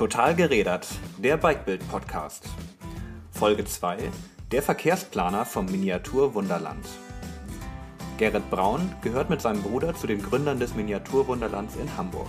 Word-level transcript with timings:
Total 0.00 0.34
gerädert, 0.34 0.88
der 1.18 1.36
Bikebild-Podcast. 1.36 2.48
Folge 3.32 3.66
2, 3.66 3.98
der 4.50 4.62
Verkehrsplaner 4.62 5.44
vom 5.44 5.66
Miniaturwunderland. 5.66 6.86
Gerrit 8.16 8.48
Braun 8.48 8.94
gehört 9.02 9.28
mit 9.28 9.42
seinem 9.42 9.60
Bruder 9.60 9.94
zu 9.94 10.06
den 10.06 10.22
Gründern 10.22 10.58
des 10.58 10.74
Miniaturwunderlands 10.74 11.76
in 11.76 11.98
Hamburg. 11.98 12.28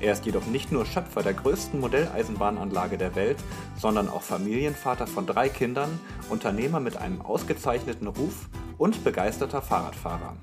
Er 0.00 0.12
ist 0.12 0.26
jedoch 0.26 0.44
nicht 0.44 0.72
nur 0.72 0.84
Schöpfer 0.84 1.22
der 1.22 1.32
größten 1.32 1.80
Modelleisenbahnanlage 1.80 2.98
der 2.98 3.14
Welt, 3.14 3.38
sondern 3.78 4.10
auch 4.10 4.20
Familienvater 4.20 5.06
von 5.06 5.24
drei 5.24 5.48
Kindern, 5.48 5.98
Unternehmer 6.28 6.80
mit 6.80 6.98
einem 6.98 7.22
ausgezeichneten 7.22 8.08
Ruf 8.08 8.50
und 8.76 9.04
begeisterter 9.04 9.62
Fahrradfahrer. 9.62 10.36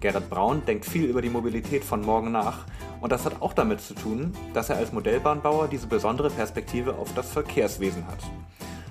Gerrit 0.00 0.30
Braun 0.30 0.64
denkt 0.64 0.86
viel 0.86 1.04
über 1.04 1.20
die 1.20 1.28
Mobilität 1.28 1.84
von 1.84 2.00
morgen 2.00 2.32
nach 2.32 2.64
und 3.04 3.10
das 3.10 3.26
hat 3.26 3.42
auch 3.42 3.52
damit 3.52 3.82
zu 3.82 3.92
tun, 3.92 4.32
dass 4.54 4.70
er 4.70 4.78
als 4.78 4.90
Modellbahnbauer 4.90 5.68
diese 5.68 5.86
besondere 5.86 6.30
Perspektive 6.30 6.94
auf 6.94 7.12
das 7.12 7.30
Verkehrswesen 7.30 8.06
hat. 8.06 8.16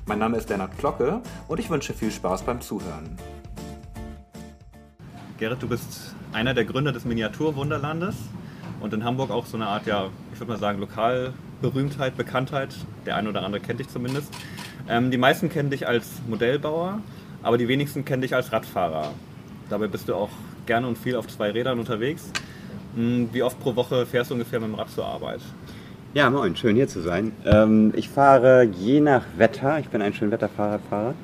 Mein 0.05 0.20
Name 0.20 0.38
ist 0.38 0.48
Lennart 0.49 0.77
Glocke 0.77 1.22
und 1.48 1.59
ich 1.59 1.67
wünsche 1.72 1.95
viel 1.95 2.12
Spaß 2.12 2.44
beim 2.44 2.62
Zuhören. 2.62 3.17
Gerrit, 5.39 5.63
du 5.63 5.67
bist 5.67 6.13
einer 6.31 6.53
der 6.53 6.63
Gründer 6.63 6.91
des 6.91 7.05
Miniaturwunderlandes 7.05 8.13
und 8.81 8.94
in 8.94 9.03
Hamburg 9.03 9.31
auch 9.31 9.48
so 9.48 9.58
eine 9.58 9.66
Art, 9.66 9.88
ja, 9.88 10.09
ich 10.31 10.39
würde 10.39 10.52
mal 10.52 10.59
sagen, 10.59 10.77
Lokalberühmtheit, 10.77 12.16
Bekanntheit. 12.16 12.75
Der 13.08 13.16
eine 13.16 13.30
oder 13.30 13.41
andere 13.41 13.61
kennt 13.61 13.80
dich 13.80 13.89
zumindest. 13.89 14.31
Ähm, 14.88 15.09
die 15.09 15.17
meisten 15.17 15.50
kennen 15.50 15.72
dich 15.72 15.88
als 15.88 16.22
Modellbauer, 16.30 17.00
aber 17.41 17.58
die 17.58 17.67
wenigsten 17.67 18.05
kennen 18.05 18.22
dich 18.22 18.36
als 18.36 18.52
Radfahrer. 18.52 19.11
Dabei 19.72 19.88
bist 19.88 20.08
du 20.08 20.14
auch 20.14 20.30
gerne 20.67 20.88
und 20.88 21.00
viel 21.00 21.16
auf 21.16 21.27
zwei 21.27 21.50
Rädern 21.50 21.80
unterwegs. 21.80 22.31
Hm, 22.96 23.30
wie 23.32 23.42
oft 23.42 23.59
pro 23.59 23.76
Woche 23.76 24.06
fährst 24.06 24.30
du 24.30 24.36
ungefähr 24.36 24.59
mit 24.59 24.70
dem 24.70 24.76
Rad 24.76 24.90
zur 24.90 25.06
Arbeit? 25.06 25.42
Ja, 26.14 26.30
moin, 26.30 26.56
schön 26.56 26.76
hier 26.76 26.88
zu 26.88 27.02
sein. 27.02 27.31
Ähm, 27.44 27.92
ich 27.95 28.08
fahre 28.08 28.64
je 28.64 29.00
nach 29.00 29.23
Wetter, 29.36 29.80
ich 29.80 29.90
bin 29.90 30.02
ein 30.04 30.14
Schönwetterfahrradfahrer 30.14 31.16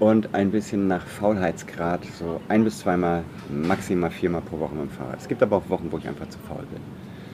und 0.00 0.34
ein 0.34 0.50
bisschen 0.50 0.88
nach 0.88 1.06
Faulheitsgrad, 1.06 2.00
so 2.18 2.40
ein 2.48 2.64
bis 2.64 2.78
zweimal, 2.78 3.22
maximal 3.50 4.10
viermal 4.10 4.40
pro 4.40 4.58
Woche 4.58 4.74
mit 4.74 4.84
dem 4.84 4.90
Fahrrad. 4.90 5.18
Es 5.18 5.28
gibt 5.28 5.42
aber 5.42 5.56
auch 5.56 5.68
Wochen, 5.68 5.88
wo 5.90 5.98
ich 5.98 6.08
einfach 6.08 6.28
zu 6.30 6.38
faul 6.38 6.64
bin. 6.72 6.80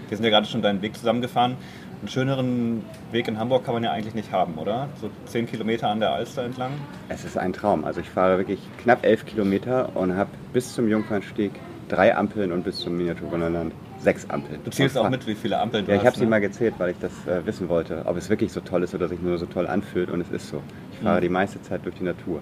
Wir 0.08 0.16
sind 0.16 0.24
ja 0.24 0.30
gerade 0.30 0.48
schon 0.48 0.62
deinen 0.62 0.82
Weg 0.82 0.96
zusammengefahren. 0.96 1.56
Einen 2.00 2.08
schöneren 2.08 2.84
Weg 3.12 3.28
in 3.28 3.38
Hamburg 3.38 3.64
kann 3.64 3.74
man 3.74 3.84
ja 3.84 3.92
eigentlich 3.92 4.14
nicht 4.14 4.32
haben, 4.32 4.54
oder? 4.54 4.88
So 5.00 5.10
zehn 5.26 5.46
Kilometer 5.46 5.88
an 5.88 6.00
der 6.00 6.12
Alster 6.12 6.42
entlang? 6.42 6.72
Es 7.08 7.24
ist 7.24 7.38
ein 7.38 7.52
Traum. 7.52 7.84
Also 7.84 8.00
ich 8.00 8.10
fahre 8.10 8.38
wirklich 8.38 8.58
knapp 8.82 9.04
elf 9.04 9.24
Kilometer 9.26 9.94
und 9.94 10.16
habe 10.16 10.30
bis 10.52 10.74
zum 10.74 10.88
Jungfernstieg 10.88 11.52
drei 11.90 12.16
Ampeln 12.16 12.52
und 12.52 12.64
bis 12.64 12.78
zum 12.78 12.96
Miniaturwunderland 12.96 13.72
sechs 13.98 14.28
Ampeln. 14.30 14.60
Du 14.64 14.70
zählst 14.70 14.96
auch 14.96 15.10
mit, 15.10 15.26
wie 15.26 15.34
viele 15.34 15.58
Ampeln 15.58 15.84
du 15.84 15.92
ja, 15.92 15.98
hast? 15.98 16.02
ich 16.02 16.06
habe 16.06 16.16
ne? 16.18 16.24
sie 16.24 16.30
mal 16.30 16.40
gezählt, 16.40 16.74
weil 16.78 16.90
ich 16.90 16.98
das 17.00 17.12
äh, 17.26 17.44
wissen 17.44 17.68
wollte, 17.68 18.02
ob 18.06 18.16
es 18.16 18.30
wirklich 18.30 18.52
so 18.52 18.60
toll 18.60 18.82
ist 18.82 18.94
oder 18.94 19.08
sich 19.08 19.20
nur 19.20 19.38
so 19.38 19.46
toll 19.46 19.66
anfühlt 19.66 20.10
und 20.10 20.20
es 20.20 20.30
ist 20.30 20.48
so. 20.48 20.62
Ich 20.92 21.00
fahre 21.00 21.18
mhm. 21.18 21.22
die 21.22 21.28
meiste 21.28 21.60
Zeit 21.62 21.84
durch 21.84 21.96
die 21.96 22.04
Natur. 22.04 22.40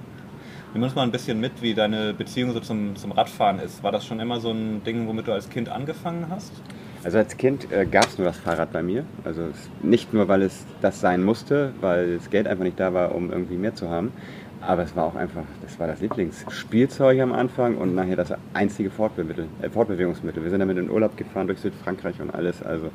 Nimm 0.75 0.83
uns 0.83 0.95
mal 0.95 1.03
ein 1.03 1.11
bisschen 1.11 1.41
mit, 1.41 1.63
wie 1.63 1.73
deine 1.73 2.13
Beziehung 2.13 2.53
so 2.53 2.61
zum, 2.61 2.95
zum 2.95 3.13
Radfahren 3.13 3.59
ist. 3.59 3.83
War 3.83 3.91
das 3.91 4.05
schon 4.05 4.21
immer 4.21 4.39
so 4.39 4.51
ein 4.51 4.85
Ding, 4.85 5.09
womit 5.09 5.27
du 5.27 5.33
als 5.33 5.49
Kind 5.49 5.71
angefangen 5.71 6.27
hast? 6.29 6.53
Also 7.05 7.19
als 7.19 7.37
Kind 7.37 7.73
äh, 7.73 7.87
gab 7.87 8.07
es 8.07 8.19
nur 8.19 8.27
das 8.27 8.37
Fahrrad 8.39 8.73
bei 8.73 8.83
mir. 8.83 9.05
Also 9.25 9.49
nicht 9.83 10.13
nur, 10.13 10.29
weil 10.29 10.43
es 10.43 10.67
das 10.83 11.01
sein 11.01 11.25
musste, 11.25 11.73
weil 11.81 12.17
das 12.17 12.29
Geld 12.29 12.47
einfach 12.47 12.65
nicht 12.65 12.79
da 12.79 12.93
war, 12.93 13.15
um 13.15 13.31
irgendwie 13.31 13.57
mehr 13.57 13.75
zu 13.75 13.89
haben. 13.89 14.13
Aber 14.61 14.83
es 14.83 14.97
war 14.97 15.05
auch 15.05 15.15
einfach, 15.15 15.45
das 15.63 15.79
war 15.79 15.87
das 15.87 16.01
Lieblingsspielzeug 16.01 17.21
am 17.21 17.33
Anfang 17.33 17.77
und 17.77 17.95
nachher 17.95 18.17
das 18.17 18.33
einzige 18.55 18.91
Fortbemittel, 18.91 19.47
äh, 19.63 19.71
Fortbewegungsmittel. 19.71 20.43
Wir 20.43 20.51
sind 20.51 20.61
damit 20.61 20.79
in 20.79 20.91
Urlaub 20.91 21.17
gefahren 21.17 21.47
durch 21.47 21.61
Südfrankreich 21.61 22.21
und 22.21 22.35
alles. 22.35 22.63
Also 22.63 22.91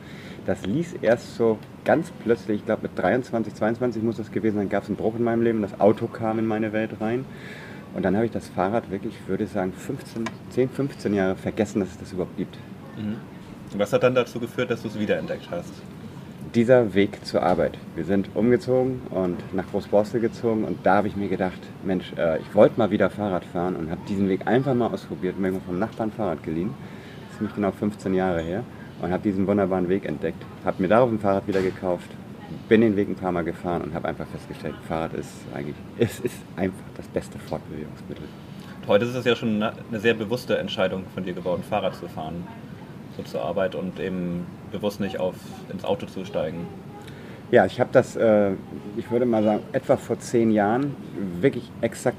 das 0.46 0.66
ließ 0.66 0.96
erst 1.02 1.36
so 1.36 1.58
ganz 1.86 2.12
plötzlich, 2.24 2.60
ich 2.60 2.66
glaube 2.66 2.84
mit 2.84 2.98
23, 2.98 3.54
22 3.54 4.04
muss 4.04 4.18
das 4.18 4.32
gewesen 4.32 4.58
sein, 4.58 4.70
gab 4.70 4.84
es 4.84 4.90
einen 4.90 4.98
Bruch 4.98 5.16
in 5.16 5.24
meinem 5.24 5.42
Leben. 5.42 5.62
Das 5.62 5.80
Auto 5.80 6.08
kam 6.08 6.38
in 6.38 6.46
meine 6.46 6.74
Welt 6.74 6.92
rein. 7.00 7.24
Und 7.96 8.04
dann 8.04 8.16
habe 8.16 8.26
ich 8.26 8.32
das 8.32 8.48
Fahrrad 8.50 8.90
wirklich, 8.92 9.16
würde 9.28 9.44
ich 9.46 9.52
sagen, 9.52 9.72
15, 9.72 10.26
10, 10.50 10.70
15 10.70 11.14
Jahre 11.14 11.36
vergessen, 11.36 11.80
dass 11.80 11.90
es 11.90 12.00
das 12.00 12.12
überhaupt 12.12 12.36
gibt. 12.38 12.58
Mhm. 12.98 13.18
Was 13.78 13.94
hat 13.94 14.04
dann 14.04 14.16
dazu 14.16 14.40
geführt, 14.40 14.70
dass 14.70 14.82
du 14.82 14.88
es 14.88 15.00
wiederentdeckt 15.00 15.50
hast? 15.50 15.74
Dieser 16.56 16.94
Weg 16.94 17.26
zur 17.26 17.42
Arbeit. 17.42 17.80
Wir 17.96 18.06
sind 18.06 18.30
umgezogen 18.36 19.02
und 19.10 19.56
nach 19.56 19.66
Großborstel 19.72 20.22
gezogen 20.22 20.66
und 20.66 20.86
da 20.86 20.98
habe 20.98 21.08
ich 21.08 21.16
mir 21.16 21.28
gedacht, 21.28 21.60
Mensch, 21.84 22.14
äh, 22.16 22.38
ich 22.42 22.54
wollte 22.54 22.78
mal 22.78 22.92
wieder 22.92 23.10
Fahrrad 23.10 23.44
fahren 23.44 23.76
und 23.76 23.90
habe 23.90 24.02
diesen 24.08 24.30
Weg 24.30 24.46
einfach 24.46 24.76
mal 24.76 24.94
ausprobiert, 24.94 25.40
mir 25.40 25.52
vom 25.66 25.80
Nachbarn 25.80 26.12
Fahrrad 26.12 26.44
geliehen. 26.44 26.76
Ziemlich 27.36 27.56
genau 27.56 27.72
15 27.72 28.14
Jahre 28.14 28.42
her 28.42 28.64
und 29.02 29.12
habe 29.12 29.24
diesen 29.24 29.48
wunderbaren 29.48 29.90
Weg 29.90 30.06
entdeckt. 30.06 30.46
Habe 30.64 30.80
mir 30.80 30.90
darauf 30.90 31.10
ein 31.10 31.18
Fahrrad 31.18 31.48
wieder 31.48 31.64
gekauft, 31.64 32.12
bin 32.70 32.82
den 32.82 32.96
Weg 32.96 33.10
ein 33.10 33.16
paar 33.16 33.32
Mal 33.32 33.44
gefahren 33.44 33.82
und 33.82 33.96
habe 33.96 34.08
einfach 34.08 34.28
festgestellt, 34.28 34.76
Fahrrad 34.88 35.16
ist 35.16 35.32
eigentlich, 35.56 35.76
es 35.98 36.20
ist 36.20 36.38
einfach 36.56 36.86
das 36.96 37.08
beste 37.08 37.40
Fortbewegungsmittel. 37.40 38.26
Heute 38.88 39.06
ist 39.06 39.16
es 39.16 39.26
ja 39.26 39.36
schon 39.36 39.64
eine 39.64 40.00
sehr 40.00 40.14
bewusste 40.14 40.60
Entscheidung 40.60 41.06
von 41.16 41.24
dir 41.24 41.34
geworden, 41.34 41.64
Fahrrad 41.68 41.96
zu 41.96 42.08
fahren 42.08 42.46
so 43.18 43.24
zur 43.24 43.42
Arbeit 43.42 43.76
und 43.76 44.00
eben 44.00 44.46
bewusst 44.72 45.00
nicht 45.00 45.20
auf, 45.20 45.36
ins 45.72 45.86
Auto 45.86 46.06
zu 46.06 46.26
steigen? 46.26 46.68
Ja, 47.52 47.66
ich 47.66 47.80
habe 47.80 47.90
das, 47.92 48.16
äh, 48.16 48.54
ich 48.98 49.12
würde 49.12 49.26
mal 49.26 49.44
sagen, 49.44 49.60
etwa 49.74 49.98
vor 49.98 50.20
zehn 50.20 50.50
Jahren 50.52 50.96
wirklich 51.40 51.70
exakt 51.82 52.18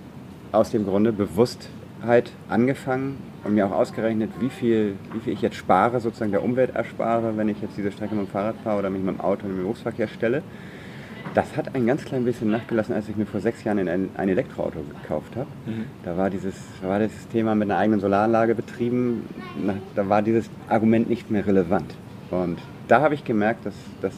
aus 0.53 0.71
dem 0.71 0.87
Grunde 0.87 1.12
Bewusstheit 1.12 2.31
angefangen 2.49 3.19
und 3.43 3.54
mir 3.54 3.66
auch 3.66 3.72
ausgerechnet, 3.72 4.31
wie 4.38 4.49
viel, 4.49 4.94
wie 5.12 5.21
viel 5.21 5.33
ich 5.33 5.43
jetzt 5.43 5.56
spare, 5.56 6.00
sozusagen 6.00 6.31
der 6.31 6.44
Umwelt 6.44 6.75
erspare, 6.75 7.37
wenn 7.37 7.49
ich 7.49 7.60
jetzt 7.60 7.77
diese 7.77 7.91
Strecke 7.91 8.15
mit 8.15 8.27
dem 8.27 8.31
Fahrrad 8.31 8.54
fahre 8.62 8.78
oder 8.78 8.91
mich 8.91 9.03
mit 9.03 9.16
dem 9.16 9.21
Auto 9.21 9.47
in 9.47 9.54
den 9.54 9.62
Berufsverkehr 9.62 10.09
stelle. 10.09 10.43
Das 11.34 11.56
hat 11.56 11.75
ein 11.75 11.84
ganz 11.84 12.05
klein 12.05 12.25
bisschen 12.25 12.50
nachgelassen, 12.50 12.95
als 12.95 13.09
ich 13.09 13.17
mir 13.17 13.27
vor 13.27 13.41
sechs 13.41 13.65
Jahren 13.65 13.89
ein, 13.89 14.11
ein 14.15 14.28
Elektroauto 14.28 14.78
gekauft 15.03 15.34
habe. 15.34 15.49
Mhm. 15.67 15.87
Da 16.05 16.17
war 16.17 16.31
dieses, 16.31 16.55
war 16.81 17.00
dieses 17.00 17.27
Thema 17.28 17.56
mit 17.56 17.69
einer 17.69 17.78
eigenen 17.78 17.99
Solaranlage 17.99 18.55
betrieben, 18.55 19.28
da 19.97 20.09
war 20.09 20.22
dieses 20.22 20.49
Argument 20.69 21.11
nicht 21.11 21.33
mehr 21.33 21.45
relevant. 21.45 21.93
Und 22.31 22.59
da 22.87 23.00
habe 23.00 23.15
ich 23.15 23.25
gemerkt, 23.25 23.67
dass, 23.67 23.75
dass 24.00 24.12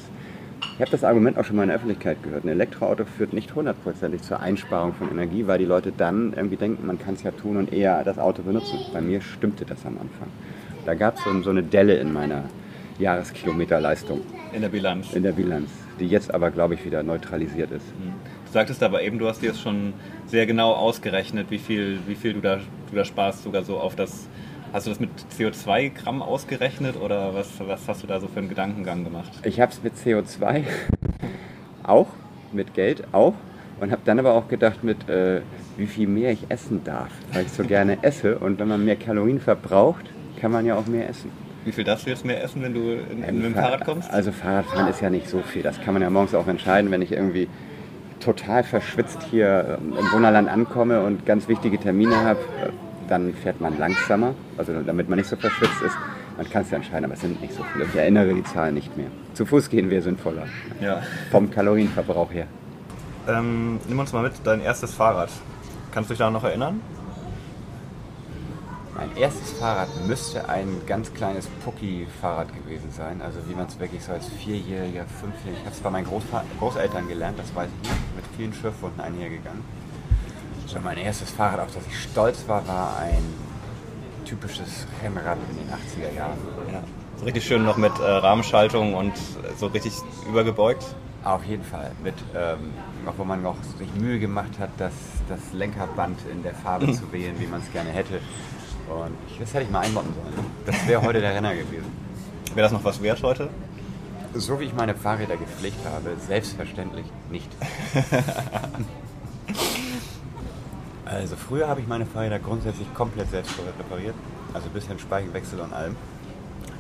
ich 0.75 0.81
habe 0.81 0.91
das 0.91 1.05
Argument 1.05 1.39
auch 1.39 1.45
schon 1.45 1.57
mal 1.57 1.63
in 1.63 1.69
der 1.69 1.77
Öffentlichkeit 1.77 2.23
gehört. 2.23 2.45
Ein 2.45 2.49
Elektroauto 2.49 3.07
führt 3.07 3.33
nicht 3.33 3.55
hundertprozentig 3.55 4.21
zur 4.21 4.41
Einsparung 4.41 4.93
von 4.93 5.11
Energie, 5.11 5.47
weil 5.47 5.59
die 5.59 5.65
Leute 5.65 5.93
dann 5.97 6.35
irgendwie 6.35 6.57
denken, 6.57 6.87
man 6.87 6.99
kann 6.99 7.15
es 7.15 7.23
ja 7.23 7.31
tun 7.31 7.57
und 7.57 7.73
eher 7.73 8.05
das 8.05 8.19
Auto 8.19 8.43
benutzen. 8.43 8.79
Bei 8.93 9.01
mir 9.01 9.23
stimmte 9.23 9.65
das 9.65 9.87
am 9.87 9.95
Anfang. 9.95 10.29
Da 10.85 10.95
gab 10.95 11.17
es 11.17 11.25
so, 11.25 11.43
so 11.43 11.51
eine 11.51 11.63
Delle 11.63 11.97
in 11.97 12.13
meiner 12.13 12.45
Jahreskilometerleistung. 12.99 14.21
In 14.53 14.61
der 14.61 14.69
Bilanz. 14.69 15.15
In 15.15 15.23
der 15.23 15.33
Bilanz 15.33 15.86
die 16.01 16.07
jetzt 16.07 16.33
aber, 16.33 16.51
glaube 16.51 16.75
ich, 16.75 16.85
wieder 16.85 17.03
neutralisiert 17.03 17.71
ist. 17.71 17.87
Mhm. 17.99 18.13
Du 18.47 18.53
sagtest 18.53 18.83
aber 18.83 19.03
eben, 19.03 19.19
du 19.19 19.27
hast 19.27 19.43
dir 19.43 19.51
das 19.51 19.61
schon 19.61 19.93
sehr 20.27 20.47
genau 20.47 20.73
ausgerechnet, 20.73 21.51
wie 21.51 21.59
viel, 21.59 21.99
wie 22.07 22.15
viel 22.15 22.35
du, 22.35 22.41
da, 22.41 22.59
du 22.91 22.97
da 22.97 23.05
sparst, 23.05 23.43
sogar 23.43 23.65
so 23.65 23.79
auf 23.79 23.97
das. 23.97 24.29
Hast 24.73 24.87
du 24.87 24.91
das 24.91 25.01
mit 25.01 25.11
CO2-Gramm 25.39 26.23
ausgerechnet 26.23 26.97
oder 27.01 27.35
was, 27.35 27.49
was 27.61 27.87
hast 27.87 28.03
du 28.03 28.07
da 28.07 28.21
so 28.21 28.27
für 28.27 28.41
einen 28.41 28.49
Gedankengang 28.49 29.05
gemacht? 29.05 29.31
Ich 29.45 29.61
habe 29.61 29.73
es 29.73 29.83
mit 29.83 29.95
CO2 29.95 30.65
auch, 31.85 32.09
mit 32.53 32.75
Geld 32.75 33.05
auch 33.13 33.35
und 33.81 33.93
habe 33.93 34.03
dann 34.05 34.19
aber 34.19 34.35
auch 34.35 34.49
gedacht 34.49 34.83
mit, 34.83 35.09
äh, 35.09 35.41
wie 35.77 35.87
viel 35.87 36.09
mehr 36.09 36.33
ich 36.33 36.47
essen 36.49 36.83
darf, 36.85 37.11
weil 37.33 37.47
ich 37.47 37.53
so 37.53 37.65
gerne 37.65 38.03
esse 38.03 38.39
und 38.39 38.59
wenn 38.59 38.69
man 38.69 38.85
mehr 38.85 38.97
Kalorien 38.97 39.41
verbraucht, 39.41 40.05
kann 40.41 40.51
man 40.51 40.67
ja 40.67 40.77
auch 40.77 40.87
mehr 40.87 41.09
essen. 41.09 41.31
Wie 41.67 41.73
viel 41.73 41.83
darfst 41.83 42.07
du 42.07 42.11
jetzt 42.11 42.25
mehr 42.25 42.43
essen, 42.45 42.63
wenn 42.63 42.75
du 42.75 42.93
in, 42.93 43.25
in, 43.25 43.37
mit 43.39 43.45
dem 43.47 43.55
Fahrrad 43.55 43.85
kommst? 43.85 44.09
Also 44.13 44.31
Fahrradfahren 44.31 44.87
ist 44.87 45.01
ja 45.01 45.11
nicht 45.11 45.29
so 45.29 45.41
viel. 45.41 45.63
Das 45.63 45.81
kann 45.81 45.95
man 45.95 46.03
ja 46.03 46.09
morgens 46.09 46.33
auch 46.33 46.47
entscheiden, 46.47 46.93
wenn 46.93 47.03
ich 47.03 47.11
irgendwie 47.11 47.49
total 48.21 48.63
verschwitzt 48.63 49.19
hier 49.33 49.77
ähm, 49.81 49.95
im 49.99 50.13
Wunderland 50.13 50.49
ankomme 50.49 51.03
und 51.03 51.27
ganz 51.27 51.49
wichtige 51.49 51.77
Termine 51.79 52.15
habe, 52.23 52.39
äh, 52.39 52.69
dann 53.09 53.35
fährt 53.35 53.61
man 53.61 53.77
langsamer, 53.81 54.35
also 54.57 54.81
damit 54.81 55.09
man 55.09 55.19
nicht 55.19 55.29
so 55.29 55.35
verschwitzt 55.35 55.83
ist. 55.85 55.97
Man 56.37 56.49
kann 56.49 56.63
es 56.63 56.71
ja 56.71 56.77
entscheiden, 56.77 57.05
aber 57.05 57.15
es 57.15 57.21
sind 57.21 57.41
nicht 57.41 57.55
so 57.55 57.65
viele. 57.73 57.87
Ich 57.87 57.97
erinnere 57.97 58.33
die 58.33 58.45
Zahlen 58.45 58.75
nicht 58.75 58.97
mehr. 58.97 59.09
Zu 59.35 59.45
Fuß 59.45 59.69
gehen 59.69 59.91
wäre 59.91 60.03
sinnvoller. 60.03 60.47
Ja. 60.81 61.03
Vom 61.33 61.51
Kalorienverbrauch 61.51 62.33
her. 62.33 62.47
Ähm, 63.29 63.81
nimm 63.89 63.99
uns 63.99 64.13
mal 64.13 64.23
mit, 64.23 64.35
dein 64.45 64.61
erstes 64.61 64.95
Fahrrad. 64.95 65.31
Kannst 65.91 66.11
du 66.11 66.13
dich 66.13 66.19
daran 66.19 66.35
noch 66.35 66.45
erinnern? 66.45 66.81
Mein 68.97 69.15
erstes 69.15 69.53
Fahrrad 69.53 69.89
müsste 70.07 70.49
ein 70.49 70.81
ganz 70.87 71.13
kleines 71.13 71.47
Pucki-Fahrrad 71.65 72.49
gewesen 72.55 72.91
sein. 72.91 73.21
Also 73.21 73.41
wie 73.47 73.55
man 73.55 73.67
es 73.67 73.79
wirklich 73.79 74.03
so 74.03 74.13
als 74.13 74.27
Vierjähriger, 74.29 75.05
Fünfjähriger. 75.05 75.59
Ich 75.61 75.67
habe 75.67 75.77
es 75.77 75.81
bei 75.81 75.91
meinen 75.91 76.07
Großva 76.07 76.45
Großeltern 76.59 77.07
gelernt, 77.07 77.39
das 77.39 77.55
weiß 77.55 77.69
ich 77.69 77.91
nicht. 77.91 78.17
Mit 78.17 78.25
vielen 78.37 78.55
Schürfwunden 78.55 79.01
einhergegangen. 79.01 79.63
So, 80.67 80.79
mein 80.81 80.97
erstes 80.97 81.31
Fahrrad, 81.31 81.61
auf 81.61 81.75
das 81.75 81.87
ich 81.87 82.03
stolz 82.05 82.49
war, 82.49 82.67
war 82.67 82.99
ein 82.99 83.23
typisches 84.25 84.87
Rennrad 85.03 85.39
in 85.51 85.59
den 85.59 85.69
80er 85.69 86.17
Jahren. 86.17 86.39
Ja. 86.73 86.83
So 87.19 87.25
richtig 87.27 87.45
schön 87.45 87.65
noch 87.65 87.77
mit 87.77 87.99
äh, 87.99 88.03
Rahmenschaltung 88.03 88.95
und 88.95 89.13
so 89.59 89.67
richtig 89.67 89.93
übergebeugt. 90.27 90.85
Auf 91.23 91.45
jeden 91.45 91.65
Fall. 91.65 91.91
Mit, 92.03 92.15
ähm, 92.35 92.73
wo 93.17 93.25
man 93.25 93.43
noch 93.43 93.57
sich 93.79 93.93
Mühe 93.95 94.19
gemacht 94.19 94.59
hat, 94.59 94.71
das, 94.79 94.93
das 95.29 95.41
Lenkerband 95.53 96.19
in 96.31 96.43
der 96.43 96.55
Farbe 96.55 96.93
zu 96.93 97.13
wählen, 97.13 97.35
wie 97.39 97.47
man 97.47 97.61
es 97.61 97.71
gerne 97.73 97.91
hätte. 97.91 98.21
Und 98.89 99.17
das 99.41 99.53
hätte 99.53 99.65
ich 99.65 99.71
mal 99.71 99.81
einbauen 99.81 100.07
sollen. 100.15 100.47
Das 100.65 100.87
wäre 100.87 101.03
heute 101.03 101.21
der 101.21 101.35
Renner 101.35 101.55
gewesen. 101.55 102.07
Wäre 102.55 102.65
das 102.65 102.73
noch 102.73 102.85
was 102.85 103.03
wert 103.03 103.23
heute? 103.23 103.51
So 104.33 104.59
wie 104.59 104.65
ich 104.65 104.73
meine 104.73 104.95
Fahrräder 104.95 105.37
gepflegt 105.37 105.77
habe, 105.85 106.17
selbstverständlich 106.27 107.05
nicht. 107.31 107.51
also 111.05 111.37
früher 111.37 111.69
habe 111.69 111.83
ich 111.83 111.87
meine 111.87 112.07
Fahrräder 112.07 112.39
grundsätzlich 112.39 112.93
komplett 112.95 113.31
selbst 113.31 113.53
repariert, 113.59 114.15
also 114.55 114.71
bis 114.71 114.87
hin 114.87 114.99
Speichenwechsel 114.99 115.61
und 115.61 115.75
allem. 115.75 115.97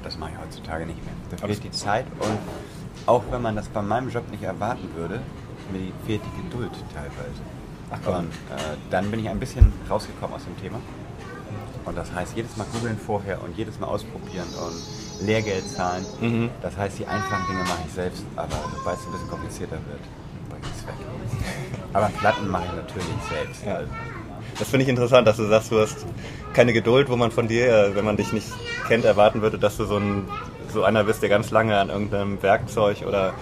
Das 0.02 0.16
mache 0.16 0.30
ich 0.32 0.38
heutzutage 0.38 0.86
nicht 0.86 1.04
mehr. 1.04 1.14
Da 1.30 1.46
fehlt 1.46 1.62
die 1.62 1.70
Zeit 1.72 2.06
und 2.20 2.38
auch 3.06 3.22
wenn 3.30 3.42
man 3.42 3.54
das 3.56 3.68
bei 3.68 3.82
meinem 3.82 4.08
Job 4.08 4.30
nicht 4.30 4.42
erwarten 4.42 4.88
würde, 4.94 5.20
mir 5.72 5.92
fehlt 6.06 6.22
die 6.24 6.42
Geduld 6.42 6.72
teilweise. 6.94 7.42
Ach, 7.90 8.18
und 8.18 8.32
äh, 8.32 8.76
dann 8.90 9.10
bin 9.10 9.20
ich 9.20 9.28
ein 9.28 9.38
bisschen 9.38 9.72
rausgekommen 9.90 10.36
aus 10.36 10.44
dem 10.44 10.58
Thema. 10.60 10.80
Und 11.86 11.96
das 11.96 12.12
heißt, 12.12 12.36
jedes 12.36 12.56
Mal 12.56 12.66
googeln 12.72 12.98
vorher 12.98 13.42
und 13.42 13.56
jedes 13.56 13.78
Mal 13.78 13.86
ausprobieren 13.86 14.48
und 14.66 15.26
Lehrgeld 15.26 15.68
zahlen. 15.68 16.04
Mhm. 16.20 16.50
Das 16.60 16.76
heißt, 16.76 16.98
die 16.98 17.06
einfachen 17.06 17.46
Dinge 17.48 17.60
mache 17.60 17.82
ich 17.86 17.92
selbst, 17.92 18.24
aber 18.34 18.56
sobald 18.76 18.98
es 18.98 19.06
ein 19.06 19.12
bisschen 19.12 19.28
komplizierter 19.28 19.76
wird, 19.76 20.00
bringe 20.50 20.64
ich 20.64 20.80
es 20.80 20.86
weg. 20.86 20.94
Aber 21.92 22.10
Platten 22.18 22.48
mache 22.48 22.64
ich 22.66 22.72
natürlich 22.72 23.06
selbst. 23.30 23.64
Ja. 23.64 23.80
Das 24.58 24.68
finde 24.68 24.84
ich 24.84 24.88
interessant, 24.88 25.26
dass 25.26 25.36
du 25.36 25.46
sagst, 25.46 25.70
du 25.70 25.80
hast 25.80 26.06
keine 26.54 26.72
Geduld, 26.72 27.08
wo 27.08 27.16
man 27.16 27.30
von 27.30 27.46
dir, 27.46 27.68
äh, 27.68 27.94
wenn 27.94 28.04
man 28.04 28.16
dich 28.16 28.32
nicht 28.32 28.48
kennt, 28.88 29.04
erwarten 29.04 29.42
würde, 29.42 29.58
dass 29.58 29.76
du 29.76 29.84
so, 29.84 29.96
ein, 29.96 30.28
so 30.72 30.82
einer 30.82 31.04
bist, 31.04 31.22
der 31.22 31.28
ganz 31.28 31.50
lange 31.50 31.78
an 31.78 31.90
irgendeinem 31.90 32.42
Werkzeug 32.42 33.04
oder 33.06 33.34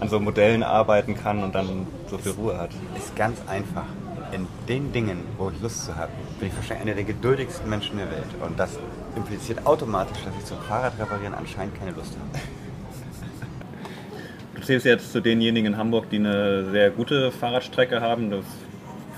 an 0.00 0.08
so 0.08 0.18
Modellen 0.18 0.62
arbeiten 0.62 1.14
kann 1.14 1.44
und 1.44 1.54
dann 1.54 1.86
so 2.10 2.18
viel 2.18 2.32
Ruhe 2.32 2.58
hat. 2.58 2.70
Ist 2.96 3.14
ganz 3.16 3.38
einfach. 3.46 3.84
In 4.32 4.46
den 4.66 4.92
Dingen, 4.92 5.18
wo 5.36 5.50
ich 5.50 5.60
Lust 5.60 5.84
zu 5.84 5.94
habe, 5.94 6.10
bin 6.40 6.48
ich 6.48 6.56
wahrscheinlich 6.56 6.86
einer 6.86 6.94
der 6.94 7.04
geduldigsten 7.04 7.68
Menschen 7.68 7.98
der 7.98 8.10
Welt. 8.10 8.24
Und 8.40 8.58
das 8.58 8.78
impliziert 9.14 9.66
automatisch, 9.66 10.16
dass 10.24 10.34
ich 10.38 10.44
zum 10.46 10.58
Fahrradreparieren 10.58 11.34
anscheinend 11.34 11.78
keine 11.78 11.90
Lust 11.90 12.16
habe. 12.18 12.42
Du 14.54 14.62
zählst 14.62 14.86
jetzt 14.86 15.12
zu 15.12 15.20
denjenigen 15.20 15.72
in 15.72 15.76
Hamburg, 15.76 16.08
die 16.08 16.16
eine 16.16 16.70
sehr 16.70 16.90
gute 16.90 17.30
Fahrradstrecke 17.30 18.00
haben. 18.00 18.30
Das 18.30 18.40
ist 18.40 18.46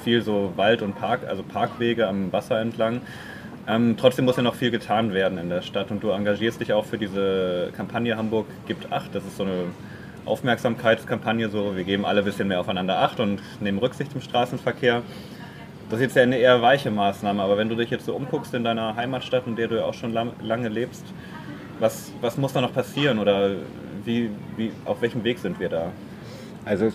viel 0.02 0.20
so 0.22 0.52
Wald 0.56 0.82
und 0.82 0.94
Park, 0.94 1.20
also 1.28 1.42
Parkwege 1.42 2.08
am 2.08 2.32
Wasser 2.32 2.60
entlang. 2.60 3.00
Ähm, 3.66 3.96
trotzdem 3.96 4.24
muss 4.24 4.36
ja 4.36 4.42
noch 4.42 4.54
viel 4.54 4.70
getan 4.70 5.14
werden 5.14 5.38
in 5.38 5.48
der 5.48 5.62
Stadt 5.62 5.90
und 5.90 6.02
du 6.02 6.10
engagierst 6.10 6.60
dich 6.60 6.72
auch 6.72 6.84
für 6.84 6.98
diese 6.98 7.70
Kampagne 7.76 8.16
Hamburg 8.16 8.46
gibt 8.66 8.92
Acht. 8.92 9.14
Das 9.14 9.24
ist 9.24 9.36
so 9.36 9.44
eine 9.44 9.66
Aufmerksamkeitskampagne, 10.26 11.48
so 11.48 11.76
wir 11.76 11.84
geben 11.84 12.04
alle 12.04 12.20
ein 12.20 12.24
bisschen 12.24 12.48
mehr 12.48 12.60
aufeinander 12.60 12.98
Acht 12.98 13.20
und 13.20 13.40
nehmen 13.60 13.78
Rücksicht 13.78 14.14
im 14.14 14.20
Straßenverkehr. 14.20 15.02
Das 15.90 16.00
ist 16.00 16.06
jetzt 16.06 16.16
ja 16.16 16.22
eine 16.22 16.38
eher 16.38 16.62
weiche 16.62 16.90
Maßnahme, 16.90 17.42
aber 17.42 17.58
wenn 17.58 17.68
du 17.68 17.76
dich 17.76 17.90
jetzt 17.90 18.06
so 18.06 18.14
umguckst 18.14 18.54
in 18.54 18.64
deiner 18.64 18.96
Heimatstadt, 18.96 19.46
in 19.46 19.56
der 19.56 19.68
du 19.68 19.76
ja 19.76 19.84
auch 19.84 19.94
schon 19.94 20.12
lang, 20.12 20.32
lange 20.42 20.68
lebst, 20.68 21.04
was, 21.78 22.12
was 22.20 22.38
muss 22.38 22.52
da 22.52 22.60
noch 22.60 22.72
passieren 22.72 23.18
oder 23.18 23.56
wie, 24.04 24.30
wie, 24.56 24.72
auf 24.84 25.02
welchem 25.02 25.24
Weg 25.24 25.38
sind 25.38 25.60
wir 25.60 25.68
da? 25.68 25.92
Also 26.64 26.90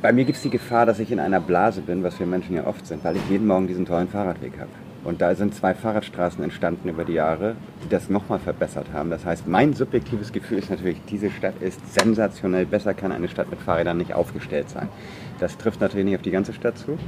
bei 0.00 0.12
mir 0.12 0.24
gibt 0.24 0.36
es 0.36 0.42
die 0.42 0.50
Gefahr, 0.50 0.86
dass 0.86 0.98
ich 0.98 1.10
in 1.10 1.20
einer 1.20 1.40
Blase 1.40 1.80
bin, 1.80 2.02
was 2.02 2.18
wir 2.18 2.26
Menschen 2.26 2.56
ja 2.56 2.66
oft 2.66 2.86
sind, 2.86 3.04
weil 3.04 3.16
ich 3.16 3.22
jeden 3.30 3.46
Morgen 3.46 3.66
diesen 3.66 3.86
tollen 3.86 4.08
Fahrradweg 4.08 4.52
habe. 4.58 4.70
Und 5.04 5.20
da 5.20 5.34
sind 5.34 5.54
zwei 5.54 5.74
Fahrradstraßen 5.74 6.44
entstanden 6.44 6.88
über 6.88 7.04
die 7.04 7.14
Jahre, 7.14 7.56
die 7.84 7.88
das 7.88 8.08
nochmal 8.08 8.38
verbessert 8.38 8.86
haben. 8.92 9.10
Das 9.10 9.26
heißt, 9.26 9.48
mein 9.48 9.74
subjektives 9.74 10.32
Gefühl 10.32 10.58
ist 10.58 10.70
natürlich, 10.70 10.98
diese 11.08 11.30
Stadt 11.30 11.60
ist 11.60 11.92
sensationell. 11.92 12.66
Besser 12.66 12.94
kann 12.94 13.10
eine 13.10 13.28
Stadt 13.28 13.50
mit 13.50 13.60
Fahrrädern 13.60 13.96
nicht 13.96 14.14
aufgestellt 14.14 14.70
sein. 14.70 14.88
Das 15.40 15.58
trifft 15.58 15.80
natürlich 15.80 16.04
nicht 16.04 16.16
auf 16.16 16.22
die 16.22 16.30
ganze 16.30 16.52
Stadt 16.52 16.78
zu. 16.78 16.98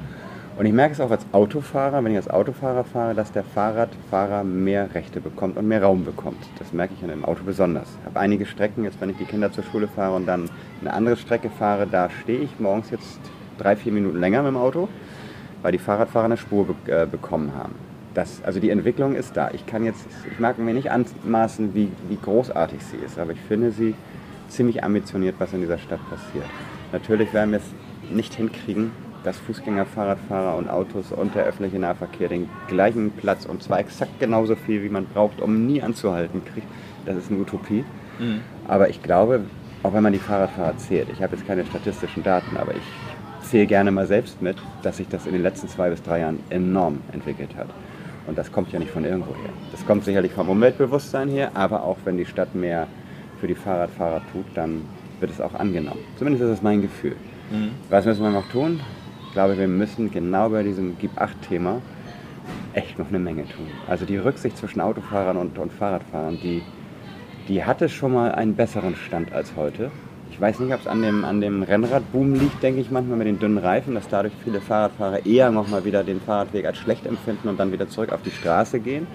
Und 0.57 0.67
ich 0.67 0.73
merke 0.73 0.93
es 0.93 1.01
auch 1.01 1.11
als 1.11 1.25
Autofahrer, 1.33 2.03
wenn 2.03 2.13
ich 2.13 2.17
als 2.17 2.31
Autofahrer 2.31 2.85
fahre, 2.85 3.15
dass 3.15 3.33
der 3.33 3.43
Fahrradfahrer 3.43 4.45
mehr 4.45 4.95
Rechte 4.95 5.21
bekommt 5.21 5.57
und 5.57 5.67
mehr 5.67 5.83
Raum 5.83 6.05
bekommt. 6.05 6.45
Das 6.59 6.73
merke 6.73 6.95
ich 6.97 7.03
an 7.03 7.11
dem 7.11 7.25
Auto 7.25 7.43
besonders. 7.45 7.89
Ich 8.01 8.07
habe 8.07 8.21
einige 8.21 8.47
Strecken, 8.47 8.85
jetzt 8.85 9.01
wenn 9.01 9.11
ich 9.11 9.17
die 9.17 9.25
Kinder 9.25 9.53
zur 9.53 9.65
Schule 9.65 9.89
fahre 9.89 10.15
und 10.15 10.27
dann 10.27 10.49
eine 10.81 10.93
andere 10.93 11.17
Strecke 11.17 11.51
fahre, 11.51 11.89
da 11.89 12.09
stehe 12.09 12.41
ich 12.41 12.61
morgens 12.61 12.91
jetzt 12.91 13.19
drei, 13.59 13.75
vier 13.75 13.93
Minuten 13.93 14.19
länger 14.19 14.43
mit 14.43 14.53
dem 14.53 14.57
Auto 14.57 14.89
weil 15.65 15.73
die 15.73 15.79
Fahrradfahrer 15.79 16.27
eine 16.27 16.37
Spur 16.37 16.67
be 16.67 16.93
äh, 16.93 17.07
bekommen 17.07 17.55
haben. 17.57 17.75
Das, 18.15 18.43
also 18.45 18.61
die 18.61 18.71
Entwicklung 18.71 19.17
ist 19.17 19.37
da. 19.37 19.51
Ich 19.53 19.67
kann 19.67 19.85
jetzt, 19.85 20.07
ich 20.31 20.39
mag 20.39 20.59
mir 20.59 20.73
nicht 20.73 20.91
anmaßen, 20.91 21.75
wie, 21.75 21.91
wie 22.09 22.17
großartig 22.17 22.81
sie 22.83 22.97
ist, 23.05 23.19
aber 23.19 23.33
ich 23.33 23.41
finde 23.41 23.73
sie 23.73 23.95
ziemlich 24.49 24.85
ambitioniert, 24.85 25.35
was 25.39 25.53
in 25.53 25.61
dieser 25.61 25.79
Stadt 25.79 26.01
passiert. 26.09 26.47
Natürlich 26.93 27.33
werden 27.33 27.51
wir 27.51 27.59
es 27.59 28.15
nicht 28.15 28.35
hinkriegen, 28.35 28.93
dass 29.25 29.39
Fußgänger, 29.39 29.87
Fahrradfahrer 29.87 30.57
und 30.57 30.69
Autos 30.69 31.11
und 31.11 31.35
der 31.35 31.45
öffentliche 31.45 31.79
Nahverkehr 31.79 32.29
den 32.29 32.49
gleichen 32.69 33.11
Platz 33.11 33.47
und 33.47 33.63
zwar 33.63 33.81
exakt 33.81 34.21
genauso 34.21 34.55
viel, 34.55 34.83
wie 34.83 34.91
man 34.91 35.07
braucht, 35.07 35.41
um 35.41 35.67
nie 35.67 35.83
anzuhalten, 35.83 36.43
kriegt. 36.45 36.69
Das 37.07 37.17
ist 37.17 37.31
eine 37.31 37.41
Utopie. 37.41 37.85
Mhm. 38.19 38.41
Aber 38.69 38.91
ich 38.91 39.03
glaube, 39.03 39.41
auch 39.83 39.93
wenn 39.93 40.03
man 40.03 40.13
die 40.13 40.19
Fahrradfahrer 40.19 40.77
zählt, 40.77 41.09
ich 41.13 41.23
habe 41.23 41.35
jetzt 41.35 41.47
keine 41.47 41.65
statistischen 41.65 42.23
Daten, 42.23 42.57
aber 42.57 42.73
ich 42.73 43.49
zähle 43.49 43.67
gerne 43.67 43.91
mal 43.91 44.07
selbst 44.07 44.41
mit, 44.41 44.57
dass 44.83 44.99
sich 44.99 45.09
das 45.09 45.27
in 45.27 45.33
den 45.33 45.43
letzten 45.43 45.69
zwei 45.69 45.91
bis 45.91 46.03
drei 46.03 46.21
Jahren 46.21 46.41
enorm 46.51 47.01
entwickelt 47.13 47.57
hat. 47.57 47.69
Und 48.27 48.39
das 48.39 48.51
kommt 48.51 48.73
ja 48.73 48.79
nicht 48.79 48.91
von 48.91 49.05
irgendwo 49.05 49.35
her. 49.35 49.51
Das 49.71 49.85
kommt 49.87 50.05
sicherlich 50.05 50.33
vom 50.33 50.49
Umweltbewusstsein 50.49 51.29
her, 51.29 51.51
aber 51.55 51.85
auch 51.85 51.99
wenn 52.05 52.17
die 52.17 52.25
Stadt 52.25 52.55
mehr 52.55 52.87
für 53.41 53.47
die 53.47 53.55
Fahrradfahrer 53.55 54.23
tut, 54.33 54.47
dann 54.55 54.83
wird 55.21 55.31
es 55.31 55.41
auch 55.41 55.55
angenommen. 55.55 56.01
Zumindest 56.17 56.45
ist 56.45 56.51
das 56.51 56.63
mein 56.63 56.83
Gefühl. 56.83 57.17
Mhm. 57.51 57.71
Was 57.91 58.07
müssen 58.07 58.23
wir 58.23 58.31
noch 58.31 58.49
tun? 58.49 58.81
Ich 59.27 59.33
glaube, 59.33 59.59
wir 59.59 59.69
müssen 59.69 60.11
genau 60.11 60.49
bei 60.49 60.63
diesem 60.63 60.97
Gib-8-Thema 60.99 61.83
echt 62.73 62.99
noch 62.99 63.09
eine 63.09 63.19
Menge 63.19 63.43
tun. 63.49 63.67
Also 63.89 64.05
die 64.05 64.17
Rücksicht 64.17 64.57
zwischen 64.57 64.81
Autofahrern 64.81 65.37
und, 65.37 65.59
und 65.59 65.73
Fahrradfahrern, 65.73 66.39
die, 66.43 66.63
die 67.49 67.65
hatte 67.65 67.89
schon 67.89 68.13
mal 68.13 68.33
einen 68.33 68.55
besseren 68.55 68.97
Stand 68.97 69.33
als 69.33 69.57
heute. 69.57 69.91
Ich 70.35 70.41
weiß 70.41 70.59
nicht, 70.59 70.75
ob 70.75 70.81
es 70.81 70.89
an 70.89 71.01
dem, 71.01 71.25
an 71.25 71.41
dem 71.41 71.63
Rennradboom 71.63 72.35
liegt, 72.35 72.61
denke 72.61 72.81
ich 72.81 72.91
manchmal 72.91 73.17
mit 73.17 73.29
den 73.29 73.39
dünnen 73.39 73.57
Reifen, 73.57 73.95
dass 73.95 74.09
dadurch 74.09 74.33
viele 74.43 74.61
Fahrradfahrer 74.61 75.25
eher 75.25 75.53
nochmal 75.53 75.85
wieder 75.85 76.03
den 76.03 76.21
Fahrradweg 76.21 76.67
als 76.67 76.79
schlecht 76.79 77.07
empfinden 77.07 77.47
und 77.49 77.61
dann 77.61 77.71
wieder 77.71 77.89
zurück 77.89 78.13
auf 78.13 78.21
die 78.23 78.33
Straße 78.33 78.81
gehen. 78.81 79.07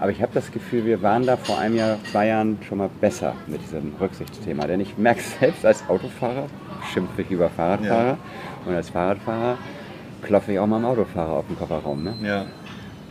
Aber 0.00 0.10
ich 0.10 0.20
habe 0.20 0.32
das 0.34 0.50
Gefühl, 0.50 0.84
wir 0.84 1.00
waren 1.00 1.24
da 1.24 1.36
vor 1.36 1.60
einem 1.60 1.76
Jahr, 1.76 1.98
zwei 2.10 2.26
Jahren 2.26 2.58
schon 2.68 2.78
mal 2.78 2.90
besser 3.00 3.34
mit 3.46 3.62
diesem 3.62 3.92
Rücksichtsthema. 4.00 4.66
Denn 4.66 4.80
ich 4.80 4.98
merke 4.98 5.20
selbst 5.40 5.64
als 5.64 5.88
Autofahrer, 5.88 6.46
schimpfe 6.92 7.22
ich 7.22 7.30
über 7.30 7.50
Fahrradfahrer 7.50 8.08
ja. 8.08 8.18
und 8.66 8.74
als 8.74 8.90
Fahrradfahrer 8.90 9.58
klopfe 10.22 10.52
ich 10.54 10.58
auch 10.58 10.66
mal 10.66 10.78
am 10.78 10.86
Autofahrer 10.86 11.34
auf 11.34 11.46
den 11.46 11.56
Kofferraum. 11.56 12.02
Ne? 12.02 12.14
Ja. 12.20 12.46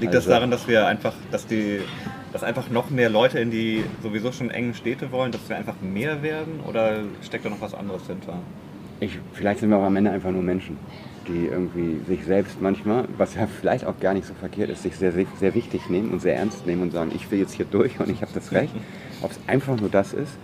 Liegt 0.01 0.13
also, 0.13 0.27
das 0.27 0.35
daran, 0.35 0.51
dass 0.51 0.67
wir 0.67 0.85
einfach, 0.85 1.13
dass 1.31 1.47
die 1.47 1.79
dass 2.37 2.43
einfach 2.43 2.69
noch 2.69 2.91
mehr 2.91 3.09
Leute 3.09 3.39
in 3.39 3.49
die 3.49 3.83
sowieso 4.03 4.31
schon 4.31 4.51
engen 4.51 4.75
Städte 4.75 5.11
wollen, 5.11 5.31
dass 5.31 5.49
wir 5.49 5.57
einfach 5.57 5.73
mehr 5.81 6.21
werden 6.21 6.59
oder 6.67 6.99
steckt 7.23 7.45
da 7.45 7.49
noch 7.49 7.61
was 7.61 7.73
anderes 7.73 8.05
hinter? 8.05 8.33
Ich, 8.99 9.17
vielleicht 9.33 9.61
sind 9.61 9.71
wir 9.71 9.77
auch 9.77 9.83
am 9.85 9.95
Ende 9.95 10.11
einfach 10.11 10.29
nur 10.29 10.43
Menschen, 10.43 10.77
die 11.27 11.47
irgendwie 11.47 11.99
sich 12.07 12.23
selbst 12.25 12.61
manchmal, 12.61 13.05
was 13.17 13.33
ja 13.33 13.47
vielleicht 13.47 13.85
auch 13.85 13.99
gar 13.99 14.13
nicht 14.13 14.27
so 14.27 14.35
verkehrt 14.35 14.69
ist, 14.69 14.83
sich 14.83 14.95
sehr, 14.95 15.13
sehr 15.13 15.55
wichtig 15.55 15.89
nehmen 15.89 16.11
und 16.11 16.21
sehr 16.21 16.35
ernst 16.35 16.67
nehmen 16.67 16.83
und 16.83 16.91
sagen, 16.91 17.11
ich 17.15 17.31
will 17.31 17.39
jetzt 17.39 17.53
hier 17.53 17.65
durch 17.65 17.99
und 17.99 18.07
ich 18.07 18.21
habe 18.21 18.31
das 18.35 18.51
Recht. 18.51 18.75
Ob 19.23 19.31
es 19.31 19.39
einfach 19.47 19.79
nur 19.79 19.89
das 19.89 20.13
ist, 20.13 20.37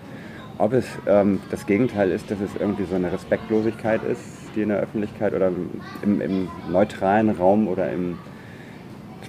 ob 0.58 0.74
es 0.74 0.86
ähm, 1.06 1.42
das 1.52 1.68
Gegenteil 1.68 2.10
ist, 2.10 2.32
dass 2.32 2.40
es 2.40 2.56
irgendwie 2.60 2.86
so 2.86 2.96
eine 2.96 3.12
Respektlosigkeit 3.12 4.02
ist, 4.04 4.22
die 4.56 4.64
in 4.64 4.70
der 4.70 4.80
Öffentlichkeit 4.80 5.36
oder 5.36 5.52
im, 6.02 6.22
im 6.22 6.48
neutralen 6.72 7.30
Raum 7.30 7.68
oder 7.68 7.92
im 7.92 8.18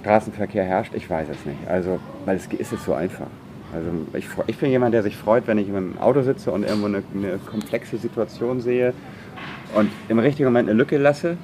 Straßenverkehr 0.05 0.63
herrscht, 0.63 0.93
ich 0.93 1.09
weiß 1.09 1.27
es 1.29 1.45
nicht. 1.47 1.67
Also, 1.67 1.99
weil 2.25 2.37
es 2.37 2.45
ist 2.45 2.71
es 2.71 2.85
so 2.85 2.93
einfach. 2.93 3.25
Also 3.73 3.89
ich, 4.13 4.27
ich 4.45 4.57
bin 4.57 4.69
jemand, 4.69 4.93
der 4.93 5.01
sich 5.01 5.17
freut, 5.17 5.47
wenn 5.47 5.57
ich 5.57 5.67
im 5.67 5.97
Auto 5.97 6.21
sitze 6.21 6.51
und 6.51 6.63
irgendwo 6.63 6.85
eine, 6.85 7.01
eine 7.13 7.39
komplexe 7.39 7.97
Situation 7.97 8.61
sehe 8.61 8.93
und 9.73 9.89
im 10.07 10.19
richtigen 10.19 10.45
Moment 10.45 10.69
eine 10.69 10.77
Lücke 10.77 10.99
lasse, 10.99 11.37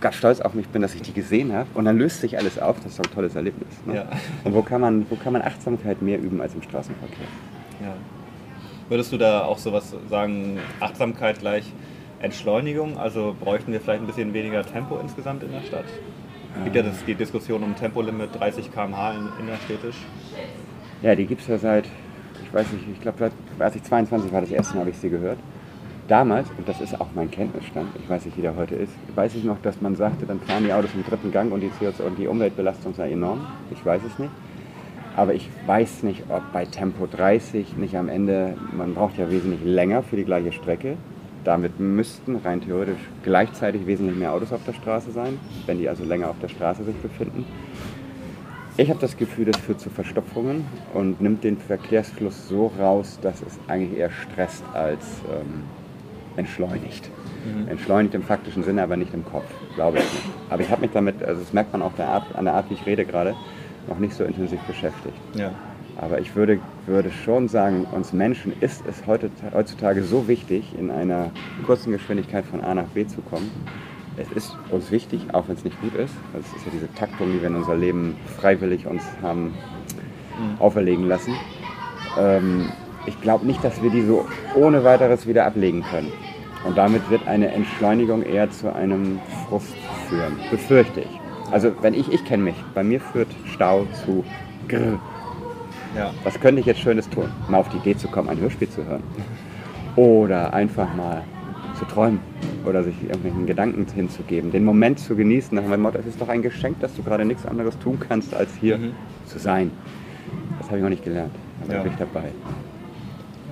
ganz 0.00 0.14
stolz 0.14 0.40
auf 0.40 0.54
mich 0.54 0.66
bin, 0.68 0.80
dass 0.80 0.94
ich 0.94 1.02
die 1.02 1.12
gesehen 1.12 1.52
habe 1.52 1.68
und 1.74 1.84
dann 1.84 1.98
löst 1.98 2.22
sich 2.22 2.38
alles 2.38 2.58
auf. 2.58 2.76
Das 2.76 2.92
ist 2.92 2.98
doch 2.98 3.04
ein 3.04 3.14
tolles 3.14 3.36
Erlebnis. 3.36 3.68
Ne? 3.84 3.96
Ja. 3.96 4.08
Und 4.44 4.54
wo 4.54 4.62
kann, 4.62 4.80
man, 4.80 5.04
wo 5.10 5.16
kann 5.16 5.34
man 5.34 5.42
Achtsamkeit 5.42 6.00
mehr 6.00 6.18
üben 6.18 6.40
als 6.40 6.54
im 6.54 6.62
Straßenverkehr? 6.62 7.26
Ja. 7.82 7.92
Würdest 8.88 9.12
du 9.12 9.18
da 9.18 9.44
auch 9.44 9.58
sowas 9.58 9.94
sagen, 10.08 10.58
Achtsamkeit 10.80 11.40
gleich 11.40 11.70
Entschleunigung? 12.20 12.96
Also 12.96 13.36
bräuchten 13.38 13.70
wir 13.70 13.82
vielleicht 13.82 14.00
ein 14.00 14.06
bisschen 14.06 14.32
weniger 14.32 14.64
Tempo 14.64 14.98
insgesamt 14.98 15.42
in 15.42 15.52
der 15.52 15.60
Stadt? 15.60 15.84
Gibt 16.64 16.76
ja 16.76 16.82
das, 16.82 17.04
die 17.04 17.14
Diskussion 17.14 17.62
um 17.62 17.74
Tempolimit 17.76 18.30
30 18.38 18.72
km/h 18.72 19.14
innerstädtisch. 19.40 19.96
Ja, 21.02 21.14
die 21.14 21.26
gibt 21.26 21.42
es 21.42 21.48
ja 21.48 21.58
seit, 21.58 21.88
ich 22.42 22.52
weiß 22.52 22.72
nicht, 22.72 22.84
ich 22.92 23.00
glaube, 23.00 23.30
als 23.58 23.76
ich 23.76 23.82
22 23.82 24.32
war, 24.32 24.40
das 24.40 24.50
erste 24.50 24.74
Mal 24.74 24.80
habe 24.80 24.90
ich 24.90 24.98
sie 24.98 25.10
gehört. 25.10 25.38
Damals, 26.08 26.48
und 26.56 26.68
das 26.68 26.80
ist 26.80 27.00
auch 27.00 27.08
mein 27.14 27.30
Kenntnisstand, 27.30 27.88
ich 28.00 28.08
weiß 28.08 28.26
nicht, 28.26 28.36
wie 28.36 28.42
der 28.42 28.54
heute 28.56 28.76
ist, 28.76 28.92
weiß 29.16 29.34
ich 29.34 29.42
noch, 29.42 29.60
dass 29.62 29.80
man 29.80 29.96
sagte, 29.96 30.24
dann 30.24 30.40
fahren 30.40 30.64
die 30.64 30.72
Autos 30.72 30.90
im 30.94 31.04
dritten 31.04 31.32
Gang 31.32 31.52
und 31.52 31.60
die, 31.60 31.70
CO2 31.80 32.02
und 32.02 32.18
die 32.18 32.28
Umweltbelastung 32.28 32.94
sei 32.94 33.10
enorm. 33.10 33.44
Ich 33.72 33.84
weiß 33.84 34.02
es 34.06 34.18
nicht. 34.18 34.30
Aber 35.16 35.34
ich 35.34 35.48
weiß 35.66 36.02
nicht, 36.02 36.24
ob 36.28 36.42
bei 36.52 36.64
Tempo 36.64 37.06
30 37.06 37.76
nicht 37.76 37.96
am 37.96 38.08
Ende, 38.08 38.54
man 38.76 38.94
braucht 38.94 39.18
ja 39.18 39.30
wesentlich 39.30 39.64
länger 39.64 40.02
für 40.02 40.16
die 40.16 40.24
gleiche 40.24 40.52
Strecke, 40.52 40.96
damit 41.46 41.78
müssten 41.78 42.36
rein 42.36 42.60
theoretisch 42.60 42.98
gleichzeitig 43.22 43.86
wesentlich 43.86 44.16
mehr 44.16 44.32
Autos 44.32 44.52
auf 44.52 44.64
der 44.66 44.72
Straße 44.72 45.12
sein, 45.12 45.38
wenn 45.66 45.78
die 45.78 45.88
also 45.88 46.04
länger 46.04 46.30
auf 46.30 46.38
der 46.40 46.48
Straße 46.48 46.82
sich 46.84 46.96
befinden. 46.96 47.44
Ich 48.78 48.90
habe 48.90 49.00
das 49.00 49.16
Gefühl, 49.16 49.46
das 49.46 49.56
führt 49.56 49.80
zu 49.80 49.88
Verstopfungen 49.88 50.66
und 50.92 51.20
nimmt 51.20 51.44
den 51.44 51.56
Verkehrsfluss 51.56 52.48
so 52.48 52.72
raus, 52.78 53.18
dass 53.22 53.40
es 53.40 53.58
eigentlich 53.68 53.98
eher 53.98 54.10
stresst 54.10 54.64
als 54.74 55.06
ähm, 55.32 55.62
entschleunigt. 56.36 57.08
Mhm. 57.46 57.68
Entschleunigt 57.68 58.14
im 58.14 58.22
faktischen 58.22 58.64
Sinne, 58.64 58.82
aber 58.82 58.96
nicht 58.96 59.14
im 59.14 59.24
Kopf, 59.24 59.46
glaube 59.76 59.98
ich 59.98 60.04
nicht. 60.04 60.28
Aber 60.50 60.62
ich 60.62 60.68
habe 60.68 60.82
mich 60.82 60.90
damit, 60.92 61.22
also 61.22 61.40
das 61.40 61.52
merkt 61.52 61.72
man 61.72 61.80
auch 61.80 61.94
der 61.94 62.08
Art, 62.08 62.34
an 62.34 62.44
der 62.44 62.54
Art, 62.54 62.68
wie 62.68 62.74
ich 62.74 62.84
rede 62.84 63.06
gerade, 63.06 63.34
noch 63.88 63.98
nicht 63.98 64.14
so 64.14 64.24
intensiv 64.24 64.60
beschäftigt. 64.62 65.16
Ja. 65.34 65.52
Aber 65.98 66.20
ich 66.20 66.36
würde, 66.36 66.58
würde 66.86 67.10
schon 67.10 67.48
sagen, 67.48 67.86
uns 67.92 68.12
Menschen 68.12 68.52
ist 68.60 68.82
es 68.86 69.06
heutzutage 69.06 70.02
so 70.02 70.28
wichtig, 70.28 70.74
in 70.78 70.90
einer 70.90 71.30
kurzen 71.64 71.92
Geschwindigkeit 71.92 72.44
von 72.44 72.60
A 72.60 72.74
nach 72.74 72.88
B 72.88 73.06
zu 73.06 73.22
kommen, 73.22 73.50
es 74.18 74.30
ist 74.32 74.56
uns 74.70 74.90
wichtig, 74.90 75.20
auch 75.32 75.48
wenn 75.48 75.56
es 75.56 75.64
nicht 75.64 75.80
gut 75.80 75.94
ist. 75.94 76.14
Das 76.32 76.46
ist 76.56 76.64
ja 76.64 76.72
diese 76.72 76.92
Taktung, 76.94 77.32
die 77.32 77.40
wir 77.40 77.48
in 77.48 77.56
unser 77.56 77.76
Leben 77.76 78.16
freiwillig 78.38 78.86
uns 78.86 79.02
haben 79.22 79.54
mhm. 80.38 80.60
auferlegen 80.60 81.06
lassen. 81.06 81.34
Ähm, 82.18 82.70
ich 83.06 83.20
glaube 83.20 83.46
nicht, 83.46 83.62
dass 83.62 83.82
wir 83.82 83.90
die 83.90 84.02
so 84.02 84.26
ohne 84.54 84.84
weiteres 84.84 85.26
wieder 85.26 85.46
ablegen 85.46 85.82
können. 85.82 86.12
Und 86.64 86.76
damit 86.76 87.08
wird 87.10 87.26
eine 87.28 87.52
Entschleunigung 87.52 88.22
eher 88.22 88.50
zu 88.50 88.74
einem 88.74 89.20
Frust 89.48 89.76
führen, 90.08 90.36
befürchte 90.50 91.00
ich. 91.00 91.20
Also 91.52 91.72
wenn 91.80 91.94
ich, 91.94 92.10
ich 92.12 92.24
kenne 92.24 92.42
mich, 92.42 92.56
bei 92.74 92.82
mir 92.82 93.00
führt 93.00 93.28
Stau 93.44 93.86
zu 94.04 94.24
Grr. 94.66 94.98
Ja. 95.96 96.12
Was 96.24 96.38
könnte 96.38 96.60
ich 96.60 96.66
jetzt 96.66 96.80
Schönes 96.80 97.08
tun? 97.08 97.30
Mal 97.48 97.58
auf 97.58 97.68
die 97.70 97.78
Idee 97.78 97.96
zu 97.96 98.08
kommen, 98.08 98.28
ein 98.28 98.38
Hörspiel 98.38 98.68
zu 98.68 98.84
hören. 98.84 99.02
Oder 99.96 100.52
einfach 100.52 100.94
mal 100.94 101.22
zu 101.78 101.84
träumen 101.86 102.20
oder 102.64 102.82
sich 102.82 102.94
irgendwelchen 103.02 103.46
Gedanken 103.46 103.86
hinzugeben, 103.94 104.50
den 104.50 104.64
Moment 104.64 104.98
zu 104.98 105.14
genießen, 105.14 105.54
nach 105.54 105.64
meinem 105.64 105.82
Motto, 105.82 105.98
es 105.98 106.06
ist 106.06 106.20
doch 106.20 106.28
ein 106.28 106.42
Geschenk, 106.42 106.80
dass 106.80 106.94
du 106.94 107.02
gerade 107.02 107.24
nichts 107.24 107.46
anderes 107.46 107.78
tun 107.78 107.98
kannst, 108.00 108.34
als 108.34 108.50
hier 108.60 108.78
mhm. 108.78 108.92
zu 109.26 109.38
sein. 109.38 109.70
Das 110.58 110.68
habe 110.68 110.78
ich 110.78 110.82
noch 110.82 110.90
nicht 110.90 111.04
gelernt, 111.04 111.34
aber 111.62 111.74
ja. 111.74 111.82
bin 111.82 111.92
ich 111.92 111.98
dabei. 111.98 112.30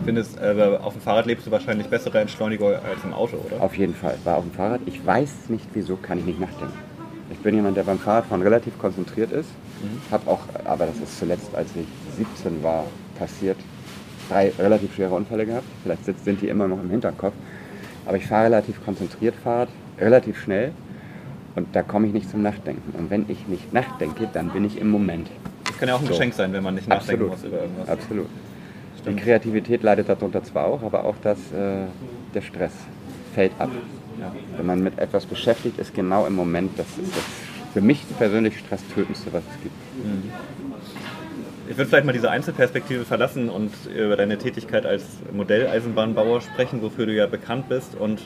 Findest, 0.04 0.38
äh, 0.38 0.78
auf 0.82 0.94
dem 0.94 1.02
Fahrrad 1.02 1.26
lebst 1.26 1.46
du 1.46 1.50
wahrscheinlich 1.50 1.86
bessere 1.86 2.20
Entschleunigung 2.20 2.72
als 2.72 3.04
im 3.04 3.12
Auto, 3.12 3.36
oder? 3.36 3.62
Auf 3.62 3.76
jeden 3.76 3.94
Fall. 3.94 4.16
War 4.24 4.36
auf 4.38 4.44
dem 4.44 4.52
Fahrrad. 4.52 4.80
Ich 4.86 5.04
weiß 5.04 5.48
nicht, 5.48 5.66
wieso 5.72 5.96
kann 5.96 6.18
ich 6.18 6.24
nicht 6.24 6.40
nachdenken. 6.40 6.74
Ich 7.30 7.38
bin 7.38 7.54
jemand, 7.54 7.76
der 7.76 7.84
beim 7.84 7.98
Fahrradfahren 7.98 8.42
relativ 8.42 8.78
konzentriert 8.78 9.30
ist. 9.32 9.48
Mhm. 9.82 10.12
Habe 10.12 10.30
auch, 10.30 10.40
aber 10.64 10.86
das 10.86 10.96
ist 10.98 11.18
zuletzt, 11.18 11.54
als 11.54 11.70
ich 11.76 11.86
17 12.16 12.62
war, 12.62 12.84
passiert, 13.18 13.56
drei 14.28 14.52
relativ 14.58 14.94
schwere 14.94 15.14
Unfälle 15.14 15.46
gehabt. 15.46 15.66
Vielleicht 15.82 16.04
sind 16.24 16.40
die 16.40 16.48
immer 16.48 16.68
noch 16.68 16.80
im 16.82 16.90
Hinterkopf. 16.90 17.34
Aber 18.06 18.16
ich 18.16 18.26
fahre 18.26 18.46
relativ 18.46 18.84
konzentriert 18.84 19.34
Fahrrad, 19.34 19.68
relativ 19.98 20.40
schnell 20.40 20.72
und 21.56 21.68
da 21.74 21.82
komme 21.82 22.06
ich 22.06 22.12
nicht 22.12 22.30
zum 22.30 22.42
Nachdenken. 22.42 22.94
Und 22.98 23.10
wenn 23.10 23.26
ich 23.28 23.46
nicht 23.46 23.72
nachdenke, 23.72 24.28
dann 24.32 24.50
bin 24.50 24.64
ich 24.64 24.78
im 24.78 24.90
Moment. 24.90 25.28
Das 25.64 25.78
kann 25.78 25.88
ja 25.88 25.94
auch 25.94 26.00
ein 26.00 26.06
so. 26.06 26.12
Geschenk 26.12 26.34
sein, 26.34 26.52
wenn 26.52 26.62
man 26.62 26.74
nicht 26.74 26.88
nachdenken 26.88 27.30
Absolut. 27.30 27.30
muss 27.30 27.44
über 27.44 27.62
irgendwas. 27.62 27.88
Absolut. 27.88 28.26
Stimmt. 29.00 29.18
Die 29.18 29.22
Kreativität 29.22 29.82
leidet 29.82 30.08
darunter 30.08 30.42
zwar 30.42 30.66
auch, 30.66 30.82
aber 30.82 31.04
auch 31.04 31.16
das, 31.22 31.38
äh, 31.52 31.86
der 32.34 32.42
Stress 32.42 32.72
fällt 33.34 33.52
ab. 33.58 33.70
Ja. 34.20 34.32
Wenn 34.56 34.66
man 34.66 34.82
mit 34.82 34.98
etwas 34.98 35.26
beschäftigt 35.26 35.78
ist, 35.78 35.94
genau 35.94 36.26
im 36.26 36.34
Moment, 36.34 36.78
das 36.78 36.86
ist 36.98 37.16
das 37.16 37.24
für 37.72 37.80
mich 37.80 38.04
persönlich 38.18 38.58
stresstötendste, 38.58 39.32
was 39.32 39.42
es 39.50 39.62
gibt. 39.62 39.74
Mhm. 40.04 40.63
Ich 41.66 41.78
würde 41.78 41.88
vielleicht 41.88 42.04
mal 42.04 42.12
diese 42.12 42.30
Einzelperspektive 42.30 43.06
verlassen 43.06 43.48
und 43.48 43.72
über 43.86 44.16
deine 44.16 44.36
Tätigkeit 44.36 44.84
als 44.84 45.04
Modelleisenbahnbauer 45.32 46.42
sprechen, 46.42 46.82
wofür 46.82 47.06
du 47.06 47.14
ja 47.14 47.26
bekannt 47.26 47.70
bist. 47.70 47.94
Und 47.94 48.20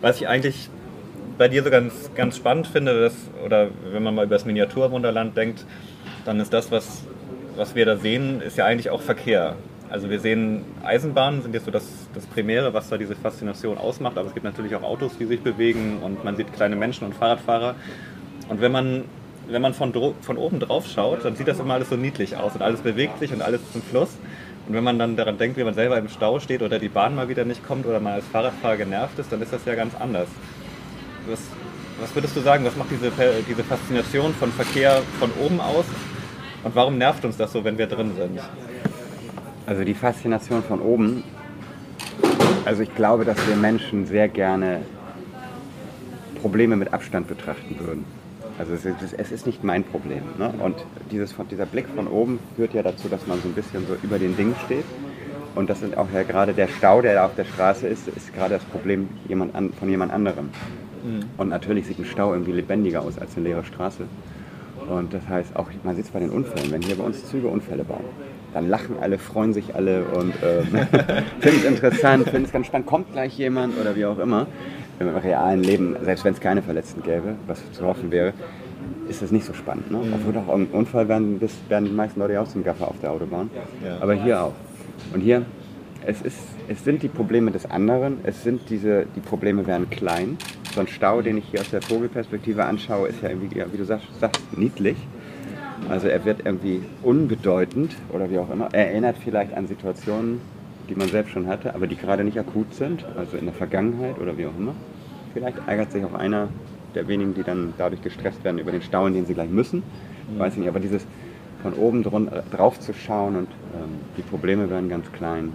was 0.00 0.20
ich 0.20 0.28
eigentlich 0.28 0.70
bei 1.36 1.48
dir 1.48 1.64
so 1.64 1.70
ganz, 1.70 2.10
ganz 2.14 2.36
spannend 2.36 2.68
finde, 2.68 3.00
dass, 3.00 3.14
oder 3.44 3.68
wenn 3.90 4.04
man 4.04 4.14
mal 4.14 4.24
über 4.24 4.36
das 4.36 4.44
Miniaturwunderland 4.44 5.36
denkt, 5.36 5.66
dann 6.24 6.38
ist 6.38 6.52
das, 6.52 6.70
was, 6.70 7.04
was 7.56 7.74
wir 7.74 7.86
da 7.86 7.96
sehen, 7.96 8.40
ist 8.40 8.56
ja 8.56 8.64
eigentlich 8.66 8.90
auch 8.90 9.02
Verkehr. 9.02 9.56
Also 9.90 10.08
wir 10.08 10.20
sehen 10.20 10.64
Eisenbahnen 10.84 11.42
sind 11.42 11.54
jetzt 11.54 11.64
so 11.64 11.72
das, 11.72 11.84
das 12.14 12.26
Primäre, 12.26 12.72
was 12.72 12.88
da 12.88 12.96
diese 12.96 13.16
Faszination 13.16 13.78
ausmacht, 13.78 14.16
aber 14.16 14.28
es 14.28 14.34
gibt 14.34 14.44
natürlich 14.44 14.74
auch 14.76 14.82
Autos, 14.82 15.18
die 15.18 15.26
sich 15.26 15.40
bewegen 15.40 15.98
und 16.02 16.24
man 16.24 16.36
sieht 16.36 16.52
kleine 16.52 16.76
Menschen 16.76 17.04
und 17.04 17.14
Fahrradfahrer. 17.14 17.74
Und 18.48 18.60
wenn 18.60 18.72
man 18.72 19.04
wenn 19.48 19.62
man 19.62 19.74
von, 19.74 19.92
von 20.20 20.36
oben 20.36 20.60
drauf 20.60 20.86
schaut, 20.86 21.24
dann 21.24 21.36
sieht 21.36 21.48
das 21.48 21.60
immer 21.60 21.74
alles 21.74 21.90
so 21.90 21.96
niedlich 21.96 22.36
aus 22.36 22.54
und 22.54 22.62
alles 22.62 22.80
bewegt 22.80 23.18
sich 23.18 23.32
und 23.32 23.42
alles 23.42 23.60
ist 23.62 23.74
im 23.74 23.82
Fluss. 23.82 24.10
Und 24.66 24.74
wenn 24.74 24.82
man 24.82 24.98
dann 24.98 25.16
daran 25.16 25.38
denkt, 25.38 25.56
wie 25.56 25.64
man 25.64 25.74
selber 25.74 25.96
im 25.98 26.08
Stau 26.08 26.40
steht 26.40 26.62
oder 26.62 26.78
die 26.78 26.88
Bahn 26.88 27.14
mal 27.14 27.28
wieder 27.28 27.44
nicht 27.44 27.64
kommt 27.64 27.86
oder 27.86 28.00
mal 28.00 28.14
als 28.14 28.26
Fahrradfahrer 28.26 28.76
genervt 28.76 29.18
ist, 29.18 29.30
dann 29.30 29.40
ist 29.40 29.52
das 29.52 29.64
ja 29.64 29.76
ganz 29.76 29.94
anders. 29.94 30.28
Was, 31.28 31.40
was 32.00 32.14
würdest 32.14 32.36
du 32.36 32.40
sagen, 32.40 32.64
was 32.64 32.76
macht 32.76 32.90
diese, 32.90 33.12
diese 33.48 33.62
Faszination 33.62 34.34
von 34.34 34.50
Verkehr 34.50 35.02
von 35.20 35.30
oben 35.40 35.60
aus 35.60 35.84
und 36.64 36.74
warum 36.74 36.98
nervt 36.98 37.24
uns 37.24 37.36
das 37.36 37.52
so, 37.52 37.62
wenn 37.62 37.78
wir 37.78 37.86
drin 37.86 38.12
sind? 38.16 38.40
Also 39.66 39.84
die 39.84 39.94
Faszination 39.94 40.62
von 40.62 40.80
oben, 40.80 41.22
also 42.64 42.82
ich 42.82 42.94
glaube, 42.94 43.24
dass 43.24 43.36
wir 43.46 43.54
Menschen 43.54 44.06
sehr 44.06 44.28
gerne 44.28 44.80
Probleme 46.40 46.76
mit 46.76 46.92
Abstand 46.92 47.28
betrachten 47.28 47.76
würden. 47.78 48.15
Also 48.58 48.72
es 48.72 48.84
ist, 48.84 49.14
es 49.16 49.32
ist 49.32 49.46
nicht 49.46 49.64
mein 49.64 49.84
Problem. 49.84 50.22
Ne? 50.38 50.52
Und 50.62 50.76
dieses, 51.10 51.34
dieser 51.50 51.66
Blick 51.66 51.86
von 51.94 52.06
oben 52.06 52.38
führt 52.56 52.72
ja 52.74 52.82
dazu, 52.82 53.08
dass 53.08 53.26
man 53.26 53.40
so 53.42 53.48
ein 53.48 53.54
bisschen 53.54 53.86
so 53.86 53.96
über 54.02 54.18
den 54.18 54.36
Dingen 54.36 54.54
steht. 54.64 54.84
Und 55.54 55.70
das 55.70 55.82
ist 55.82 55.96
auch 55.96 56.08
ja 56.12 56.22
gerade 56.22 56.52
der 56.52 56.68
Stau, 56.68 57.00
der 57.02 57.14
da 57.14 57.26
auf 57.26 57.34
der 57.34 57.44
Straße 57.44 57.86
ist, 57.86 58.08
ist 58.08 58.34
gerade 58.34 58.54
das 58.54 58.64
Problem 58.64 59.08
jemand 59.28 59.54
an, 59.54 59.72
von 59.72 59.88
jemand 59.88 60.12
anderem. 60.12 60.50
Mhm. 61.02 61.20
Und 61.36 61.48
natürlich 61.48 61.86
sieht 61.86 61.98
ein 61.98 62.04
Stau 62.04 62.32
irgendwie 62.32 62.52
lebendiger 62.52 63.02
aus 63.02 63.18
als 63.18 63.36
eine 63.36 63.48
leere 63.48 63.64
Straße. 63.64 64.04
Und 64.88 65.12
das 65.12 65.28
heißt 65.28 65.56
auch, 65.56 65.68
man 65.82 65.96
sieht 65.96 66.04
es 66.04 66.10
bei 66.10 66.20
den 66.20 66.30
Unfällen, 66.30 66.70
wenn 66.70 66.82
hier 66.82 66.96
bei 66.96 67.04
uns 67.04 67.24
Züge 67.26 67.48
Unfälle 67.48 67.84
bauen, 67.84 68.04
dann 68.54 68.68
lachen 68.68 68.96
alle, 69.00 69.18
freuen 69.18 69.52
sich 69.52 69.74
alle 69.74 70.04
und 70.04 70.30
äh, 70.42 70.62
finden 71.40 71.58
es 71.58 71.64
interessant, 71.64 72.24
finden 72.28 72.44
es 72.44 72.52
ganz 72.52 72.66
spannend, 72.66 72.86
kommt 72.86 73.12
gleich 73.12 73.36
jemand 73.36 73.78
oder 73.80 73.96
wie 73.96 74.06
auch 74.06 74.18
immer 74.18 74.46
im 74.98 75.08
realen 75.08 75.62
Leben, 75.62 75.96
selbst 76.02 76.24
wenn 76.24 76.32
es 76.32 76.40
keine 76.40 76.62
Verletzten 76.62 77.02
gäbe, 77.02 77.34
was 77.46 77.60
zu 77.72 77.84
hoffen 77.84 78.10
wäre, 78.10 78.32
ist 79.08 79.22
das 79.22 79.30
nicht 79.30 79.44
so 79.44 79.52
spannend. 79.52 79.90
Ne? 79.90 79.98
Mhm. 79.98 80.14
Obwohl 80.14 80.32
doch 80.32 80.54
im 80.54 80.66
Unfall 80.72 81.08
werden, 81.08 81.40
werden 81.68 81.84
die 81.84 81.92
meisten 81.92 82.20
Leute 82.20 82.40
auch 82.40 82.48
zum 82.48 82.64
Gaffer 82.64 82.88
auf 82.88 82.98
der 83.00 83.12
Autobahn. 83.12 83.50
Ja. 83.84 83.98
Aber 84.00 84.14
hier 84.14 84.42
auch. 84.42 84.54
Und 85.12 85.20
hier, 85.20 85.44
es, 86.04 86.22
ist, 86.22 86.38
es 86.68 86.84
sind 86.84 87.02
die 87.02 87.08
Probleme 87.08 87.50
des 87.50 87.70
anderen, 87.70 88.18
es 88.24 88.42
sind 88.42 88.62
diese, 88.70 89.06
die 89.14 89.20
Probleme 89.20 89.66
werden 89.66 89.88
klein. 89.90 90.36
So 90.74 90.80
ein 90.80 90.88
Stau, 90.88 91.22
den 91.22 91.38
ich 91.38 91.44
hier 91.50 91.60
aus 91.60 91.70
der 91.70 91.82
Vogelperspektive 91.82 92.64
anschaue, 92.64 93.08
ist 93.08 93.22
ja, 93.22 93.30
irgendwie, 93.30 93.62
wie 93.72 93.76
du 93.76 93.84
sagst, 93.84 94.06
sagst 94.20 94.42
niedlich. 94.56 94.96
Also 95.88 96.08
er 96.08 96.24
wird 96.24 96.44
irgendwie 96.44 96.82
unbedeutend 97.02 97.94
oder 98.12 98.30
wie 98.30 98.38
auch 98.38 98.50
immer. 98.50 98.68
Er 98.72 98.88
erinnert 98.90 99.16
vielleicht 99.22 99.54
an 99.54 99.66
Situationen, 99.66 100.40
die 100.88 100.94
man 100.94 101.08
selbst 101.08 101.32
schon 101.32 101.46
hatte, 101.46 101.74
aber 101.74 101.86
die 101.86 101.96
gerade 101.96 102.24
nicht 102.24 102.38
akut 102.38 102.74
sind, 102.74 103.04
also 103.16 103.36
in 103.36 103.44
der 103.44 103.54
Vergangenheit 103.54 104.18
oder 104.18 104.36
wie 104.38 104.46
auch 104.46 104.56
immer. 104.58 104.74
Vielleicht 105.34 105.58
ärgert 105.66 105.92
sich 105.92 106.04
auch 106.04 106.14
einer 106.14 106.48
der 106.94 107.08
wenigen, 107.08 107.34
die 107.34 107.42
dann 107.42 107.74
dadurch 107.76 108.02
gestresst 108.02 108.42
werden 108.42 108.58
über 108.58 108.72
den 108.72 108.82
Stau, 108.82 109.06
in 109.06 109.14
den 109.14 109.26
sie 109.26 109.34
gleich 109.34 109.50
müssen. 109.50 109.82
Mhm. 110.34 110.38
Weiß 110.38 110.54
ich 110.54 110.60
nicht, 110.60 110.68
aber 110.68 110.80
dieses 110.80 111.06
von 111.62 111.74
oben 111.74 112.02
drauf 112.50 112.80
zu 112.80 112.92
schauen 112.94 113.36
und 113.36 113.48
ähm, 113.74 114.00
die 114.16 114.22
Probleme 114.22 114.70
werden 114.70 114.88
ganz 114.88 115.10
klein. 115.12 115.52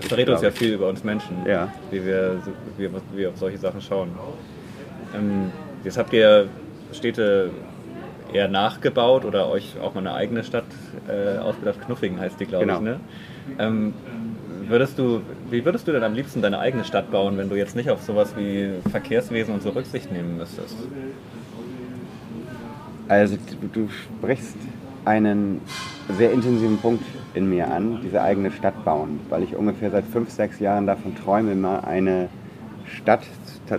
Das 0.00 0.08
verrät 0.08 0.28
uns 0.28 0.42
ja 0.42 0.50
viel 0.50 0.74
über 0.74 0.88
uns 0.88 1.04
Menschen, 1.04 1.36
ja. 1.46 1.72
wie, 1.90 2.04
wir, 2.04 2.42
wie, 2.78 2.88
wir 3.14 3.28
auf 3.28 3.36
solche 3.36 3.58
Sachen 3.58 3.80
schauen. 3.80 4.10
Ähm, 5.14 5.52
jetzt 5.84 5.98
habt 5.98 6.12
ihr 6.12 6.48
Städte 6.92 7.50
eher 8.32 8.48
nachgebaut 8.48 9.24
oder 9.24 9.48
euch 9.48 9.74
auch 9.80 9.94
mal 9.94 10.00
eine 10.00 10.14
eigene 10.14 10.44
Stadt 10.44 10.64
äh, 11.08 11.38
ausgedacht. 11.38 11.80
Knuffingen 11.84 12.20
heißt 12.20 12.38
die, 12.40 12.46
glaube 12.46 12.66
genau. 12.66 12.78
ich. 12.78 12.84
Ne? 12.84 13.00
Ähm, 13.58 13.94
würdest 14.68 14.98
du, 14.98 15.22
wie 15.50 15.64
würdest 15.64 15.88
du 15.88 15.92
denn 15.92 16.04
am 16.04 16.14
liebsten 16.14 16.42
deine 16.42 16.58
eigene 16.58 16.84
Stadt 16.84 17.10
bauen, 17.10 17.36
wenn 17.36 17.48
du 17.48 17.56
jetzt 17.56 17.76
nicht 17.76 17.90
auf 17.90 18.02
sowas 18.02 18.34
wie 18.36 18.70
Verkehrswesen 18.90 19.54
und 19.54 19.62
so 19.62 19.70
Rücksicht 19.70 20.12
nehmen 20.12 20.36
müsstest? 20.36 20.76
Also 23.08 23.36
du 23.72 23.88
sprichst 23.88 24.56
einen 25.04 25.60
sehr 26.16 26.32
intensiven 26.32 26.78
Punkt 26.78 27.04
in 27.34 27.48
mir 27.48 27.70
an, 27.70 28.00
diese 28.02 28.22
eigene 28.22 28.50
Stadt 28.50 28.84
bauen, 28.84 29.20
weil 29.28 29.42
ich 29.42 29.56
ungefähr 29.56 29.90
seit 29.90 30.04
fünf, 30.04 30.30
sechs 30.30 30.58
Jahren 30.60 30.86
davon 30.86 31.14
träume, 31.14 31.54
mal 31.54 31.80
eine 31.80 32.28
Stadt 32.86 33.22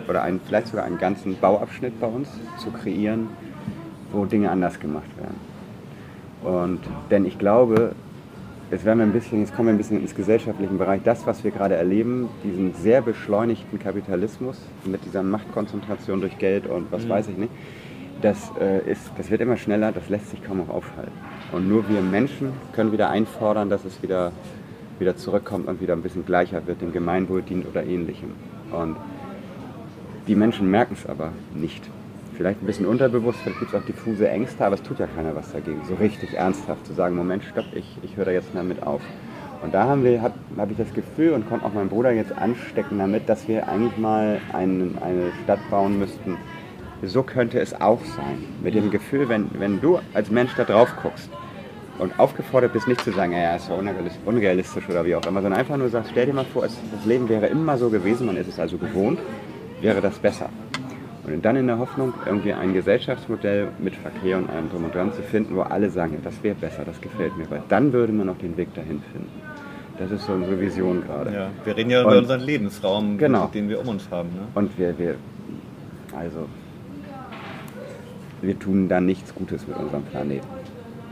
oder 0.08 0.24
einen, 0.24 0.40
vielleicht 0.46 0.68
sogar 0.68 0.86
einen 0.86 0.98
ganzen 0.98 1.38
Bauabschnitt 1.38 2.00
bei 2.00 2.08
uns 2.08 2.30
zu 2.58 2.72
kreieren, 2.72 3.28
wo 4.12 4.26
Dinge 4.26 4.50
anders 4.50 4.80
gemacht 4.80 5.10
werden. 5.18 5.52
Und 6.44 6.80
denn 7.12 7.26
ich 7.26 7.38
glaube, 7.38 7.94
jetzt 8.72 8.86
werden 8.86 9.00
wir 9.00 9.06
ein 9.06 9.12
bisschen, 9.12 9.42
jetzt 9.42 9.56
kommen 9.56 9.68
wir 9.68 9.74
ein 9.74 9.78
bisschen 9.78 10.02
ins 10.02 10.16
gesellschaftliche 10.16 10.74
Bereich. 10.74 11.02
Das, 11.04 11.28
was 11.28 11.44
wir 11.44 11.52
gerade 11.52 11.76
erleben, 11.76 12.30
diesen 12.44 12.74
sehr 12.74 13.02
beschleunigten 13.02 13.80
Kapitalismus 13.80 14.58
mit 14.86 15.04
dieser 15.06 15.24
Machtkonzentration 15.24 16.22
durch 16.22 16.38
Geld 16.38 16.68
und 16.68 16.92
was 16.92 17.04
mhm. 17.06 17.10
weiß 17.10 17.28
ich 17.28 17.38
nicht, 17.38 17.52
das, 18.22 18.52
äh, 18.60 18.90
ist, 18.90 19.12
das 19.18 19.30
wird 19.30 19.42
immer 19.42 19.58
schneller, 19.58 19.92
das 19.92 20.10
lässt 20.10 20.30
sich 20.30 20.44
kaum 20.44 20.58
noch 20.58 20.70
aufhalten. 20.70 21.12
Und 21.52 21.68
nur 21.68 21.88
wir 21.90 22.02
Menschen 22.02 22.54
können 22.74 22.92
wieder 22.92 23.10
einfordern, 23.10 23.70
dass 23.70 23.84
es 23.86 24.02
wieder, 24.02 24.32
wieder 25.00 25.16
zurückkommt 25.16 25.68
und 25.68 25.82
wieder 25.82 25.94
ein 25.94 26.02
bisschen 26.02 26.26
gleicher 26.26 26.66
wird, 26.68 26.82
dem 26.82 26.94
Gemeinwohl 26.94 27.42
dient 27.42 27.68
oder 27.68 27.84
ähnlichem. 27.84 28.32
Und 28.72 28.96
die 30.28 30.36
Menschen 30.36 30.70
merken 30.70 30.96
es 30.98 31.10
aber 31.10 31.32
nicht. 31.54 31.90
vielleicht 32.38 32.64
ein 32.64 32.66
bisschen 32.66 32.86
unterbewusst, 32.86 33.40
vielleicht 33.40 33.60
gibt 33.60 33.74
es 33.74 33.80
auch 33.80 33.86
diffuse 33.86 34.28
Ängste, 34.28 34.66
aber 34.66 34.76
es 34.76 34.82
tut 34.82 35.00
ja 35.00 35.08
keiner 35.08 35.36
was 35.36 35.52
dagegen. 35.52 35.82
So 35.88 35.96
richtig 35.96 36.34
ernsthaft 36.34 36.88
zu 36.88 36.94
sagen, 36.94 37.16
Moment, 37.16 37.44
stopp, 37.44 37.66
ich, 37.74 37.98
ich 38.02 38.16
höre 38.16 38.26
da 38.26 38.32
jetzt 38.32 38.54
mal 38.56 38.64
mit 38.64 38.82
auf. 38.84 39.02
Und 39.62 39.74
da 39.76 39.84
habe 39.84 40.20
hab 40.58 40.72
ich 40.72 40.78
das 40.78 40.92
Gefühl 40.94 41.34
und 41.34 41.48
konnte 41.48 41.66
auch 41.66 41.74
meinen 41.74 41.90
Bruder 41.90 42.12
jetzt 42.12 42.36
anstecken 42.36 42.98
damit, 42.98 43.30
dass 43.30 43.48
wir 43.48 43.68
eigentlich 43.68 43.96
mal 43.98 44.40
ein, 44.54 44.98
eine 45.02 45.32
Stadt 45.44 45.60
bauen 45.70 46.00
müssten. 46.00 46.38
So 47.04 47.24
könnte 47.24 47.60
es 47.60 47.80
auch 47.80 48.04
sein. 48.06 48.44
Mit 48.62 48.76
dem 48.76 48.92
Gefühl, 48.92 49.28
wenn, 49.28 49.50
wenn 49.58 49.82
du 49.82 50.00
als 50.14 50.30
Mensch 50.30 50.52
da 50.56 50.64
drauf 50.64 50.94
guckst 51.02 51.30
und 51.98 52.20
aufgefordert 52.20 52.74
bist, 52.74 52.88
nicht 52.88 53.02
zu 53.02 53.12
sagen, 53.12 53.32
ja, 53.34 53.56
ist 53.56 53.70
ja 53.70 53.76
unrealistisch 54.26 54.88
oder 54.88 55.04
wie 55.06 55.16
auch 55.16 55.26
immer, 55.26 55.42
sondern 55.42 55.60
einfach 55.60 55.78
nur 55.78 55.90
sagst, 55.90 56.12
stell 56.12 56.28
dir 56.28 56.34
mal 56.34 56.46
vor, 56.46 56.64
das 56.64 57.06
Leben 57.06 57.28
wäre 57.28 57.48
immer 57.48 57.78
so 57.78 57.90
gewesen, 57.90 58.28
man 58.28 58.38
ist 58.38 58.48
es 58.48 58.60
also 58.60 58.78
gewohnt, 58.78 59.20
wäre 59.82 60.02
das 60.02 60.20
besser. 60.20 60.50
Und 61.24 61.46
dann 61.46 61.56
in 61.56 61.68
der 61.68 61.78
Hoffnung, 61.78 62.14
irgendwie 62.26 62.54
ein 62.54 62.74
Gesellschaftsmodell 62.74 63.70
mit 63.80 63.96
Verkehr 63.96 64.38
und 64.38 64.50
allem 64.50 64.70
drum 64.70 64.86
und 64.86 64.96
dran 64.96 65.14
zu 65.14 65.22
finden, 65.22 65.56
wo 65.56 65.62
alle 65.62 65.90
sagen, 65.90 66.14
ja, 66.14 66.20
das 66.24 66.42
wäre 66.44 66.56
besser, 66.56 66.84
das 66.84 67.00
gefällt 67.00 67.38
mir, 67.38 67.50
weil 67.50 67.62
dann 67.70 67.94
würde 67.94 68.12
man 68.12 68.30
auch 68.30 68.38
den 68.38 68.58
Weg 68.58 68.74
dahin 68.74 69.02
finden. 69.12 69.30
Das 69.98 70.10
ist 70.10 70.26
so 70.26 70.34
unsere 70.34 70.60
Vision 70.60 71.04
gerade. 71.06 71.32
Ja, 71.32 71.50
wir 71.64 71.78
reden 71.78 71.92
ja 71.92 72.00
und, 72.02 72.08
über 72.08 72.18
unseren 72.18 72.42
Lebensraum, 72.42 73.18
genau. 73.18 73.48
den 73.54 73.70
wir 73.70 73.80
um 73.80 73.90
uns 73.90 74.10
haben. 74.10 74.30
Ne? 74.30 74.48
Und 74.56 74.78
wir, 74.80 74.98
wir, 74.98 75.16
also, 76.18 76.48
wir 78.42 78.58
tun 78.58 78.90
da 78.90 79.02
nichts 79.02 79.34
Gutes 79.36 79.68
mit 79.68 79.78
unserem 79.78 80.04
Planeten. 80.04 80.48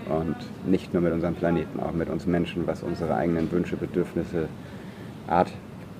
Und 0.09 0.35
nicht 0.65 0.93
nur 0.93 1.03
mit 1.03 1.13
unserem 1.13 1.35
Planeten, 1.35 1.79
auch 1.79 1.93
mit 1.93 2.09
uns 2.09 2.25
Menschen, 2.25 2.65
was 2.65 2.81
unsere 2.81 3.15
eigenen 3.15 3.51
Wünsche, 3.51 3.77
Bedürfnisse, 3.77 4.47
Art 5.27 5.51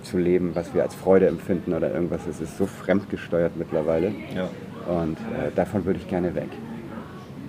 zu 0.02 0.18
leben, 0.18 0.52
was 0.56 0.74
wir 0.74 0.82
als 0.82 0.96
Freude 0.96 1.28
empfinden 1.28 1.74
oder 1.74 1.94
irgendwas. 1.94 2.26
Es 2.28 2.42
ist 2.42 2.58
so 2.58 2.66
fremdgesteuert 2.66 3.56
mittlerweile. 3.58 4.12
Ja. 4.36 4.50
Und 4.92 5.18
äh, 5.18 5.52
davon 5.56 5.86
würde 5.86 6.00
ich 6.00 6.08
gerne 6.08 6.34
weg. 6.34 6.50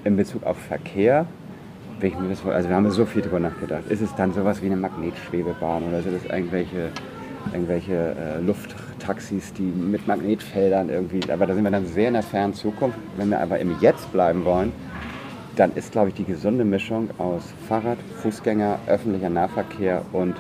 In 0.05 0.17
Bezug 0.17 0.45
auf 0.45 0.59
Verkehr, 0.59 1.27
ich 2.03 2.19
mir 2.19 2.29
das, 2.29 2.45
also 2.47 2.69
wir 2.69 2.77
haben 2.77 2.91
so 2.91 3.05
viel 3.05 3.23
darüber 3.23 3.41
nachgedacht. 3.41 3.85
Ist 3.89 4.01
es 4.01 4.15
dann 4.15 4.33
sowas 4.33 4.63
wie 4.63 4.67
eine 4.67 4.77
Magnetschwebebahn 4.77 5.85
oder 5.85 6.03
sind 6.03 6.15
es 6.17 6.25
irgendwelche, 6.25 6.91
irgendwelche 7.53 8.15
äh, 8.19 8.41
Lufttaxis, 8.41 9.53
die 9.53 9.63
mit 9.63 10.07
Magnetfeldern 10.07 10.89
irgendwie, 10.89 11.21
aber 11.31 11.47
da 11.47 11.55
sind 11.55 11.65
wir 11.65 11.71
dann 11.71 11.87
sehr 11.87 12.09
in 12.09 12.15
der 12.15 12.23
fernen 12.23 12.55
Zukunft. 12.55 12.99
Wenn 13.17 13.31
wir 13.31 13.41
aber 13.41 13.59
im 13.59 13.77
Jetzt 13.81 14.13
bleiben 14.13 14.45
wollen, 14.45 14.73
dann 15.57 15.75
ist, 15.75 15.93
glaube 15.93 16.09
ich, 16.09 16.15
die 16.15 16.25
gesunde 16.25 16.65
Mischung 16.65 17.11
aus 17.19 17.43
Fahrrad, 17.69 17.99
Fußgänger, 18.23 18.79
öffentlicher 18.87 19.31
Nahverkehr 19.31 20.03
und 20.13 20.37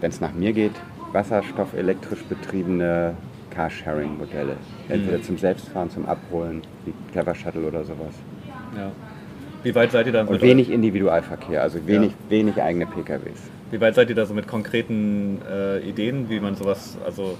wenn 0.00 0.10
es 0.10 0.20
nach 0.20 0.32
mir 0.32 0.52
geht, 0.52 0.72
Wasserstoff 1.12 1.74
elektrisch 1.74 2.22
betriebene 2.24 3.14
Carsharing-Modelle. 3.50 4.56
Entweder 4.88 5.18
mhm. 5.18 5.22
zum 5.22 5.38
Selbstfahren, 5.38 5.90
zum 5.90 6.06
Abholen, 6.06 6.62
wie 6.84 6.94
Clever 7.12 7.34
Shuttle 7.34 7.66
oder 7.66 7.84
sowas. 7.84 8.14
Ja. 8.76 8.90
Wie 9.62 9.74
weit 9.74 9.92
seid 9.92 10.06
ihr 10.06 10.12
da? 10.12 10.24
Und 10.24 10.40
wenig 10.42 10.70
Individualverkehr, 10.70 11.62
also 11.62 11.86
wenig, 11.86 12.10
ja. 12.10 12.30
wenig 12.30 12.60
eigene 12.60 12.86
PKWs. 12.86 13.50
Wie 13.72 13.80
weit 13.80 13.94
seid 13.94 14.10
ihr 14.10 14.14
da 14.14 14.26
so 14.26 14.34
mit 14.34 14.46
konkreten 14.46 15.40
äh, 15.50 15.78
Ideen, 15.78 16.28
wie 16.28 16.40
man 16.40 16.54
sowas 16.56 16.98
also 17.06 17.38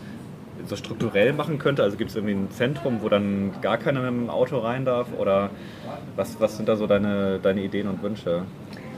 so 0.66 0.76
strukturell 0.76 1.34
machen 1.34 1.58
könnte? 1.58 1.82
Also 1.82 1.98
gibt 1.98 2.08
es 2.08 2.16
irgendwie 2.16 2.34
ein 2.34 2.50
Zentrum, 2.50 3.02
wo 3.02 3.10
dann 3.10 3.50
gar 3.60 3.76
keiner 3.76 4.00
mit 4.00 4.08
dem 4.08 4.30
Auto 4.30 4.56
rein 4.56 4.86
darf? 4.86 5.08
Oder 5.18 5.50
was, 6.16 6.40
was 6.40 6.56
sind 6.56 6.70
da 6.70 6.76
so 6.76 6.86
deine, 6.86 7.38
deine 7.42 7.62
Ideen 7.62 7.86
und 7.86 8.02
Wünsche? 8.02 8.44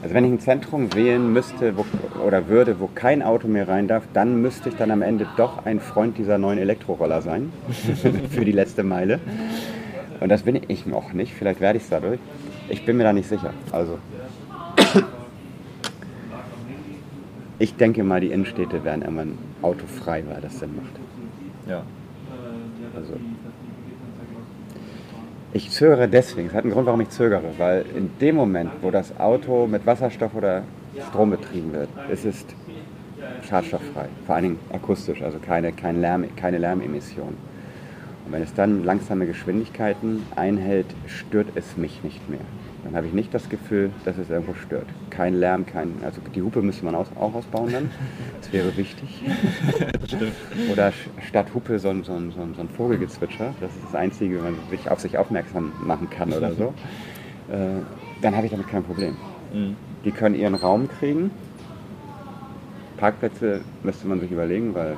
Also 0.01 0.15
wenn 0.15 0.25
ich 0.25 0.31
ein 0.31 0.39
Zentrum 0.39 0.95
wählen 0.95 1.33
müsste 1.33 1.77
wo, 1.77 1.85
oder 2.25 2.47
würde, 2.47 2.79
wo 2.79 2.89
kein 2.95 3.21
Auto 3.21 3.49
mehr 3.49 3.67
rein 3.67 3.89
darf, 3.89 4.05
dann 4.13 4.41
müsste 4.41 4.69
ich 4.69 4.77
dann 4.77 4.93
am 4.93 5.03
Ende 5.03 5.27
doch 5.37 5.67
ein 5.67 5.81
Freund 5.81 6.17
dieser 6.17 6.39
neuen 6.39 6.59
Elektroroller 6.59 7.21
sein 7.21 7.53
für 8.31 8.45
die 8.45 8.53
letzte 8.53 8.85
Meile. 8.85 9.19
Und 10.21 10.29
das 10.29 10.45
bin 10.45 10.61
ich 10.69 10.87
noch 10.87 11.13
nicht. 11.13 11.35
Vielleicht 11.35 11.61
werde 11.61 11.79
ich 11.79 11.83
es 11.83 11.91
dadurch. 11.91 12.21
Ich 12.69 12.87
bin 12.87 12.97
mir 12.97 13.03
da 13.03 13.13
nicht 13.13 13.29
sicher. 13.29 13.53
Also 13.73 13.99
ich 17.65 17.77
denke 17.77 18.05
mal, 18.05 18.21
die 18.21 18.31
Innenstädte 18.31 18.85
werden 18.85 19.01
irgendwann 19.01 19.39
autofrei, 19.63 20.23
weil 20.29 20.43
das 20.43 20.59
Sinn 20.59 20.77
macht. 20.77 20.93
Ja. 21.67 21.83
Also 22.95 23.15
ich 25.55 25.71
zögere 25.71 26.07
deswegen. 26.07 26.49
Es 26.49 26.55
hat 26.55 26.65
einen 26.65 26.75
Grund, 26.75 26.87
warum 26.87 27.01
ich 27.01 27.09
zögere, 27.09 27.55
weil 27.57 27.87
in 27.97 28.11
dem 28.21 28.37
Moment, 28.37 28.71
wo 28.83 28.91
das 28.91 29.19
Auto 29.19 29.67
mit 29.67 29.87
Wasserstoff 29.87 30.35
oder 30.35 30.65
Strom 31.09 31.31
betrieben 31.31 31.73
wird, 31.73 31.89
ist 32.11 32.27
es 32.27 32.45
schadstofffrei, 33.49 34.09
vor 34.27 34.35
allen 34.35 34.45
Dingen 34.45 34.59
akustisch, 34.71 35.23
also 35.23 35.39
keine, 35.39 35.73
kein 35.73 36.03
Lärm, 36.03 36.25
keine 36.37 36.59
Lärmemission. 36.59 37.35
Und 38.27 38.33
wenn 38.33 38.43
es 38.43 38.53
dann 38.53 38.85
langsame 38.85 39.27
Geschwindigkeiten 39.27 40.23
einhält, 40.37 40.87
stört 41.07 41.49
es 41.55 41.79
mich 41.79 42.03
nicht 42.05 42.29
mehr 42.29 42.41
dann 42.85 42.95
habe 42.95 43.07
ich 43.07 43.15
nicht 43.15 43.33
das 43.33 43.49
Gefühl, 43.49 43.91
dass 44.05 44.19
es 44.19 44.29
irgendwo 44.29 44.55
stört. 44.55 44.87
Kein 45.09 45.35
Lärm, 45.35 45.65
kein. 45.65 45.95
Also 46.05 46.21
die 46.35 46.43
Hupe 46.43 46.61
müsste 46.61 46.85
man 46.85 46.95
auch, 46.95 47.07
ausbauen 47.17 47.73
dann. 47.73 47.91
Das 48.41 48.53
wäre 48.53 48.77
wichtig. 48.77 49.23
Oder 50.73 50.93
statt 51.27 51.47
Hupe 51.55 51.79
so 51.79 51.89
ein, 51.89 52.05
so, 52.05 52.13
ein, 52.13 52.31
so 52.31 52.43
ein 52.43 52.69
Vogelgezwitscher. 52.69 53.55
Das 53.61 53.71
ist 53.71 53.85
das 53.87 53.95
Einzige, 53.95 54.37
wenn 54.37 54.57
man 54.57 54.69
sich 54.71 54.91
auf 54.91 55.01
sich 55.01 55.17
aufmerksam 55.17 55.73
machen 55.83 56.11
kann 56.11 56.33
oder 56.33 56.53
so. 56.53 56.75
Äh, 57.51 57.81
dann 58.21 58.37
habe 58.37 58.47
ich 58.47 58.53
damit 58.53 58.69
kein 58.69 58.85
Problem. 58.85 59.17
Mhm. 59.53 59.77
Die 60.05 60.11
können 60.11 60.35
ihren 60.35 60.55
Raum 60.55 60.89
kriegen. 60.89 61.31
Parkplätze 62.99 63.63
müsste 63.83 64.07
man 64.07 64.21
sich 64.21 64.31
überlegen, 64.31 64.75
weil 64.75 64.97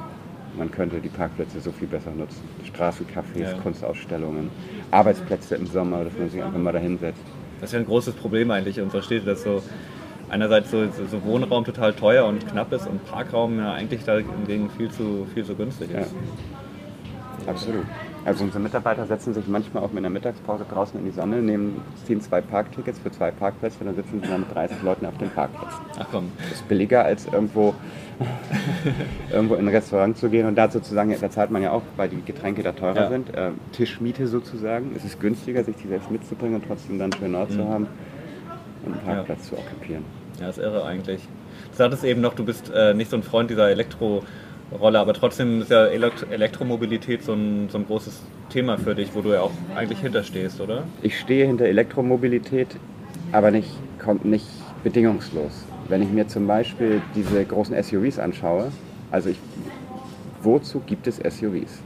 man 0.59 0.71
könnte 0.71 1.01
die 1.01 1.09
Parkplätze 1.09 1.61
so 1.61 1.71
viel 1.71 1.89
besser 1.89 2.11
nutzen. 2.11 2.43
Straßencafés, 2.65 3.53
ja. 3.53 3.59
Kunstausstellungen, 3.63 4.51
Arbeitsplätze 4.91 5.55
im 5.55 5.67
Sommer, 5.67 6.05
dass 6.05 6.19
man 6.19 6.31
sich 6.31 6.43
einfach 6.43 6.59
mal 6.59 6.73
da 6.73 6.79
hinsetzt. 6.79 7.23
Das 7.61 7.71
ist 7.71 7.75
ja 7.75 7.81
ein 7.81 7.87
großes 7.87 8.15
Problem 8.15 8.51
eigentlich 8.51 8.79
in 8.79 8.85
unserer 8.85 9.03
Städte, 9.03 9.27
dass 9.27 9.43
so 9.43 9.63
einerseits 10.29 10.71
so, 10.71 10.85
so, 10.87 11.23
Wohnraum 11.25 11.65
total 11.65 11.93
teuer 11.93 12.27
und 12.27 12.47
knapp 12.49 12.73
ist 12.73 12.87
und 12.87 13.05
Parkraum 13.07 13.59
ja 13.59 13.73
eigentlich 13.73 14.05
dagegen 14.05 14.71
viel 14.71 14.91
zu, 14.91 15.27
viel 15.33 15.45
zu 15.45 15.55
günstig 15.55 15.91
ist. 15.91 16.13
Ja. 16.13 17.51
Absolut. 17.51 17.85
Also 18.27 18.43
unsere 18.43 18.61
Mitarbeiter 18.61 19.07
setzen 19.07 19.35
sich 19.35 19.47
manchmal 19.47 19.85
auch 19.85 19.93
mit 19.93 19.99
einer 19.99 20.11
Mittagspause 20.11 20.67
draußen 20.69 20.99
in 20.99 21.07
die 21.07 21.13
Sonne, 21.13 21.41
nehmen, 21.41 21.81
ziehen 22.05 22.21
zwei 22.21 22.41
Parktickets 22.41 22.99
für 22.99 23.13
zwei 23.13 23.31
Parkplätze 23.31 23.77
und 23.81 23.87
dann 23.87 23.95
sitzen 23.95 24.21
sie 24.21 24.29
dann 24.29 24.41
mit 24.41 24.53
30 24.53 24.83
Leuten 24.83 25.07
auf 25.07 25.17
dem 25.19 25.31
Parkplatz. 25.31 25.75
Ach 25.97 26.07
komm. 26.11 26.33
Das 26.37 26.59
ist 26.59 26.69
billiger 26.69 27.05
als 27.05 27.27
irgendwo, 27.27 27.73
irgendwo 29.33 29.55
in 29.55 29.69
ein 29.69 29.69
Restaurant 29.69 30.19
zu 30.19 30.29
gehen 30.29 30.45
und 30.49 30.57
dazu 30.57 30.81
zu 30.81 30.93
sagen, 30.93 31.15
da 31.21 31.31
zahlt 31.31 31.53
man 31.53 31.63
ja 31.63 31.71
auch, 31.71 31.83
weil 31.97 32.09
die 32.09 32.21
Getränke 32.21 32.65
da 32.65 32.73
teurer 32.73 33.03
ja. 33.03 33.09
sind. 33.11 33.33
Äh, 33.33 33.51
Tischmiete 33.71 34.27
sozusagen. 34.27 34.91
Es 34.97 35.05
ist 35.05 35.21
günstiger, 35.21 35.63
sich 35.63 35.77
die 35.77 35.87
selbst 35.87 36.11
mitzubringen 36.11 36.57
und 36.57 36.67
trotzdem 36.67 36.99
dann 36.99 37.13
schön 37.13 37.33
Ort 37.37 37.51
mhm. 37.51 37.55
zu 37.55 37.69
haben 37.69 37.87
und 38.85 38.93
einen 38.93 39.05
Parkplatz 39.05 39.51
ja. 39.53 39.57
zu 39.57 39.63
okkupieren. 39.63 40.05
Ja, 40.41 40.49
ist 40.49 40.59
irre 40.59 40.85
eigentlich. 40.85 41.23
Du 41.71 41.77
sagtest 41.77 42.03
eben 42.03 42.23
noch, 42.23 42.35
du 42.35 42.45
bist 42.45 42.73
äh, 42.75 42.93
nicht 42.93 43.09
so 43.09 43.17
ein 43.17 43.23
Freund 43.23 43.51
dieser 43.51 43.71
Elektro- 43.71 44.25
Rolle, 44.73 44.99
aber 44.99 45.15
trotzdem 45.15 45.63
ist 45.63 45.71
ja 45.71 45.87
Elektromobilität 45.87 47.23
so 47.23 47.35
ein, 47.35 47.69
so 47.71 47.79
ein 47.79 47.87
großes 47.87 48.21
Thema 48.51 48.79
für 48.79 48.95
dich, 48.95 49.15
wo 49.15 49.21
du 49.21 49.33
ja 49.33 49.43
auch 49.43 49.53
eigentlich 49.75 50.01
hinterstehst, 50.01 50.61
oder? 50.61 50.83
Ich 51.03 51.19
stehe 51.19 51.47
hinter 51.47 51.67
Elektromobilität, 51.67 52.69
aber 53.33 53.51
nicht, 53.51 53.71
kommt 54.03 54.25
nicht 54.25 54.47
bedingungslos. 54.83 55.65
Wenn 55.89 56.03
ich 56.03 56.11
mir 56.11 56.27
zum 56.27 56.47
Beispiel 56.47 57.01
diese 57.15 57.45
großen 57.45 57.81
SUVs 57.81 58.19
anschaue, 58.19 58.73
also 59.13 59.31
ich, 59.31 59.39
wozu 60.43 60.81
gibt 60.81 61.07
es 61.07 61.17
SUVs? 61.17 61.81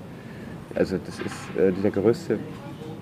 Also 0.74 0.96
das 1.04 1.18
ist 1.18 1.58
äh, 1.58 1.72
der 1.82 1.90
größte 1.90 2.38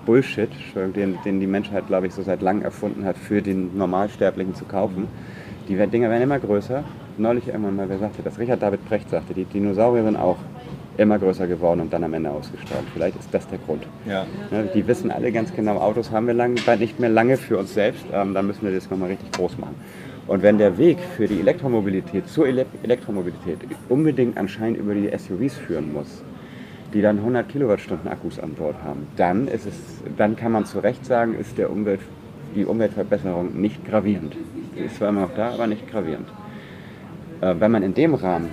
Bullshit, 0.05 0.49
den, 0.95 1.17
den 1.23 1.39
die 1.39 1.47
Menschheit, 1.47 1.87
glaube 1.87 2.07
ich, 2.07 2.13
so 2.13 2.21
seit 2.21 2.41
langem 2.41 2.63
erfunden 2.63 3.05
hat, 3.05 3.17
für 3.17 3.41
den 3.41 3.77
Normalsterblichen 3.77 4.55
zu 4.55 4.65
kaufen. 4.65 5.07
Die 5.69 5.75
Dinger 5.75 6.09
werden 6.09 6.23
immer 6.23 6.39
größer, 6.39 6.83
neulich 7.19 7.47
irgendwann 7.47 7.75
mal, 7.75 7.87
wer 7.87 7.99
sagte 7.99 8.23
das? 8.23 8.39
Richard 8.39 8.59
David 8.59 8.83
Brecht 8.89 9.07
sagte, 9.11 9.35
die 9.35 9.45
Dinosaurier 9.45 10.03
sind 10.03 10.15
auch 10.15 10.37
immer 10.97 11.19
größer 11.19 11.45
geworden 11.45 11.81
und 11.81 11.93
dann 11.93 12.03
am 12.03 12.13
Ende 12.15 12.31
ausgestorben. 12.31 12.87
Vielleicht 12.91 13.19
ist 13.19 13.31
das 13.31 13.47
der 13.47 13.59
Grund. 13.59 13.83
Ja. 14.07 14.25
Ne, 14.49 14.67
die 14.73 14.87
wissen 14.87 15.11
alle 15.11 15.31
ganz 15.31 15.53
genau, 15.53 15.77
Autos 15.77 16.09
haben 16.09 16.25
wir 16.25 16.33
lang, 16.33 16.55
nicht 16.79 16.99
mehr 16.99 17.11
lange 17.11 17.37
für 17.37 17.59
uns 17.59 17.75
selbst, 17.75 18.03
ähm, 18.11 18.33
dann 18.33 18.47
müssen 18.47 18.63
wir 18.63 18.73
das 18.73 18.89
nochmal 18.89 19.09
richtig 19.09 19.31
groß 19.31 19.59
machen. 19.59 19.75
Und 20.25 20.41
wenn 20.41 20.57
der 20.57 20.75
Weg 20.79 20.97
für 21.15 21.27
die 21.27 21.39
Elektromobilität 21.39 22.27
zur 22.27 22.47
Ele 22.47 22.65
Elektromobilität 22.81 23.59
unbedingt 23.89 24.39
anscheinend 24.39 24.79
über 24.79 24.95
die 24.95 25.11
SUVs 25.15 25.53
führen 25.55 25.93
muss, 25.93 26.23
die 26.95 27.01
dann 27.01 27.19
100 27.19 27.47
Kilowattstunden 27.47 28.11
Akkus 28.11 28.39
an 28.39 28.55
Bord 28.55 28.75
haben, 28.83 29.07
dann, 29.17 29.47
ist 29.47 29.67
es, 29.67 29.75
dann 30.17 30.35
kann 30.35 30.51
man 30.51 30.65
zu 30.65 30.79
Recht 30.79 31.05
sagen, 31.05 31.35
ist 31.35 31.59
der 31.59 31.71
Umwelt, 31.71 31.99
die 32.55 32.65
Umweltverbesserung 32.65 33.61
nicht 33.61 33.85
gravierend. 33.85 34.35
Ist 34.85 34.97
zwar 34.97 35.09
immer 35.09 35.21
noch 35.21 35.35
da, 35.35 35.51
aber 35.51 35.67
nicht 35.67 35.89
gravierend. 35.89 36.27
Äh, 37.41 37.55
wenn 37.59 37.71
man 37.71 37.83
in 37.83 37.93
dem 37.93 38.13
Rahmen, 38.13 38.49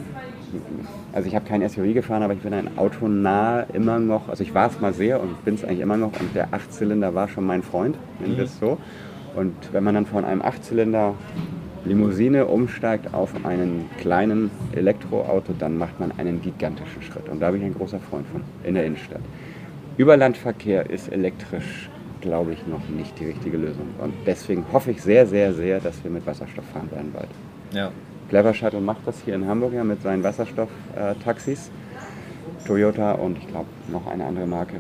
also 1.12 1.28
ich 1.28 1.34
habe 1.34 1.46
kein 1.46 1.66
SUV 1.68 1.94
gefahren, 1.94 2.22
aber 2.22 2.34
ich 2.34 2.40
bin 2.40 2.52
ein 2.52 2.78
autonah 2.78 3.66
immer 3.72 3.98
noch, 3.98 4.28
also 4.28 4.42
ich 4.42 4.54
war 4.54 4.68
es 4.68 4.80
mal 4.80 4.92
sehr 4.92 5.20
und 5.20 5.44
bin 5.44 5.54
es 5.54 5.64
eigentlich 5.64 5.80
immer 5.80 5.96
noch 5.96 6.12
und 6.20 6.34
der 6.34 6.48
Achtzylinder 6.52 7.14
war 7.14 7.28
schon 7.28 7.44
mein 7.44 7.62
Freund, 7.62 7.96
nennen 8.20 8.36
wir 8.36 8.44
es 8.44 8.60
mhm. 8.60 8.66
so. 8.66 8.78
Und 9.34 9.54
wenn 9.72 9.84
man 9.84 9.94
dann 9.94 10.06
von 10.06 10.24
einem 10.24 10.40
Achtzylinder 10.40 11.14
Limousine 11.84 12.46
umsteigt 12.46 13.14
auf 13.14 13.32
einen 13.44 13.88
kleinen 14.00 14.50
Elektroauto, 14.72 15.52
dann 15.56 15.78
macht 15.78 16.00
man 16.00 16.10
einen 16.18 16.42
gigantischen 16.42 17.02
Schritt. 17.02 17.28
Und 17.28 17.40
da 17.40 17.50
bin 17.50 17.60
ich 17.60 17.66
ein 17.66 17.74
großer 17.74 18.00
Freund 18.00 18.26
von, 18.28 18.42
in 18.64 18.74
der 18.74 18.84
Innenstadt. 18.86 19.20
Überlandverkehr 19.96 20.90
ist 20.90 21.12
elektrisch, 21.12 21.88
glaube 22.26 22.52
ich, 22.52 22.66
noch 22.66 22.86
nicht 22.88 23.18
die 23.18 23.26
richtige 23.26 23.56
Lösung. 23.56 23.88
Und 23.98 24.12
deswegen 24.26 24.64
hoffe 24.72 24.90
ich 24.90 25.02
sehr, 25.02 25.26
sehr, 25.26 25.54
sehr, 25.54 25.80
dass 25.80 26.02
wir 26.04 26.10
mit 26.10 26.26
Wasserstoff 26.26 26.64
fahren 26.72 26.90
werden 26.90 27.12
bald. 27.12 27.28
Ja. 27.72 27.90
Clever 28.28 28.52
Shuttle 28.52 28.80
macht 28.80 29.06
das 29.06 29.20
hier 29.24 29.34
in 29.34 29.46
Hamburg 29.46 29.72
ja 29.72 29.84
mit 29.84 30.02
seinen 30.02 30.22
Wasserstofftaxis. 30.22 31.70
Toyota 32.66 33.12
und 33.12 33.38
ich 33.38 33.46
glaube 33.46 33.68
noch 33.88 34.06
eine 34.06 34.24
andere 34.24 34.46
Marke. 34.46 34.76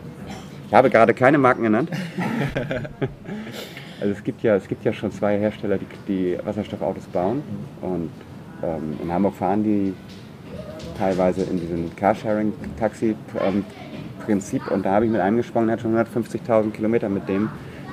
Ich 0.66 0.74
habe 0.74 0.90
gerade 0.90 1.14
keine 1.14 1.38
Marken 1.38 1.62
genannt. 1.62 1.90
also 4.00 4.12
es 4.12 4.24
gibt 4.24 4.42
ja, 4.42 4.56
es 4.56 4.66
gibt 4.66 4.84
ja 4.84 4.92
schon 4.92 5.12
zwei 5.12 5.38
Hersteller, 5.38 5.78
die, 5.78 5.86
die 6.08 6.38
Wasserstoffautos 6.44 7.04
bauen. 7.06 7.42
Und 7.80 8.10
ähm, 8.62 8.98
in 9.02 9.12
Hamburg 9.12 9.34
fahren 9.34 9.62
die 9.62 9.94
teilweise 10.98 11.44
in 11.44 11.60
diesem 11.60 11.94
Carsharing-Taxi-Prinzip. 14.26 14.70
Und 14.70 14.84
da 14.84 14.92
habe 14.92 15.04
ich 15.06 15.10
mit 15.10 15.20
einem 15.20 15.36
gesprochen, 15.36 15.66
der 15.66 15.74
hat 15.76 15.80
schon 15.82 15.94
150.000 15.96 16.70
Kilometer 16.72 17.08
mit 17.08 17.28
dem 17.28 17.48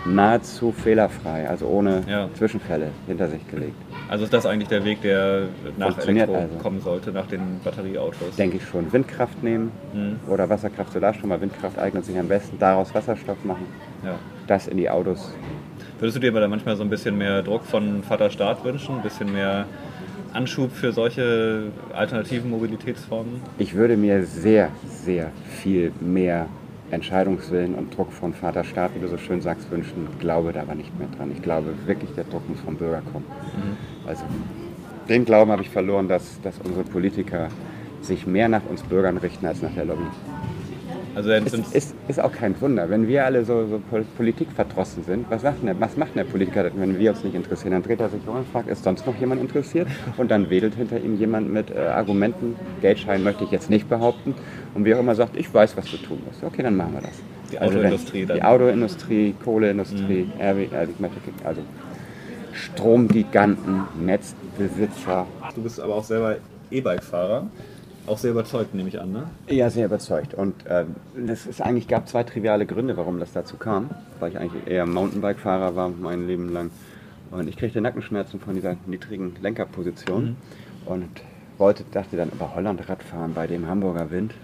nahezu 0.06 0.74
fehlerfrei, 0.74 1.48
also 1.48 1.66
ohne 1.68 2.04
Ja. 2.10 2.28
Zwischenfälle 2.34 2.88
hinter 3.08 3.30
sich 3.30 3.48
gelegt. 3.50 3.76
Also 4.10 4.26
ist 4.26 4.34
das 4.34 4.46
eigentlich 4.46 4.68
der 4.68 4.84
Weg, 4.84 5.02
der 5.02 5.44
nach 5.78 5.98
Elektro 5.98 6.36
also. 6.36 6.56
kommen 6.62 6.82
sollte, 6.82 7.12
nach 7.14 7.26
den 7.28 7.62
Batterieautos? 7.64 8.36
Denke 8.38 8.58
ich 8.58 8.66
schon. 8.68 8.92
Windkraft 8.92 9.42
nehmen 9.42 9.72
Mhm. 9.94 10.20
oder 10.30 10.50
Wasserkraft, 10.50 10.92
Solarstrom, 10.92 11.32
aber 11.32 11.42
Windkraft 11.42 11.80
eignet 11.80 12.04
sich 12.04 12.20
am 12.20 12.28
besten. 12.28 12.60
Daraus 12.60 12.94
Wasserstoff 12.94 13.46
machen, 13.46 13.66
Ja. 14.04 14.16
das 14.46 14.68
in 14.68 14.76
die 14.76 14.90
Autos. 14.90 15.34
Würdest 16.00 16.18
du 16.18 16.20
dir 16.20 16.32
aber 16.32 16.42
dann 16.42 16.50
manchmal 16.50 16.76
so 16.76 16.84
ein 16.84 16.90
bisschen 16.90 17.18
mehr 17.18 17.42
Druck 17.42 17.64
von 17.64 18.04
Vater 18.04 18.30
Staat 18.30 18.62
wünschen? 18.66 18.96
Ein 18.98 19.04
bisschen 19.04 19.32
mehr 19.32 19.66
Anschub 20.34 20.72
für 20.72 20.92
solche 20.92 21.72
alternativen 21.94 22.50
Mobilitätsformen? 22.50 23.42
Ich 23.58 23.76
würde 23.76 23.98
mir 23.98 24.26
sehr, 24.26 24.70
sehr 24.88 25.32
viel 25.62 25.92
mehr 26.02 26.48
Entscheidungswillen 26.92 27.76
und 27.76 27.96
Druck 27.96 28.12
von 28.12 28.34
Vater 28.34 28.64
Staat, 28.64 28.92
wie 28.96 29.00
du 29.00 29.08
so 29.08 29.18
schön 29.18 29.42
sagst, 29.42 29.70
wünschen. 29.72 30.08
Glaube 30.20 30.54
da 30.54 30.62
aber 30.62 30.76
nicht 30.76 30.98
mehr 30.98 31.08
dran. 31.18 31.32
Ich 31.32 31.42
glaube 31.42 31.74
wirklich, 31.86 32.12
der 32.12 32.24
Druck 32.26 32.48
muss 32.50 32.60
vom 32.60 32.76
Bürger 32.76 33.02
kommen. 33.12 33.26
Also 34.06 34.24
den 35.10 35.26
Glauben 35.26 35.52
habe 35.52 35.62
ich 35.62 35.70
verloren, 35.70 36.08
dass, 36.08 36.40
dass 36.42 36.56
unsere 36.64 36.84
Politiker 36.84 37.50
sich 38.02 38.28
mehr 38.28 38.50
nach 38.50 38.66
uns 38.70 38.84
Bürgern 38.84 39.18
richten 39.18 39.46
als 39.46 39.62
nach 39.62 39.74
der 39.74 39.86
Lobby. 39.86 40.06
Also 41.16 41.30
Es 41.30 41.54
ist, 41.76 41.96
ist 42.08 42.20
auch 42.20 42.32
kein 42.32 42.60
Wunder, 42.60 42.90
wenn 42.90 43.08
wir 43.08 43.24
alle 43.26 43.46
so, 43.46 43.68
so 43.68 43.80
pol- 43.92 44.06
politikverdrossen 44.18 45.04
sind. 45.04 45.26
Was 45.30 45.44
macht, 45.44 45.60
denn 45.60 45.68
der, 45.68 45.80
was 45.80 45.96
macht 45.96 46.16
der 46.16 46.24
Politiker, 46.24 46.72
wenn 46.76 46.98
wir 46.98 47.12
uns 47.12 47.24
nicht 47.24 47.36
interessieren? 47.36 47.72
Dann 47.74 47.84
dreht 47.84 48.00
er 48.00 48.10
sich 48.10 48.22
um 48.28 48.38
und 48.38 48.48
fragt, 48.48 48.68
ist 48.68 48.84
sonst 48.84 49.06
noch 49.06 49.16
jemand 49.20 49.40
interessiert? 49.42 49.88
Und 50.18 50.32
dann 50.32 50.50
wedelt 50.50 50.74
hinter 50.76 51.00
ihm 51.00 51.18
jemand 51.20 51.52
mit 51.54 51.70
äh, 51.70 51.78
Argumenten. 51.80 52.56
Geldschein 52.82 53.24
möchte 53.24 53.44
ich 53.44 53.52
jetzt 53.52 53.70
nicht 53.70 53.88
behaupten. 53.90 54.34
Und 54.74 54.86
wie 54.86 54.96
auch 54.96 55.00
immer 55.00 55.14
sagt, 55.14 55.38
ich 55.38 55.54
weiß, 55.54 55.78
was 55.78 55.86
du 55.92 55.98
tun 55.98 56.20
musst. 56.26 56.44
Okay, 56.44 56.64
dann 56.64 56.76
machen 56.76 56.94
wir 56.94 57.02
das. 57.02 57.12
Die 57.52 57.60
Also 57.60 57.76
Autoindustrie 57.78 58.26
dann. 58.26 58.38
Mhm. 58.38 58.40
Die 58.42 58.46
Autoindustrie, 58.46 59.36
Kohleindustrie, 59.44 60.28
RW, 60.40 60.64
äh, 60.64 60.88
möchte- 60.98 61.20
also 61.46 61.62
Stromgiganten, 62.54 63.82
Netzbesitzer. 64.04 65.26
du 65.56 65.62
bist 65.62 65.80
aber 65.80 65.96
auch 65.96 66.04
selber 66.04 66.38
E-Bike-Fahrer. 66.72 67.48
Auch 68.06 68.18
sehr 68.18 68.32
überzeugt, 68.32 68.76
nehme 68.76 68.90
ich 68.90 69.00
an, 69.00 69.14
ne? 69.14 69.30
Ja, 69.48 69.70
sehr 69.70 69.86
überzeugt. 69.86 70.34
Und 70.34 70.56
ähm, 70.68 70.96
das 71.16 71.46
ist 71.46 71.62
eigentlich 71.62 71.88
gab 71.88 72.10
zwei 72.10 72.24
triviale 72.24 72.66
Gründe, 72.66 72.98
warum 72.98 73.20
das 73.20 73.32
dazu 73.32 73.56
kam. 73.56 73.92
Weil 74.20 74.32
ich 74.32 74.38
eigentlich 74.38 74.68
eher 74.68 74.86
Mountainbike-Fahrer 74.86 75.76
war 75.76 75.90
mein 75.90 76.28
Leben 76.28 76.52
lang. 76.52 76.70
Und 77.32 77.48
ich 77.48 77.56
kriegte 77.56 77.80
Nackenschmerzen 77.80 78.42
von 78.42 78.56
dieser 78.56 78.76
niedrigen 78.88 79.36
Lenkerposition. 79.42 80.36
Und 80.86 81.10
wollte, 81.58 81.86
dachte 81.92 82.18
dann 82.18 82.30
über 82.30 82.54
Holland 82.56 82.90
Radfahren 82.90 83.34
bei 83.34 83.48
dem 83.48 83.68
Hamburger 83.68 84.12
Wind. 84.12 84.34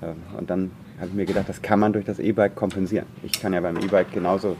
Ähm, 0.00 0.22
und 0.38 0.48
dann 0.48 0.70
habe 0.98 1.08
ich 1.08 1.14
mir 1.14 1.26
gedacht, 1.26 1.48
das 1.48 1.60
kann 1.60 1.80
man 1.80 1.92
durch 1.92 2.04
das 2.04 2.20
E-Bike 2.20 2.54
kompensieren. 2.54 3.06
Ich 3.24 3.32
kann 3.32 3.52
ja 3.52 3.60
beim 3.60 3.76
E-Bike 3.78 4.12
genauso 4.12 4.54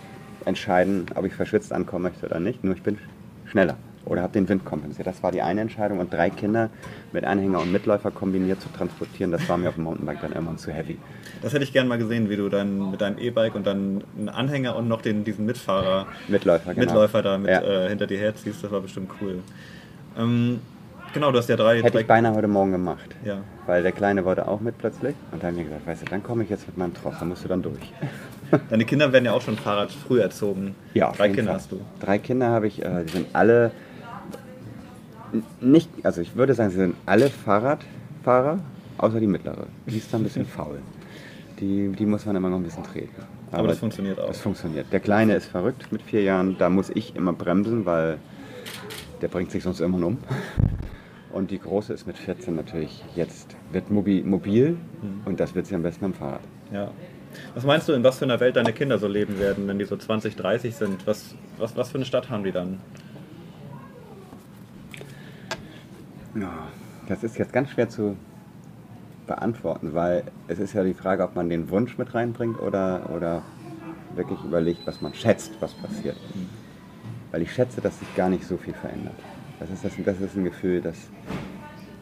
entscheiden, 0.47 1.07
ob 1.15 1.25
ich 1.27 1.33
verschwitzt 1.33 1.73
ankommen 1.73 2.03
möchte 2.03 2.27
oder 2.27 2.41
nicht. 2.41 2.65
Nur 2.65 2.75
ich 2.75 2.83
bin 2.83 2.99
schneller 3.47 3.77
oder 4.09 4.23
habe 4.23 4.33
den 4.33 4.49
Wind 4.49 4.65
kompensiert. 4.65 5.07
Das 5.07 5.23
war 5.23 5.31
die 5.33 5.43
eine 5.43 5.61
Entscheidung. 5.61 5.99
Und 5.99 6.13
drei 6.13 6.31
Kinder 6.31 6.71
mit 7.13 7.25
Anhänger 7.25 7.61
und 7.61 7.71
Mitläufer 7.73 8.11
kombiniert 8.11 8.61
zu 8.61 8.69
transportieren, 8.71 9.31
das 9.33 9.49
war 9.49 9.57
mir 9.59 9.69
auf 9.69 9.75
dem 9.77 9.85
Mountainbike 9.85 10.21
dann 10.23 10.33
irgendwann 10.33 10.59
zu 10.59 10.71
heavy. 10.73 10.99
Das 11.43 11.53
hätte 11.53 11.65
ich 11.65 11.73
gern 11.73 11.87
mal 11.89 11.99
gesehen, 11.99 12.29
wie 12.31 12.37
du 12.37 12.49
dann 12.49 12.91
mit 12.91 13.01
deinem 13.01 13.19
E-Bike 13.19 13.55
und 13.55 13.67
dann 13.67 14.03
einen 14.19 14.29
Anhänger 14.29 14.77
und 14.77 14.89
noch 14.89 15.03
den, 15.03 15.25
diesen 15.25 15.47
Mitfahrer, 15.47 16.07
Mitläufer, 16.27 16.75
genau. 16.75 16.87
Mitläufer 16.87 17.23
da 17.23 17.39
mit, 17.39 17.51
Ja. 17.51 17.61
äh, 17.63 17.89
hinter 17.89 18.07
dir 18.07 18.19
herziehst. 18.19 18.65
Das 18.65 18.71
war 18.73 18.81
bestimmt 18.81 19.11
cool. 19.21 19.39
Ähm, 20.19 20.61
genau, 21.15 21.31
du 21.31 21.39
hast 21.39 21.49
ja 21.49 21.57
drei... 21.57 21.79
Hätte 21.79 21.91
drei 21.93 22.01
ich 22.01 22.07
beinahe 22.07 22.35
heute 22.35 22.49
Morgen 22.49 22.73
gemacht. 22.73 23.15
Ja. 23.25 23.39
Weil 23.67 23.83
der 23.83 23.93
Kleine 23.93 24.25
wollte 24.25 24.49
auch 24.49 24.61
mit 24.61 24.79
plötzlich. 24.79 25.15
Und 25.33 25.43
dann 25.43 25.51
habe 25.53 25.53
ich 25.53 25.59
mir 25.59 25.65
gesagt, 25.71 25.87
weißt 25.87 26.03
du, 26.03 26.07
dann 26.07 26.23
komme 26.23 26.43
ich 26.45 26.51
jetzt 26.51 26.67
mit 26.67 26.77
meinem 26.77 26.95
Tross, 26.95 27.15
dann 27.19 27.29
musst 27.29 27.45
du 27.45 27.49
dann 27.49 27.63
durch. 27.63 27.93
Deine 28.71 28.85
Kinder 28.87 29.13
werden 29.13 29.27
ja 29.27 29.33
auch 29.33 29.43
schon 29.43 29.57
Fahrrad 29.57 29.93
früh 29.93 30.21
erzogen. 30.21 30.75
Ja, 30.95 31.13
Drei 31.13 31.29
Kinder 31.29 31.45
Fall. 31.53 31.55
hast 31.55 31.71
du. 31.73 31.81
Drei 32.01 32.19
Kinder 32.19 32.49
habe 32.49 32.67
ich, 32.67 32.83
äh, 32.83 33.05
die 33.05 33.13
sind 33.13 33.27
alle 33.35 33.71
nicht, 35.61 35.89
also 36.03 36.21
ich 36.21 36.35
würde 36.37 36.55
sagen, 36.55 36.71
sie 36.71 36.77
sind 36.77 36.95
alle 37.07 37.29
Fahrradfahrer, 37.29 38.59
außer 38.99 39.21
die 39.21 39.27
mittlere. 39.27 39.67
Die 39.87 39.99
ist 39.99 40.13
da 40.13 40.19
ein 40.19 40.23
bisschen 40.25 40.45
faul. 40.57 40.79
Die, 41.61 41.89
die 41.89 42.07
muss 42.07 42.25
man 42.27 42.37
immer 42.37 42.49
noch 42.51 42.59
ein 42.59 42.63
bisschen 42.65 42.85
treten. 42.85 43.23
Aber 43.51 43.69
das 43.69 43.79
funktioniert 43.79 44.21
auch. 44.21 44.29
Das 44.29 44.41
funktioniert. 44.41 44.87
Der 44.93 45.01
Kleine 45.01 45.35
ist 45.35 45.47
verrückt 45.47 45.91
mit 45.91 46.03
vier 46.03 46.23
Jahren, 46.23 46.57
da 46.59 46.69
muss 46.69 46.91
ich 46.91 47.17
immer 47.17 47.33
bremsen, 47.33 47.87
weil 47.87 48.19
der 49.23 49.29
bringt 49.29 49.51
sich 49.51 49.63
sonst 49.63 49.81
irgendwann 49.81 50.05
um. 50.05 50.19
Und 51.33 51.51
die 51.51 51.59
Große 51.59 51.93
ist 51.93 52.07
mit 52.07 52.17
14 52.17 52.55
natürlich 52.55 53.05
jetzt, 53.15 53.55
wird 53.73 53.91
mobil, 53.91 54.25
mobil 54.25 54.77
Mhm. 55.03 55.21
und 55.27 55.39
das 55.39 55.55
wird 55.55 55.67
sie 55.67 55.75
am 55.75 55.83
besten 55.83 56.07
am 56.07 56.15
Fahrrad. 56.15 56.41
Ja. 56.73 56.91
Was 57.55 57.65
meinst 57.65 57.87
du, 57.89 57.93
in 57.93 58.03
was 58.03 58.19
für 58.19 58.25
einer 58.25 58.41
Welt 58.41 58.57
deine 58.57 58.73
Kinder 58.73 58.99
so 58.99 59.07
leben 59.07 59.39
werden, 59.39 59.69
wenn 59.69 59.79
die 59.79 59.85
so 59.85 59.97
20, 59.97 60.35
30 60.37 60.75
sind? 60.75 61.07
Was, 61.07 61.35
was, 61.59 61.77
was 61.77 61.91
für 61.91 61.97
eine 61.99 62.05
Stadt 62.07 62.31
haben 62.31 62.43
die 62.45 62.51
dann? 62.51 62.81
Ja, 66.41 66.69
das 67.09 67.25
ist 67.25 67.39
jetzt 67.39 67.53
ganz 67.53 67.71
schwer 67.71 67.89
zu 67.89 68.17
beantworten, 69.27 69.95
weil 69.95 70.25
es 70.47 70.59
ist 70.59 70.73
ja 70.73 70.85
die 70.85 70.95
Frage, 70.95 71.25
ob 71.25 71.35
man 71.35 71.49
den 71.49 71.71
Wunsch 71.71 71.99
mit 71.99 72.15
reinbringt 72.15 72.61
oder, 72.61 73.11
oder 73.15 73.43
wirklich 74.15 74.43
überlegt, 74.45 74.87
was 74.87 75.01
man 75.01 75.15
schätzt, 75.15 75.53
was 75.61 75.75
passiert. 75.75 76.17
Weil 77.31 77.43
ich 77.43 77.53
schätze, 77.53 77.81
dass 77.81 77.99
sich 77.99 78.15
gar 78.15 78.29
nicht 78.29 78.45
so 78.45 78.57
viel 78.57 78.75
verändert. 78.75 79.17
Das 79.61 79.71
ist, 79.71 79.85
das, 79.85 79.93
das 80.05 80.21
ist 80.21 80.37
ein 80.37 80.45
Gefühl, 80.45 80.81
dass 80.81 80.97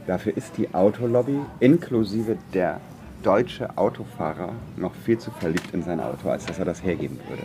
dafür 0.07 0.37
ist 0.37 0.57
die 0.57 0.73
Autolobby 0.75 1.41
inklusive 1.61 2.37
der 2.53 2.81
deutsche 3.23 3.77
Autofahrer 3.77 4.53
noch 4.77 4.95
viel 4.95 5.19
zu 5.19 5.31
verliebt 5.31 5.73
in 5.73 5.83
sein 5.83 6.01
Auto, 6.01 6.29
als 6.29 6.47
dass 6.47 6.59
er 6.59 6.65
das 6.65 6.83
hergeben 6.83 7.19
würde. 7.29 7.43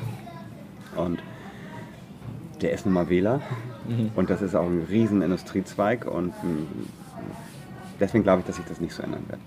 Und 0.95 1.23
der 2.61 2.73
ist 2.73 2.85
nun 2.85 2.93
mal 2.93 3.09
Wähler 3.09 3.41
und 4.15 4.29
das 4.29 4.41
ist 4.41 4.55
auch 4.55 4.65
ein 4.65 4.85
riesen 4.89 5.21
Industriezweig 5.21 6.05
und 6.05 6.29
mm, 6.43 6.67
deswegen 7.99 8.23
glaube 8.23 8.41
ich, 8.41 8.45
dass 8.45 8.55
sich 8.57 8.65
das 8.65 8.79
nicht 8.79 8.93
so 8.93 9.03
ändern 9.03 9.23
wird. 9.27 9.39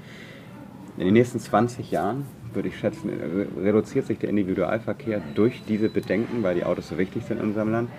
In 0.97 1.05
den 1.07 1.15
nächsten 1.15 1.41
20 1.41 1.91
Jahren 1.91 2.25
würde 2.53 2.69
ich 2.69 2.79
schätzen, 2.79 3.11
re- 3.11 3.47
reduziert 3.63 4.07
sich 4.07 4.19
der 4.19 4.31
Individualverkehr 4.31 5.21
durch 5.35 5.63
diese 5.69 5.89
Bedenken, 5.89 6.43
weil 6.43 6.55
die 6.55 6.65
Autos 6.65 6.89
so 6.89 6.99
wichtig 6.99 7.25
sind 7.25 7.39
in 7.41 7.49
unserem 7.49 7.71
Land, 7.73 7.91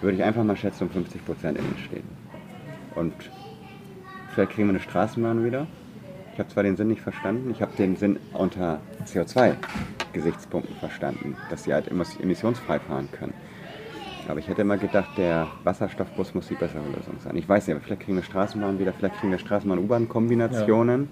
würde 0.00 0.16
ich 0.16 0.22
einfach 0.22 0.44
mal 0.44 0.56
schätzen 0.56 0.84
um 0.84 0.90
50 0.90 1.24
Prozent 1.26 1.58
in 1.58 1.64
den 1.64 1.78
Städten. 1.78 2.08
Und 2.94 3.12
vielleicht 4.34 4.52
kriegen 4.52 4.68
wir 4.68 4.74
eine 4.74 4.80
Straßenbahn 4.80 5.44
wieder. 5.44 5.66
Ich 6.32 6.38
habe 6.38 6.48
zwar 6.50 6.62
den 6.62 6.76
Sinn 6.76 6.88
nicht 6.88 7.00
verstanden, 7.02 7.50
ich 7.50 7.60
habe 7.62 7.72
den 7.76 7.96
Sinn 7.96 8.18
unter 8.32 8.80
CO2-Gesichtspunkten 9.06 10.76
verstanden, 10.76 11.36
dass 11.50 11.64
sie 11.64 11.74
halt 11.74 11.90
emiss- 11.90 12.20
emissionsfrei 12.22 12.78
fahren 12.78 13.08
können. 13.12 13.34
Aber 14.28 14.38
ich 14.38 14.48
hätte 14.48 14.60
immer 14.62 14.76
gedacht, 14.76 15.16
der 15.16 15.46
Wasserstoffbus 15.64 16.34
muss 16.34 16.48
die 16.48 16.54
bessere 16.54 16.84
Lösung 16.84 17.16
sein. 17.24 17.34
Ich 17.36 17.48
weiß 17.48 17.66
nicht, 17.66 17.76
aber 17.76 17.84
vielleicht 17.84 18.02
kriegen 18.02 18.16
wir 18.16 18.22
Straßenbahn 18.22 18.78
wieder, 18.78 18.92
vielleicht 18.92 19.16
kriegen 19.16 19.32
wir 19.32 19.38
Straßenbahn-U-Bahn-Kombinationen 19.38 21.08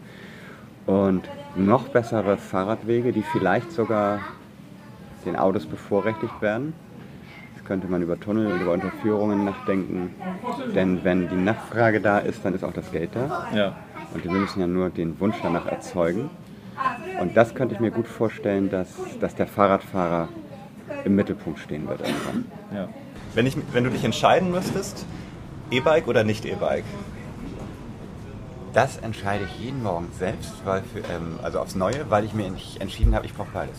und 0.85 1.23
noch 1.57 1.89
bessere 1.89 2.37
Fahrradwege, 2.37 3.13
die 3.13 3.23
vielleicht 3.23 3.73
sogar 3.73 4.21
den 5.25 5.35
Autos 5.37 5.67
bevorrechtigt 5.67 6.43
werden. 6.43 6.75
Das 7.55 7.65
könnte 7.65 7.89
man 7.89 8.03
über 8.03 8.21
Tunnel 8.21 8.53
und 8.53 8.61
über 8.61 8.73
Unterführungen 8.73 9.47
nachdenken. 9.47 10.15
Denn 10.75 11.03
wenn 11.03 11.29
die 11.29 11.37
Nachfrage 11.37 12.01
da 12.01 12.19
ist, 12.19 12.45
dann 12.45 12.55
ist 12.55 12.65
auch 12.65 12.75
das 12.75 12.93
Geld 12.93 13.11
da. 13.15 13.49
Ja. 13.55 13.77
Und 14.13 14.25
wir 14.25 14.31
müssen 14.31 14.61
ja 14.61 14.67
nur 14.67 14.91
den 14.91 15.19
Wunsch 15.21 15.37
danach 15.43 15.67
erzeugen. 15.67 16.29
Und 17.21 17.37
das 17.37 17.55
könnte 17.55 17.75
ich 17.75 17.81
mir 17.81 17.91
gut 17.91 18.07
vorstellen, 18.07 18.69
dass, 18.69 18.95
dass 19.21 19.35
der 19.35 19.47
Fahrradfahrer 19.47 20.29
im 21.05 21.17
Mittelpunkt 21.17 21.59
stehen 21.59 21.89
wird 21.89 22.01
irgendwann. 22.01 22.45
ja. 22.73 22.89
Wenn, 23.37 23.47
ich, 23.47 23.55
wenn 23.73 23.85
du 23.85 23.91
dich 23.91 24.03
entscheiden 24.03 24.51
müsstest, 24.51 25.05
E-Bike 25.71 26.09
oder 26.09 26.25
nicht 26.25 26.47
E-Bike? 26.47 26.87
Das 28.73 28.97
entscheide 28.97 29.45
ich 29.45 29.63
jeden 29.63 29.83
Morgen 29.83 30.09
selbst, 30.19 30.55
weil 30.65 30.83
für, 30.83 31.01
ähm, 31.01 31.39
also 31.43 31.61
aufs 31.61 31.75
Neue, 31.75 32.11
weil 32.11 32.25
ich 32.25 32.33
mir 32.33 32.47
entschieden 32.47 33.15
habe, 33.15 33.27
ich 33.27 33.35
brauche 33.35 33.51
beides. 33.53 33.77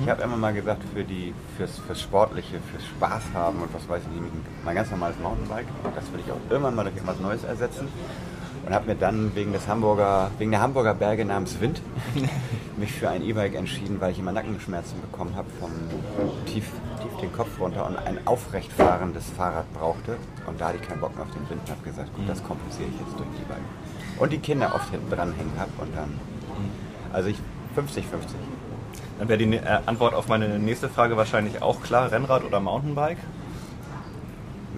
Ich 0.00 0.08
habe 0.08 0.22
immer 0.22 0.36
mal 0.36 0.54
gesagt, 0.54 0.82
für 0.94 1.02
die, 1.02 1.34
fürs, 1.56 1.80
fürs 1.80 2.00
Sportliche, 2.00 2.60
fürs 2.70 2.86
Spaß 2.86 3.22
haben 3.34 3.60
und 3.60 3.74
was 3.74 3.88
weiß 3.88 4.02
ich 4.14 4.20
nicht, 4.20 4.32
mein 4.64 4.76
ganz 4.76 4.90
normales 4.90 5.18
Mountainbike, 5.18 5.66
das 5.96 6.12
will 6.12 6.20
ich 6.24 6.32
auch 6.32 6.38
irgendwann 6.48 6.76
mal 6.76 6.84
durch 6.84 6.96
etwas 6.96 7.18
Neues 7.18 7.42
ersetzen. 7.42 7.88
und 8.64 8.72
habe 8.72 8.86
mir 8.86 8.94
dann 8.94 9.34
wegen, 9.34 9.52
des 9.52 9.66
Hamburger, 9.66 10.30
wegen 10.38 10.52
der 10.52 10.60
Hamburger 10.60 10.94
Berge 10.94 11.24
namens 11.24 11.60
Wind 11.60 11.82
mich 12.76 12.92
für 12.92 13.10
ein 13.10 13.22
E-Bike 13.22 13.54
entschieden, 13.54 14.00
weil 14.00 14.12
ich 14.12 14.18
immer 14.20 14.32
Nackenschmerzen 14.32 15.00
bekommen 15.00 15.34
habe 15.34 15.48
vom 15.60 15.72
tief, 16.46 16.70
tief 17.02 17.16
den 17.20 17.32
Kopf 17.32 17.60
runter 17.60 17.86
und 17.86 17.96
ein 17.96 18.18
aufrecht 18.26 18.72
fahrendes 18.72 19.28
Fahrrad 19.30 19.72
brauchte. 19.74 20.16
Und 20.46 20.60
da 20.60 20.68
hatte 20.68 20.78
ich 20.80 20.88
keinen 20.88 21.00
Bock 21.00 21.14
mehr 21.14 21.24
auf 21.24 21.30
den 21.30 21.48
Wind 21.48 21.60
und 21.64 21.70
habe 21.70 21.82
gesagt, 21.82 22.14
gut, 22.14 22.28
das 22.28 22.42
kompensiere 22.42 22.88
ich 22.88 22.98
jetzt 22.98 23.18
durch 23.18 23.28
die 23.36 23.42
E-Bike. 23.42 24.20
Und 24.20 24.32
die 24.32 24.38
Kinder 24.38 24.74
oft 24.74 24.90
hinten 24.90 25.10
dran 25.10 25.34
hängen 25.34 25.52
habe 25.58 25.70
und 25.78 25.96
dann, 25.96 26.18
also 27.12 27.28
ich 27.28 27.38
50-50. 27.76 28.04
Dann 29.18 29.28
wäre 29.28 29.38
die 29.38 29.56
äh, 29.56 29.78
Antwort 29.86 30.14
auf 30.14 30.28
meine 30.28 30.58
nächste 30.58 30.88
Frage 30.88 31.16
wahrscheinlich 31.16 31.62
auch 31.62 31.82
klar, 31.82 32.10
Rennrad 32.10 32.44
oder 32.44 32.60
Mountainbike? 32.60 33.18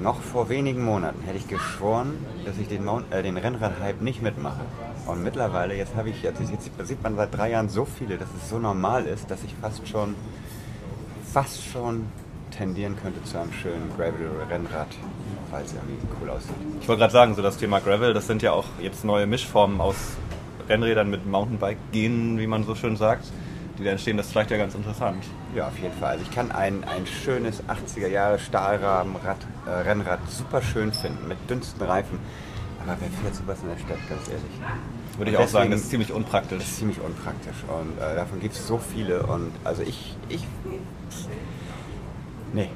Noch 0.01 0.21
vor 0.21 0.49
wenigen 0.49 0.85
Monaten 0.85 1.23
hätte 1.23 1.39
ich 1.39 1.47
geschworen, 1.47 2.19
dass 2.45 2.59
ich 2.59 2.67
den, 2.67 2.85
Mount, 2.85 3.13
äh, 3.13 3.23
den 3.23 3.37
Rennrad-Hype 3.37 4.03
nicht 4.03 4.23
mitmache. 4.23 4.63
Und 5.07 5.23
mittlerweile, 5.23 5.77
jetzt 5.77 5.95
habe 5.95 6.11
ich, 6.11 6.23
jetzt, 6.23 6.41
jetzt 6.41 6.71
sieht 6.87 7.03
man 7.03 7.17
seit 7.17 7.37
drei 7.37 7.51
Jahren 7.51 7.69
so 7.69 7.85
viele, 7.85 8.19
dass 8.19 8.29
es 8.37 8.49
so 8.51 8.59
normal 8.59 9.07
ist, 9.07 9.31
dass 9.31 9.45
ich 9.45 9.55
fast 9.61 9.87
schon, 9.87 10.15
fast 11.35 11.65
schon 11.65 12.07
tendieren 12.57 12.97
könnte 13.03 13.23
zu 13.25 13.39
einem 13.39 13.53
schönen 13.53 13.91
Gravel-Rennrad, 13.97 14.87
weil 15.51 15.65
es 15.65 15.73
irgendwie 15.73 15.99
cool 16.21 16.31
aussieht. 16.31 16.55
Ich 16.81 16.87
wollte 16.87 17.01
gerade 17.01 17.13
sagen, 17.13 17.35
so 17.35 17.43
das 17.43 17.57
Thema 17.57 17.81
Gravel, 17.81 18.15
das 18.15 18.29
sind 18.29 18.41
ja 18.41 18.53
auch 18.53 18.67
jetzt 18.81 19.05
neue 19.05 19.27
Mischformen 19.27 19.81
aus 19.81 19.97
Rennrädern 20.69 21.11
mit 21.11 21.27
Mountainbike-Genen, 21.27 22.39
wie 22.39 22.47
man 22.47 22.63
so 22.63 22.77
schön 22.77 22.97
sagt 22.97 23.27
die 23.79 23.85
da 23.85 23.91
entstehen, 23.91 24.17
das 24.17 24.27
ist 24.27 24.33
vielleicht 24.33 24.51
ja 24.51 24.57
ganz 24.57 24.75
interessant. 24.75 25.25
Ja, 25.55 25.69
auf 25.69 25.79
jeden 25.79 25.95
Fall. 25.95 26.13
Also 26.13 26.25
ich 26.25 26.31
kann 26.31 26.53
ein, 26.53 26.85
ein 26.85 27.07
schönes 27.07 27.63
80er 27.65 28.09
Jahre 28.09 28.39
Stahlrahmen-Rad, 28.39 29.39
äh, 29.67 30.31
super 30.31 30.63
schön 30.63 30.93
finden, 30.93 31.27
mit 31.29 31.39
dünnsten 31.51 31.83
Reifen. 31.83 32.19
Aber 32.87 32.97
wer 33.01 33.09
fährt 33.09 33.35
sowas 33.35 33.59
in 33.63 33.69
der 33.69 33.79
Stadt, 33.79 34.09
ganz 34.09 34.29
ehrlich? 34.29 34.43
Würde 35.17 35.31
ich 35.31 35.39
auch 35.39 35.49
sagen, 35.49 35.71
das 35.71 35.81
ist 35.81 35.91
ziemlich 35.91 36.13
unpraktisch. 36.13 36.59
Das 36.59 36.69
ist 36.69 36.79
ziemlich 36.79 37.01
unpraktisch 37.01 37.57
und 37.69 37.99
äh, 37.99 38.15
davon 38.15 38.41
gibt 38.41 38.55
es 38.55 38.67
so 38.67 38.79
viele 38.79 39.23
und 39.25 39.53
also 39.63 39.83
ich, 39.83 40.17
ich, 40.29 40.47
nee, 42.53 42.69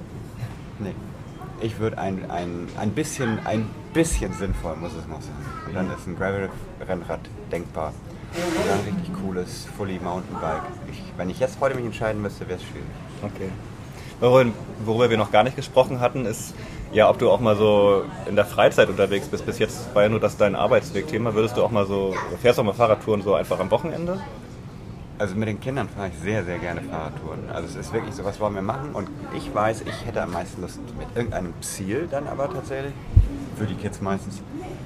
nee. 0.79 0.95
Ich 1.61 1.81
würde 1.81 1.99
ein, 1.99 2.31
ein, 2.31 2.69
ein 2.79 2.91
bisschen, 2.93 3.41
ein 3.45 3.69
bisschen 3.93 4.33
sinnvoll 4.33 4.77
muss 4.77 4.93
es 4.93 5.09
noch 5.09 5.21
sein. 5.21 5.35
Und 5.67 5.75
dann 5.75 5.91
ist 5.91 6.07
ein 6.07 6.17
Gravel-Rennrad 6.17 7.21
denkbar. 7.51 7.93
Und 8.33 8.71
ein 8.71 8.95
richtig 8.95 9.13
cooles 9.21 9.67
Fully 9.77 9.99
Mountainbike. 9.99 10.63
Ich, 10.89 11.03
wenn 11.17 11.29
ich 11.31 11.41
jetzt 11.41 11.59
heute 11.61 11.75
mich 11.75 11.85
entscheiden 11.85 12.23
müsste, 12.23 12.47
wäre 12.49 12.61
es 12.61 12.65
schwierig. 12.65 12.87
Okay. 13.23 13.51
Worüber, 14.21 14.53
worüber 14.85 15.11
wir 15.11 15.17
noch 15.17 15.33
gar 15.33 15.43
nicht 15.43 15.57
gesprochen 15.57 15.99
hatten, 15.99 16.27
ist 16.27 16.55
ja, 16.93 17.09
ob 17.11 17.19
du 17.19 17.31
auch 17.31 17.41
mal 17.41 17.57
so 17.57 18.05
in 18.29 18.37
der 18.37 18.47
Freizeit 18.47 18.89
unterwegs 18.89 19.29
bist. 19.29 19.45
Bis 19.45 19.59
jetzt 19.59 19.95
war 19.95 20.05
ja 20.05 20.09
nur 20.09 20.21
das 20.21 20.37
dein 20.37 20.55
Arbeitswegthema. 20.55 21.35
Würdest 21.35 21.57
du 21.57 21.63
auch 21.63 21.71
mal 21.71 21.87
so, 21.87 22.15
fährst 22.41 22.59
du 22.59 22.63
auch 22.63 22.67
mal 22.67 22.73
Fahrradtouren 22.73 23.23
so 23.23 23.35
einfach 23.35 23.61
am 23.61 23.71
Wochenende? 23.71 24.21
Also 25.19 25.35
mit 25.35 25.49
den 25.49 25.61
Kindern 25.61 25.89
fahre 25.89 26.09
ich 26.09 26.19
sehr, 26.21 26.45
sehr 26.45 26.59
gerne 26.59 26.81
Fahrradtouren. 26.81 27.51
Also 27.53 27.67
es 27.69 27.75
ist 27.75 27.93
wirklich 27.93 28.15
so, 28.15 28.25
was 28.25 28.39
wollen 28.39 28.55
wir 28.55 28.63
machen? 28.63 28.91
Und 28.93 29.09
ich 29.37 29.53
weiß, 29.53 29.83
ich 29.83 30.07
hätte 30.07 30.23
am 30.23 30.31
meisten 30.33 30.63
Lust 30.63 30.79
mit 30.97 31.09
irgendeinem 31.17 31.53
Ziel 31.61 32.07
dann 32.09 32.29
aber 32.29 32.53
tatsächlich, 32.53 32.93
für 33.57 33.67
die 33.67 33.75
Kids 33.75 34.01
meistens, 34.01 34.41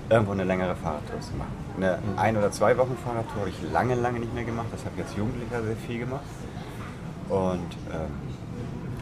irgendwo 0.09 0.33
eine 0.33 0.45
längere 0.45 0.75
Fahrradtour 0.75 1.21
zu 1.21 1.35
machen. 1.37 1.53
Eine 1.77 1.99
ein- 2.17 2.37
oder 2.37 2.51
zwei 2.51 2.77
Wochen 2.79 2.97
Fahrradtour 3.05 3.41
habe 3.41 3.51
ich 3.51 3.73
lange, 3.73 3.95
lange 3.95 4.21
nicht 4.21 4.35
mehr 4.35 4.45
gemacht. 4.45 4.69
Das 4.73 4.85
habe 4.87 5.03
als 5.03 5.15
Jugendlicher 5.15 5.62
sehr 5.62 5.77
viel 5.77 5.99
gemacht. 5.99 6.25
Und 7.29 7.77
ähm, 7.93 8.32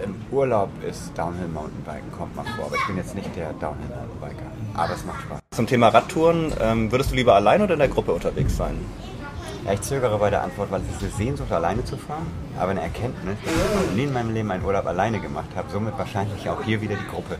im 0.04 0.14
Urlaub 0.30 0.70
ist 0.88 1.16
Downhill 1.16 1.48
Mountainbiken, 1.48 2.10
kommt 2.16 2.34
mal 2.36 2.44
vor. 2.56 2.66
Aber 2.66 2.76
ich 2.76 2.86
bin 2.86 2.96
jetzt 2.96 3.14
nicht 3.14 3.34
der 3.36 3.52
Downhill 3.54 3.88
Mountainbiker. 3.88 4.46
Aber 4.74 4.94
es 4.94 5.04
macht 5.04 5.22
Spaß. 5.22 5.38
Zum 5.50 5.66
Thema 5.66 5.88
Radtouren, 5.88 6.52
ähm, 6.60 6.92
würdest 6.92 7.10
du 7.10 7.16
lieber 7.16 7.34
allein 7.34 7.62
oder 7.62 7.74
in 7.74 7.80
der 7.80 7.88
Gruppe 7.88 8.12
unterwegs 8.12 8.56
sein? 8.56 8.76
Ja, 9.64 9.74
ich 9.74 9.82
zögere 9.82 10.16
bei 10.18 10.30
der 10.30 10.42
Antwort, 10.42 10.70
weil 10.70 10.80
es 10.80 10.96
ist 10.96 11.02
eine 11.02 11.12
Sehnsucht, 11.12 11.52
alleine 11.52 11.84
zu 11.84 11.96
fahren, 11.98 12.26
aber 12.58 12.70
eine 12.70 12.80
Erkenntnis, 12.80 13.36
dass 13.44 13.84
ich 13.90 13.96
nie 13.96 14.04
in 14.04 14.12
meinem 14.12 14.32
Leben 14.32 14.50
einen 14.50 14.64
Urlaub 14.64 14.86
alleine 14.86 15.20
gemacht 15.20 15.50
habe, 15.54 15.70
somit 15.70 15.98
wahrscheinlich 15.98 16.48
auch 16.48 16.62
hier 16.62 16.80
wieder 16.80 16.96
die 16.96 17.06
Gruppe. 17.08 17.36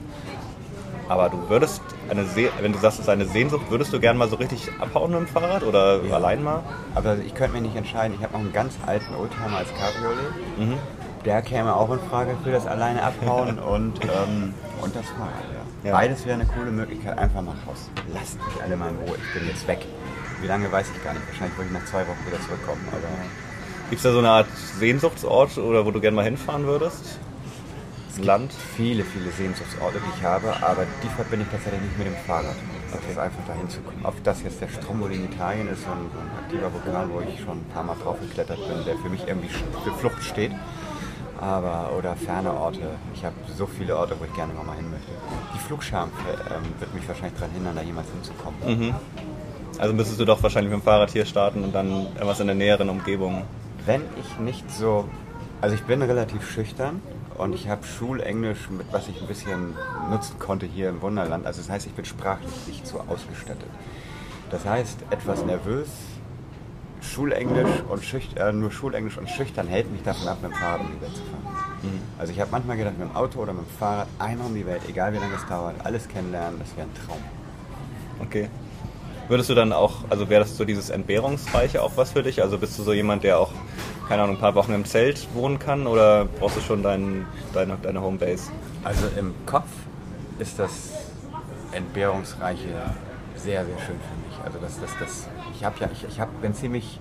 Aber 1.09 1.29
du 1.29 1.49
würdest 1.49 1.83
eine 2.09 2.25
Se 2.25 2.51
wenn 2.61 2.73
du 2.73 2.79
sagst, 2.79 3.01
es 3.01 3.07
ist 3.07 3.09
eine 3.09 3.25
Sehnsucht, 3.25 3.69
würdest 3.69 3.93
du 3.93 3.99
gerne 3.99 4.17
mal 4.17 4.29
so 4.29 4.37
richtig 4.37 4.71
abhauen 4.79 5.11
mit 5.11 5.21
dem 5.21 5.27
Fahrrad 5.27 5.65
oder 5.65 6.05
ja. 6.05 6.15
allein 6.15 6.45
mal? 6.45 6.63
Aber 6.95 7.19
ich 7.19 7.35
könnte 7.35 7.57
mir 7.57 7.63
nicht 7.63 7.75
entscheiden. 7.75 8.15
Ich 8.17 8.23
habe 8.23 8.35
noch 8.35 8.41
einen 8.41 8.53
ganz 8.53 8.75
alten 8.87 9.17
Oldtimer 9.17 9.57
als 9.57 9.69
Cabriolet. 9.71 10.33
Mhm. 10.57 10.79
Der 11.25 11.43
käme 11.43 11.75
auch 11.77 11.91
in 11.91 12.01
Frage 12.09 12.35
für 12.43 12.51
das 12.51 12.67
alleine 12.67 13.03
abhauen 13.03 13.59
und, 13.59 14.03
ähm, 14.05 14.55
und 14.81 14.97
das 14.97 15.07
Fahrrad. 15.11 15.45
Ja. 15.53 15.61
Ja. 15.91 15.93
Beides 15.97 16.25
wäre 16.25 16.35
eine 16.41 16.47
coole 16.47 16.71
Möglichkeit. 16.71 17.19
Einfach 17.19 17.43
mal 17.43 17.55
raus. 17.67 17.91
Lasst 18.13 18.39
mich 18.45 18.63
alle 18.63 18.77
mal 18.77 18.91
in 18.91 18.97
Ruhe. 18.97 19.17
Ich 19.17 19.39
bin 19.39 19.49
jetzt 19.49 19.67
weg. 19.69 19.87
Wie 20.41 20.47
lange 20.47 20.71
weiß 20.71 20.87
ich 20.95 21.05
gar 21.05 21.13
nicht. 21.13 21.27
Wahrscheinlich 21.27 21.57
wollte 21.59 21.73
ich 21.73 21.79
nach 21.79 21.87
zwei 21.87 22.01
Wochen 22.07 22.27
wieder 22.27 22.41
zurückkommen. 22.41 22.81
Gibt 23.91 23.99
es 23.99 24.03
da 24.03 24.13
so 24.13 24.19
eine 24.19 24.31
Art 24.31 24.47
Sehnsuchtsort 24.79 25.59
oder 25.59 25.85
wo 25.85 25.91
du 25.91 26.01
gerne 26.01 26.17
mal 26.17 26.25
hinfahren 26.25 26.65
würdest? 26.65 27.19
Es 28.11 28.25
Land? 28.25 28.53
Viele, 28.77 29.05
viele 29.05 29.31
Sehnsuchtsorte, 29.31 29.99
die 29.99 30.19
ich 30.19 30.25
habe, 30.25 30.55
aber 30.63 30.85
die 31.03 31.09
verbinde 31.09 31.47
ich 31.47 31.53
tatsächlich 31.53 31.83
nicht 31.83 31.99
mit 31.99 32.07
dem 32.09 32.17
Fahrrad. 32.27 32.57
Das 32.93 33.01
ist 33.09 33.19
einfach 33.19 33.45
dahin 33.47 33.69
zu 33.69 33.81
kommen. 33.81 34.01
Ob 34.05 34.23
das 34.25 34.43
jetzt 34.43 34.61
der 34.61 34.69
Stromboli 34.69 35.17
in 35.17 35.25
Italien 35.27 35.69
ist, 35.69 35.85
so 35.85 35.91
ein, 35.91 36.11
so 36.13 36.19
ein 36.19 36.31
aktiver 36.43 36.73
Vulkan, 36.73 37.11
wo 37.13 37.21
ich 37.21 37.41
schon 37.41 37.59
ein 37.59 37.67
paar 37.73 37.85
Mal 37.85 37.97
drauf 38.03 38.19
geklettert 38.21 38.59
bin, 38.67 38.85
der 38.85 38.97
für 38.97 39.09
mich 39.09 39.27
irgendwie 39.27 39.49
für 39.49 39.93
Flucht 39.93 40.23
steht. 40.25 40.53
Aber, 41.41 41.93
oder 41.97 42.17
ferne 42.17 42.53
Orte. 42.53 42.83
Ich 43.15 43.25
habe 43.25 43.35
so 43.57 43.67
viele 43.67 43.97
Orte, 43.97 44.15
wo 44.19 44.25
ich 44.25 44.35
gerne 44.35 44.53
mal 44.53 44.77
hin 44.77 44.91
möchte. 44.91 45.11
Die 45.55 45.59
Flugscham 45.59 46.11
ähm, 46.29 46.63
wird 46.79 46.95
mich 46.95 47.09
wahrscheinlich 47.09 47.39
daran 47.39 47.55
hindern, 47.55 47.77
da 47.77 47.83
jemals 47.83 48.09
hinzukommen. 48.11 48.61
Mhm. 48.67 48.95
Also 49.79 49.95
müsstest 49.95 50.21
du 50.21 50.27
doch 50.27 50.43
wahrscheinlich 50.43 50.71
mit 50.71 50.83
dem 50.83 50.85
Fahrrad 50.85 51.11
hier 51.11 51.25
starten 51.25 51.65
und 51.65 51.75
dann 51.75 52.07
etwas 52.17 52.41
in 52.41 52.47
der 52.47 52.57
näheren 52.57 52.91
Umgebung. 52.91 53.45
Wenn 53.87 54.03
ich 54.21 54.39
nicht 54.39 54.71
so. 54.71 55.09
Also 55.63 55.75
ich 55.75 55.83
bin 55.85 56.03
relativ 56.03 56.51
schüchtern 56.51 57.01
und 57.39 57.55
ich 57.55 57.69
habe 57.69 57.87
Schulenglisch, 57.87 58.69
mit 58.71 58.93
was 58.93 59.09
ich 59.09 59.21
ein 59.21 59.27
bisschen 59.27 59.75
nutzen 60.11 60.39
konnte 60.39 60.67
hier 60.67 60.91
im 60.91 61.01
Wunderland. 61.01 61.47
Also 61.47 61.63
das 61.63 61.71
heißt, 61.71 61.87
ich 61.87 61.95
bin 61.95 62.05
sprachlich 62.05 62.51
nicht 62.67 62.87
so 62.87 63.01
ausgestattet. 63.01 63.69
Das 64.51 64.67
heißt, 64.67 64.99
etwas 65.11 65.45
nervös, 65.45 65.89
Schulenglisch 67.03 67.83
und 67.89 68.05
schüchtern, 68.05 68.49
äh, 68.49 68.53
nur 68.53 68.71
Schulenglisch 68.71 69.19
und 69.19 69.29
schüchtern 69.31 69.67
hält 69.69 69.91
mich 69.91 70.03
davon 70.03 70.29
ab, 70.29 70.39
mit 70.43 70.53
dem 70.53 70.57
Fahrrad 70.57 70.81
um 70.81 70.89
die 70.95 71.01
Welt 71.01 71.15
zu 71.15 71.23
fahren. 71.23 71.57
Mhm. 71.83 72.01
Also 72.19 72.33
ich 72.33 72.41
habe 72.41 72.51
manchmal 72.51 72.77
gedacht, 72.77 72.99
mit 72.99 73.09
dem 73.09 73.17
Auto 73.17 73.41
oder 73.41 73.53
mit 73.53 73.63
dem 73.63 73.79
Fahrrad 73.79 74.09
einmal 74.19 74.47
um 74.47 74.55
die 74.55 74.67
Welt, 74.67 74.83
egal 74.89 75.13
wie 75.13 75.19
lange 75.19 75.35
es 75.35 75.47
dauert, 75.47 75.75
alles 75.85 76.09
kennenlernen, 76.09 76.59
das 76.59 76.77
wäre 76.77 76.87
ein 76.87 77.07
Traum. 77.07 77.23
Okay. 78.21 78.49
Würdest 79.29 79.49
du 79.49 79.55
dann 79.55 79.73
auch, 79.73 79.99
also 80.11 80.29
wäre 80.29 80.41
das 80.41 80.57
so 80.57 80.65
dieses 80.65 80.91
Entbehrungsreiche 80.91 81.83
auch 81.83 81.93
was 81.97 82.11
für 82.13 82.23
dich? 82.23 82.43
Also 82.43 82.59
bist 82.59 82.77
du 82.79 82.83
so 82.83 82.93
jemand, 82.93 83.23
der 83.23 83.39
auch 83.39 83.53
keine 84.11 84.25
Ahnung, 84.25 84.39
ein 84.39 84.41
paar 84.41 84.57
Wochen 84.57 84.73
im 84.73 84.85
Zelt 84.85 85.29
wohnen 85.35 85.61
kann 85.61 85.87
oder 85.87 86.25
brauchst 86.25 86.57
du 86.57 86.61
schon 86.61 86.83
dein, 86.83 87.27
deine, 87.55 87.79
deine 87.81 88.03
Homebase? 88.03 88.51
Also 88.83 89.07
im 89.17 89.33
Kopf 89.47 89.69
ist 90.41 90.59
das 90.59 90.91
Entbehrungsreiche 91.71 92.67
sehr, 93.37 93.65
sehr 93.65 93.79
schön 93.79 94.01
für 94.01 94.29
mich. 94.29 94.45
Also 94.45 94.59
das, 94.59 94.81
das, 94.81 94.91
das, 94.99 95.29
ich 95.61 95.67
habe 95.67 95.77
ja, 95.79 95.91
ich, 95.93 96.05
ich 96.05 96.19
hab, 96.19 96.41
bin 96.41 96.55
ziemlich 96.55 96.99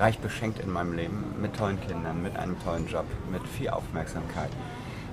reich 0.00 0.18
beschenkt 0.18 0.58
in 0.58 0.72
meinem 0.72 0.94
Leben 0.94 1.36
mit 1.40 1.54
tollen 1.54 1.80
Kindern, 1.80 2.24
mit 2.24 2.36
einem 2.36 2.60
tollen 2.64 2.88
Job, 2.88 3.04
mit 3.30 3.46
viel 3.46 3.70
Aufmerksamkeit 3.70 4.50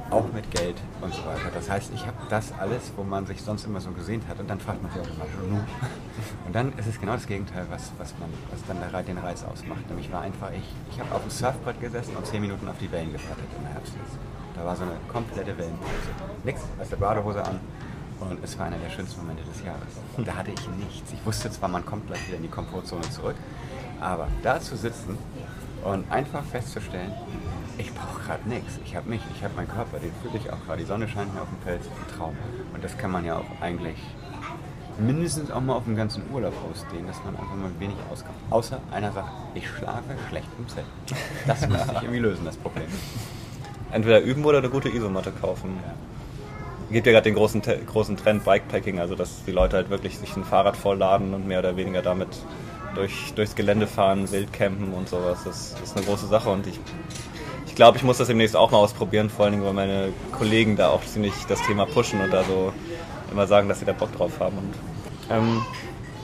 auch 0.10 0.26
mit 0.34 0.50
Geld 0.52 0.76
und 1.00 1.14
so 1.14 1.22
weiter. 1.22 1.50
Das 1.54 1.70
heißt, 1.70 1.92
ich 1.94 2.06
habe 2.06 2.18
das 2.28 2.52
alles, 2.60 2.92
wo 2.98 3.04
man 3.04 3.26
sich 3.26 3.42
sonst 3.42 3.66
immer 3.66 3.80
so 3.80 3.92
gesehen 3.92 4.22
hat 4.28 4.42
und 4.42 4.50
dann 4.50 4.60
fragt 4.60 4.84
man 4.84 4.92
sich 4.92 5.00
automatisch, 5.00 5.36
nun. 5.48 5.64
Und 6.46 6.54
dann 6.54 6.74
ist 6.78 6.88
es 6.88 7.00
genau 7.00 7.14
das 7.14 7.28
Gegenteil, 7.28 7.66
was, 7.70 7.94
was, 7.98 8.14
man, 8.20 8.28
was 8.52 8.60
dann 8.68 8.78
der, 8.82 9.04
den 9.04 9.18
Reiz 9.20 9.42
ausmacht. 9.46 9.88
Nämlich 9.88 10.12
war 10.12 10.22
einfach, 10.22 10.52
ich, 10.52 10.68
ich 10.92 11.00
habe 11.00 11.16
auf 11.16 11.22
dem 11.22 11.30
Surfbrett 11.30 11.80
gesessen 11.80 12.14
und 12.18 12.26
zehn 12.26 12.42
Minuten 12.42 12.68
auf 12.68 12.76
die 12.78 12.92
Wellen 12.92 13.14
gewartet 13.14 13.46
im 13.58 13.66
Herbst. 13.68 13.94
Da 14.54 14.66
war 14.66 14.76
so 14.76 14.84
eine 14.84 14.98
komplette 15.08 15.58
Wellenpause. 15.58 16.12
Nix, 16.44 16.62
aus 16.78 16.90
der 16.90 16.98
Badehose 16.98 17.46
an. 17.46 17.62
Und 18.22 18.44
es 18.44 18.58
war 18.58 18.68
einer 18.68 18.78
der 18.78 18.90
schönsten 18.90 19.22
Momente 19.22 19.44
des 19.44 19.64
Jahres. 19.64 20.26
Da 20.26 20.36
hatte 20.36 20.52
ich 20.52 20.70
nichts. 20.86 21.12
Ich 21.12 21.26
wusste 21.26 21.50
zwar, 21.52 21.70
man 21.70 21.86
kommt 21.86 22.08
gleich 22.08 22.26
wieder 22.28 22.38
in 22.38 22.44
die 22.44 22.50
Komfortzone 22.50 23.02
zurück, 23.10 23.36
aber 24.00 24.28
da 24.44 24.60
zu 24.60 24.78
sitzen 24.78 25.18
und 25.84 26.10
einfach 26.12 26.44
festzustellen, 26.46 27.12
ich 27.78 27.92
brauche 27.94 28.22
gerade 28.24 28.48
nichts. 28.48 28.80
Ich 28.86 28.96
habe 28.96 29.10
mich, 29.10 29.22
ich 29.36 29.44
habe 29.44 29.56
meinen 29.56 29.68
Körper, 29.70 29.98
den 29.98 30.12
fühle 30.22 30.38
ich 30.38 30.52
auch 30.52 30.64
gerade. 30.66 30.80
Die 30.80 30.86
Sonne 30.86 31.08
scheint 31.08 31.34
mir 31.34 31.42
auf 31.42 31.50
dem 31.50 31.58
Pelz, 31.60 31.86
ein 31.86 32.18
Traum. 32.18 32.38
Und 32.74 32.84
das 32.84 32.96
kann 32.98 33.12
man 33.12 33.26
ja 33.26 33.38
auch 33.38 33.62
eigentlich 33.62 33.98
mindestens 35.00 35.50
auch 35.50 35.62
mal 35.62 35.74
auf 35.74 35.86
den 35.86 35.96
ganzen 35.96 36.24
Urlaub 36.32 36.54
ausdehnen, 36.70 37.08
dass 37.08 37.18
man 37.24 37.36
einfach 37.36 37.56
mal 37.56 37.72
wenig 37.80 37.96
auskommt. 38.12 38.36
Außer 38.52 38.80
einer 38.92 39.12
sagt, 39.12 39.30
ich 39.56 39.68
schlafe 39.68 40.16
schlecht 40.30 40.48
im 40.60 40.68
Zelt. 40.68 40.86
Das 41.48 41.68
muss 41.68 41.80
ich 41.86 42.02
irgendwie 42.04 42.20
lösen, 42.20 42.46
das 42.46 42.58
Problem. 42.58 42.88
Entweder 43.92 44.22
üben 44.22 44.46
oder 44.46 44.60
eine 44.60 44.70
gute 44.70 44.90
Isomatte 44.90 45.32
kaufen. 45.32 45.80
Ja. 45.84 45.94
Gibt 46.92 47.08
ja 47.08 47.14
gerade 47.14 47.24
den 47.24 47.36
großen, 47.36 47.62
großen 47.86 48.18
Trend 48.18 48.44
Bikepacking, 48.44 49.00
also 49.00 49.16
dass 49.16 49.44
die 49.46 49.52
Leute 49.52 49.78
halt 49.78 49.90
wirklich 49.90 50.18
sich 50.18 50.36
ein 50.36 50.44
Fahrrad 50.44 50.76
vollladen 50.76 51.34
und 51.34 51.48
mehr 51.48 51.60
oder 51.60 51.78
weniger 51.78 52.02
damit 52.02 52.28
durch, 52.96 53.34
durchs 53.36 53.56
Gelände 53.56 53.88
fahren, 53.88 54.30
wild 54.32 54.52
campen 54.52 54.94
und 54.94 55.08
sowas. 55.08 55.40
Das, 55.46 55.74
das 55.74 55.82
ist 55.92 55.98
eine 55.98 56.06
große 56.06 56.28
Sache 56.28 56.50
und 56.50 56.68
ich 56.68 56.80
ich 57.72 57.76
glaube, 57.76 57.98
ich 57.98 58.04
muss 58.04 58.18
das 58.18 58.28
demnächst 58.28 58.58
auch 58.58 58.70
mal 58.70 58.80
ausprobieren, 58.80 59.30
vor 59.30 59.46
allen 59.46 59.54
Dingen, 59.54 59.64
weil 59.64 59.72
meine 59.72 60.10
Kollegen 60.38 60.76
da 60.76 60.90
auch 60.90 61.06
ziemlich 61.06 61.34
das 61.48 61.62
Thema 61.66 61.86
pushen 61.86 62.20
und 62.20 62.30
da 62.30 62.44
so 62.44 62.74
immer 63.32 63.48
sagen, 63.48 63.70
dass 63.70 63.80
sie 63.80 63.86
da 63.86 63.94
Bock 63.94 64.14
drauf 64.16 64.42
haben. 64.42 64.58
Und, 64.58 64.74
ähm, 65.30 65.62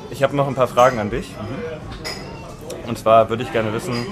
Ich 0.09 0.23
habe 0.23 0.35
noch 0.35 0.45
ein 0.45 0.55
paar 0.55 0.67
Fragen 0.67 0.99
an 0.99 1.09
dich. 1.09 1.29
Mhm. 1.29 2.89
Und 2.89 2.97
zwar 2.97 3.29
würde 3.29 3.43
ich 3.43 3.51
gerne 3.53 3.71
wissen, 3.71 4.05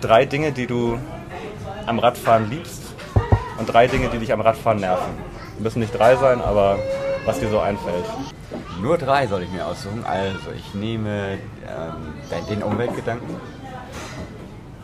drei 0.00 0.24
Dinge, 0.24 0.50
die 0.50 0.66
du 0.66 0.98
am 1.84 1.98
Radfahren 1.98 2.48
liebst 2.48 2.82
und 3.58 3.66
drei 3.66 3.86
Dinge, 3.86 4.08
die 4.08 4.18
dich 4.18 4.32
am 4.32 4.40
Radfahren 4.40 4.80
nerven. 4.80 5.12
Müssen 5.58 5.80
nicht 5.80 5.96
drei 5.96 6.16
sein, 6.16 6.40
aber 6.40 6.78
was 7.24 7.40
dir 7.40 7.48
so 7.48 7.60
einfällt. 7.60 8.04
Nur 8.80 8.98
drei 8.98 9.26
soll 9.26 9.42
ich 9.42 9.50
mir 9.50 9.66
aussuchen. 9.66 10.04
Also 10.04 10.50
ich 10.56 10.74
nehme 10.74 11.38
ähm, 11.66 12.46
den 12.48 12.62
Umweltgedanken, 12.62 13.36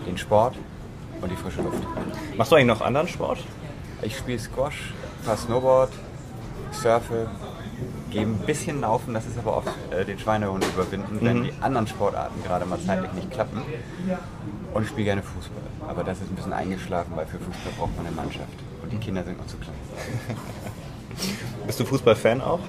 den 0.07 0.19
Sport 0.19 0.57
und 1.21 1.31
die 1.31 1.37
frische 1.37 1.63
Luft. 1.63 1.83
Machst 2.37 2.51
du 2.51 2.57
eigentlich 2.57 2.67
noch 2.67 2.81
anderen 2.81 3.09
Sport? 3.09 3.39
Ich 4.01 4.17
spiele 4.17 4.39
Squash, 4.39 4.93
fahre 5.23 5.37
Snowboard, 5.37 5.93
surfe, 6.73 7.29
gehe 8.11 8.23
ein 8.23 8.39
bisschen 8.39 8.81
laufen, 8.81 9.15
das 9.15 9.27
ist 9.27 9.39
aber 9.39 9.59
oft 9.59 9.69
äh, 9.91 10.05
den 10.05 10.19
Schweinehund 10.19 10.65
überwinden, 10.65 11.19
wenn 11.21 11.39
mhm. 11.39 11.45
die 11.45 11.53
anderen 11.61 11.87
Sportarten 11.87 12.43
gerade 12.43 12.65
mal 12.67 12.81
zeitlich 12.81 13.13
nicht 13.13 13.31
klappen. 13.31 13.63
Und 14.75 14.83
ich 14.83 14.89
spiele 14.89 15.05
gerne 15.05 15.23
Fußball. 15.23 15.63
Aber 15.89 16.03
das 16.03 16.21
ist 16.21 16.31
ein 16.31 16.35
bisschen 16.35 16.53
eingeschlafen, 16.53 17.13
weil 17.15 17.27
für 17.27 17.39
Fußball 17.39 17.73
braucht 17.79 17.97
man 17.97 18.07
eine 18.07 18.17
Mannschaft. 18.17 18.53
Die 18.93 18.99
Kinder 18.99 19.25
sind 19.25 19.39
noch 19.39 19.47
zu 19.47 19.57
klein. 19.57 19.75
Bist 21.67 21.81
du 21.81 21.85
Fußballfan 21.85 22.41
auch? 22.41 22.61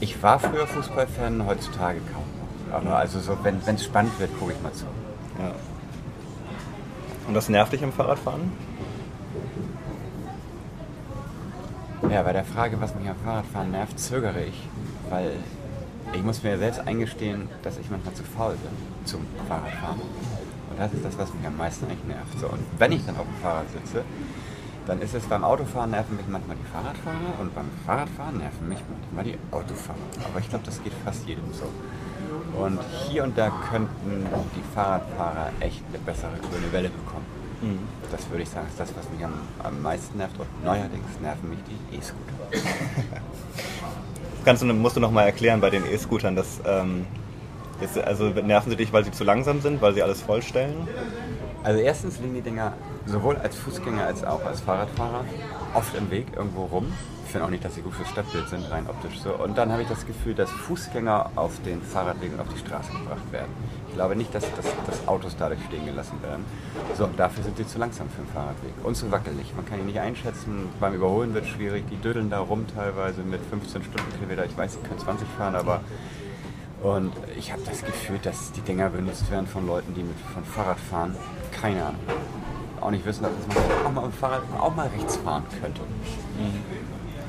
Ich 0.00 0.22
war 0.22 0.38
früher 0.38 0.66
Fußballfan, 0.66 1.44
heutzutage 1.46 2.00
kaum 2.12 2.24
noch. 2.70 2.76
Aber 2.76 2.96
also 2.96 3.18
so, 3.20 3.36
wenn 3.42 3.60
es 3.66 3.84
spannend 3.84 4.18
wird, 4.20 4.38
gucke 4.38 4.52
ich 4.52 4.62
mal 4.62 4.72
zu. 4.72 4.84
Ja. 5.38 5.52
Und 7.26 7.34
das 7.34 7.48
nervt 7.48 7.72
dich 7.72 7.82
im 7.82 7.92
Fahrradfahren? 7.92 8.52
Ja, 12.10 12.22
bei 12.22 12.32
der 12.32 12.44
Frage, 12.44 12.80
was 12.80 12.94
mich 12.94 13.08
am 13.08 13.16
Fahrradfahren 13.24 13.72
nervt, 13.72 13.98
zögere 13.98 14.44
ich. 14.44 14.68
Weil 15.10 15.32
ich 16.12 16.22
muss 16.22 16.42
mir 16.42 16.56
selbst 16.58 16.80
eingestehen, 16.80 17.48
dass 17.62 17.78
ich 17.78 17.90
manchmal 17.90 18.14
zu 18.14 18.22
faul 18.22 18.52
bin 18.52 19.06
zum 19.06 19.22
Fahrradfahren. 19.48 20.00
Und 20.00 20.78
das 20.78 20.92
ist 20.92 21.04
das, 21.04 21.18
was 21.18 21.34
mich 21.34 21.46
am 21.46 21.56
meisten 21.56 21.86
eigentlich 21.86 22.04
nervt. 22.04 22.38
So, 22.38 22.46
und 22.48 22.60
wenn 22.78 22.92
ich 22.92 23.04
dann 23.04 23.16
auf 23.16 23.24
dem 23.24 23.42
Fahrrad 23.42 23.66
sitze, 23.72 24.04
dann 24.86 25.00
ist 25.02 25.14
es 25.14 25.24
beim 25.24 25.44
Autofahren 25.44 25.90
nerven 25.90 26.16
mich 26.16 26.26
manchmal 26.28 26.56
die 26.56 26.72
Fahrradfahrer 26.72 27.40
und 27.40 27.54
beim 27.54 27.68
Fahrradfahren 27.84 28.38
nerven 28.38 28.68
mich 28.68 28.78
manchmal 28.88 29.24
die 29.24 29.38
Autofahrer. 29.50 29.98
Aber 30.24 30.40
ich 30.40 30.48
glaube, 30.48 30.64
das 30.64 30.82
geht 30.82 30.92
fast 31.04 31.26
jedem 31.26 31.52
so. 31.52 31.66
Und 32.58 32.80
hier 33.08 33.24
und 33.24 33.36
da 33.36 33.50
könnten 33.70 34.26
die 34.56 34.74
Fahrradfahrer 34.74 35.50
echt 35.60 35.82
eine 35.88 35.98
bessere 35.98 36.32
grüne 36.50 36.72
Welle 36.72 36.88
bekommen. 36.88 37.26
Mhm. 37.60 37.80
Das 38.10 38.28
würde 38.30 38.42
ich 38.42 38.48
sagen, 38.48 38.66
ist 38.68 38.78
das, 38.78 38.94
was 38.96 39.10
mich 39.10 39.24
am, 39.24 39.34
am 39.62 39.82
meisten 39.82 40.18
nervt. 40.18 40.38
Und 40.38 40.64
neuerdings 40.64 41.20
nerven 41.20 41.50
mich 41.50 41.58
die 41.68 41.96
E-Scooter. 41.96 42.68
Kannst 44.44 44.62
du, 44.62 44.66
musst 44.66 44.96
du 44.96 45.00
noch 45.00 45.10
mal 45.10 45.24
erklären 45.24 45.60
bei 45.60 45.70
den 45.70 45.84
E-Scootern, 45.84 46.36
dass 46.36 46.60
ähm, 46.64 47.06
jetzt, 47.80 47.98
also 47.98 48.28
nerven 48.28 48.70
sie 48.70 48.76
dich, 48.76 48.92
weil 48.92 49.04
sie 49.04 49.12
zu 49.12 49.24
langsam 49.24 49.60
sind, 49.60 49.80
weil 49.82 49.94
sie 49.94 50.02
alles 50.02 50.22
vollstellen? 50.22 50.88
Also 51.62 51.80
erstens 51.80 52.20
liegen 52.20 52.34
die 52.34 52.42
Dinger 52.42 52.74
sowohl 53.06 53.36
als 53.36 53.56
Fußgänger 53.56 54.06
als 54.06 54.24
auch 54.24 54.44
als 54.44 54.60
Fahrradfahrer 54.60 55.24
oft 55.74 55.96
im 55.96 56.10
Weg 56.10 56.26
irgendwo 56.36 56.64
rum. 56.64 56.92
Ich 57.24 57.32
finde 57.32 57.46
auch 57.46 57.50
nicht, 57.50 57.64
dass 57.64 57.74
sie 57.74 57.82
gut 57.82 57.92
fürs 57.92 58.08
Stadtbild 58.08 58.48
sind, 58.48 58.70
rein 58.70 58.86
optisch 58.88 59.18
so. 59.18 59.34
Und 59.34 59.58
dann 59.58 59.72
habe 59.72 59.82
ich 59.82 59.88
das 59.88 60.06
Gefühl, 60.06 60.34
dass 60.34 60.48
Fußgänger 60.48 61.32
auf 61.34 61.60
den 61.64 61.82
Fahrradwegen 61.82 62.38
auf 62.38 62.46
die 62.54 62.58
Straße 62.58 62.92
gebracht 62.92 63.32
werden. 63.32 63.50
Ich 63.88 63.94
glaube 63.94 64.14
nicht, 64.14 64.32
dass, 64.32 64.44
dass, 64.54 64.66
dass 64.86 65.08
Autos 65.08 65.34
dadurch 65.36 65.58
stehen 65.66 65.84
gelassen 65.84 66.22
werden. 66.22 66.44
So, 66.96 67.08
dafür 67.16 67.42
sind 67.42 67.56
sie 67.56 67.66
zu 67.66 67.78
langsam 67.78 68.08
für 68.10 68.22
den 68.22 68.28
Fahrradweg 68.28 68.72
und 68.84 68.94
zu 68.94 69.10
wackelig. 69.10 69.52
Man 69.56 69.66
kann 69.66 69.80
ihn 69.80 69.86
nicht 69.86 69.98
einschätzen. 69.98 70.68
Beim 70.78 70.94
Überholen 70.94 71.34
wird 71.34 71.46
es 71.46 71.50
schwierig. 71.50 71.84
Die 71.90 71.96
dödeln 71.96 72.30
da 72.30 72.38
rum 72.38 72.64
teilweise 72.72 73.22
mit 73.22 73.40
15 73.50 73.82
Stundenkilometer. 73.82 74.44
Ich 74.44 74.56
weiß, 74.56 74.74
sie 74.74 74.78
können 74.86 75.00
20 75.00 75.26
fahren, 75.36 75.56
aber 75.56 75.80
und 76.86 77.12
ich 77.38 77.52
habe 77.52 77.62
das 77.64 77.84
Gefühl, 77.84 78.18
dass 78.22 78.52
die 78.52 78.60
Dinger 78.60 78.90
benutzt 78.90 79.30
werden 79.30 79.46
von 79.46 79.66
Leuten, 79.66 79.94
die 79.94 80.02
mit, 80.02 80.16
von 80.32 80.44
Fahrrad 80.44 80.78
fahren. 80.78 81.16
Keine 81.52 81.84
Ahnung 81.84 82.00
auch 82.86 82.90
nicht 82.90 83.04
wissen, 83.04 83.24
dass 83.24 83.32
man 83.48 83.86
auch 83.86 83.92
mal 83.92 84.04
im 84.04 84.12
Fahrrad 84.12 84.42
auch 84.58 84.74
mal 84.74 84.88
rechts 84.88 85.16
fahren 85.16 85.44
könnte. 85.60 85.80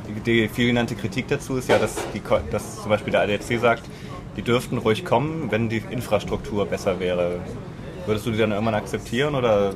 Die, 0.08 0.20
die 0.20 0.48
viel 0.48 0.68
genannte 0.68 0.96
Kritik 0.96 1.28
dazu 1.28 1.58
ist 1.58 1.68
ja, 1.68 1.80
dass, 1.80 1.96
die, 2.14 2.22
dass 2.52 2.82
zum 2.82 2.90
Beispiel 2.90 3.12
der 3.12 3.22
ADAC 3.22 3.60
sagt, 3.60 3.84
die 4.36 4.44
dürften 4.44 4.78
ruhig 4.78 5.04
kommen, 5.04 5.52
wenn 5.52 5.68
die 5.68 5.82
Infrastruktur 5.90 6.68
besser 6.68 7.00
wäre. 7.00 7.40
Würdest 8.06 8.26
du 8.26 8.32
die 8.32 8.38
dann 8.38 8.52
irgendwann 8.52 8.76
akzeptieren 8.76 9.36
oder 9.36 9.74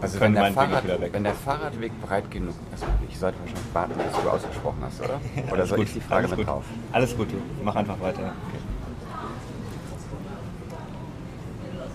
also 0.00 0.20
wenn 0.20 0.34
der, 0.34 0.52
Fahrrad, 0.52 0.84
wenn 1.12 1.24
der, 1.24 1.34
Fahrradweg 1.34 1.92
breit 2.02 2.30
genug 2.30 2.54
ist, 2.74 2.82
also 2.82 2.92
ich 3.08 3.18
sollte 3.18 3.38
wahrscheinlich 3.40 3.74
warten, 3.74 3.92
bis 3.94 4.22
du 4.22 4.28
ausgesprochen 4.28 4.78
hast, 4.82 5.00
oder? 5.00 5.20
Oder 5.52 5.66
soll 5.66 5.78
gut, 5.78 5.86
ich 5.86 5.94
die 5.94 6.00
Frage 6.00 6.28
mit 6.28 6.46
drauf? 6.46 6.64
Alles 6.92 7.16
gut, 7.16 7.28
mach 7.64 7.74
einfach 7.74 7.98
weiter. 8.00 8.20
Okay. 8.20 8.77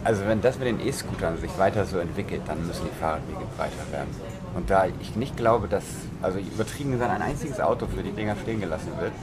Also 0.04 0.26
wenn 0.28 0.42
das 0.42 0.60
mit 0.60 0.68
den 0.68 0.86
E-Scootern 0.86 1.38
sich 1.38 1.58
weiter 1.58 1.86
so 1.86 1.98
entwickelt, 1.98 2.42
dann 2.46 2.66
müssen 2.68 2.86
die 2.86 3.00
Fahrradwege 3.00 3.39
breiter 3.58 3.92
werden. 3.92 4.10
Und 4.56 4.70
da 4.70 4.86
ich 5.00 5.16
nicht 5.16 5.38
glaube, 5.38 5.68
dass, 5.68 5.84
also 6.22 6.39
übertrieben 6.39 6.92
gesagt, 6.92 7.12
ein 7.12 7.22
einziges 7.22 7.60
Auto 7.60 7.88
für 7.88 8.04
die 8.04 8.12
Dinger 8.12 8.36
stehen 8.42 8.60
gelassen 8.60 8.92
wird, 9.00 9.13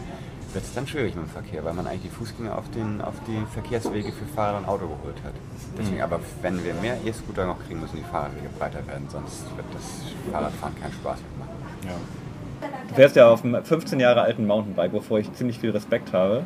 wird 0.53 0.65
es 0.65 0.75
dann 0.75 0.87
schwierig 0.87 1.15
mit 1.15 1.27
dem 1.27 1.31
Verkehr, 1.31 1.65
weil 1.65 1.75
man 1.75 1.87
eigentlich 1.87 2.11
die 2.11 2.17
Fußgänger 2.17 2.57
auf, 2.57 2.69
den, 2.71 3.01
auf 3.01 3.15
die 3.27 3.41
Verkehrswege 3.53 4.11
für 4.11 4.25
Fahrer 4.35 4.59
und 4.59 4.67
Auto 4.67 4.87
geholt 4.87 5.17
hat. 5.25 5.35
Deswegen, 5.79 5.99
mhm. 5.99 6.03
aber 6.03 6.21
wenn 6.43 6.65
wir 6.65 6.75
mehr 6.75 6.97
E-Scooter 7.05 7.47
noch 7.47 7.59
kriegen, 7.67 7.81
müssen 7.81 7.97
die 7.97 8.03
Fahrradwege 8.03 8.49
breiter 8.59 8.85
werden, 8.87 9.07
sonst 9.09 9.45
wird 9.57 9.67
das 9.73 10.33
Fahrradfahren 10.33 10.75
keinen 10.81 10.93
Spaß 10.93 11.19
mehr 11.21 11.47
machen. 11.47 11.61
Ja. 11.85 12.69
Du 12.89 12.95
fährst 12.95 13.17
ja 13.17 13.31
auf 13.31 13.45
einem 13.45 13.65
15 13.65 14.01
Jahre 14.01 14.23
alten 14.23 14.47
Mountainbike, 14.47 14.93
wovor 14.93 15.21
ich 15.21 15.33
ziemlich 15.35 15.59
viel 15.59 15.71
Respekt 15.71 16.13
habe. 16.13 16.43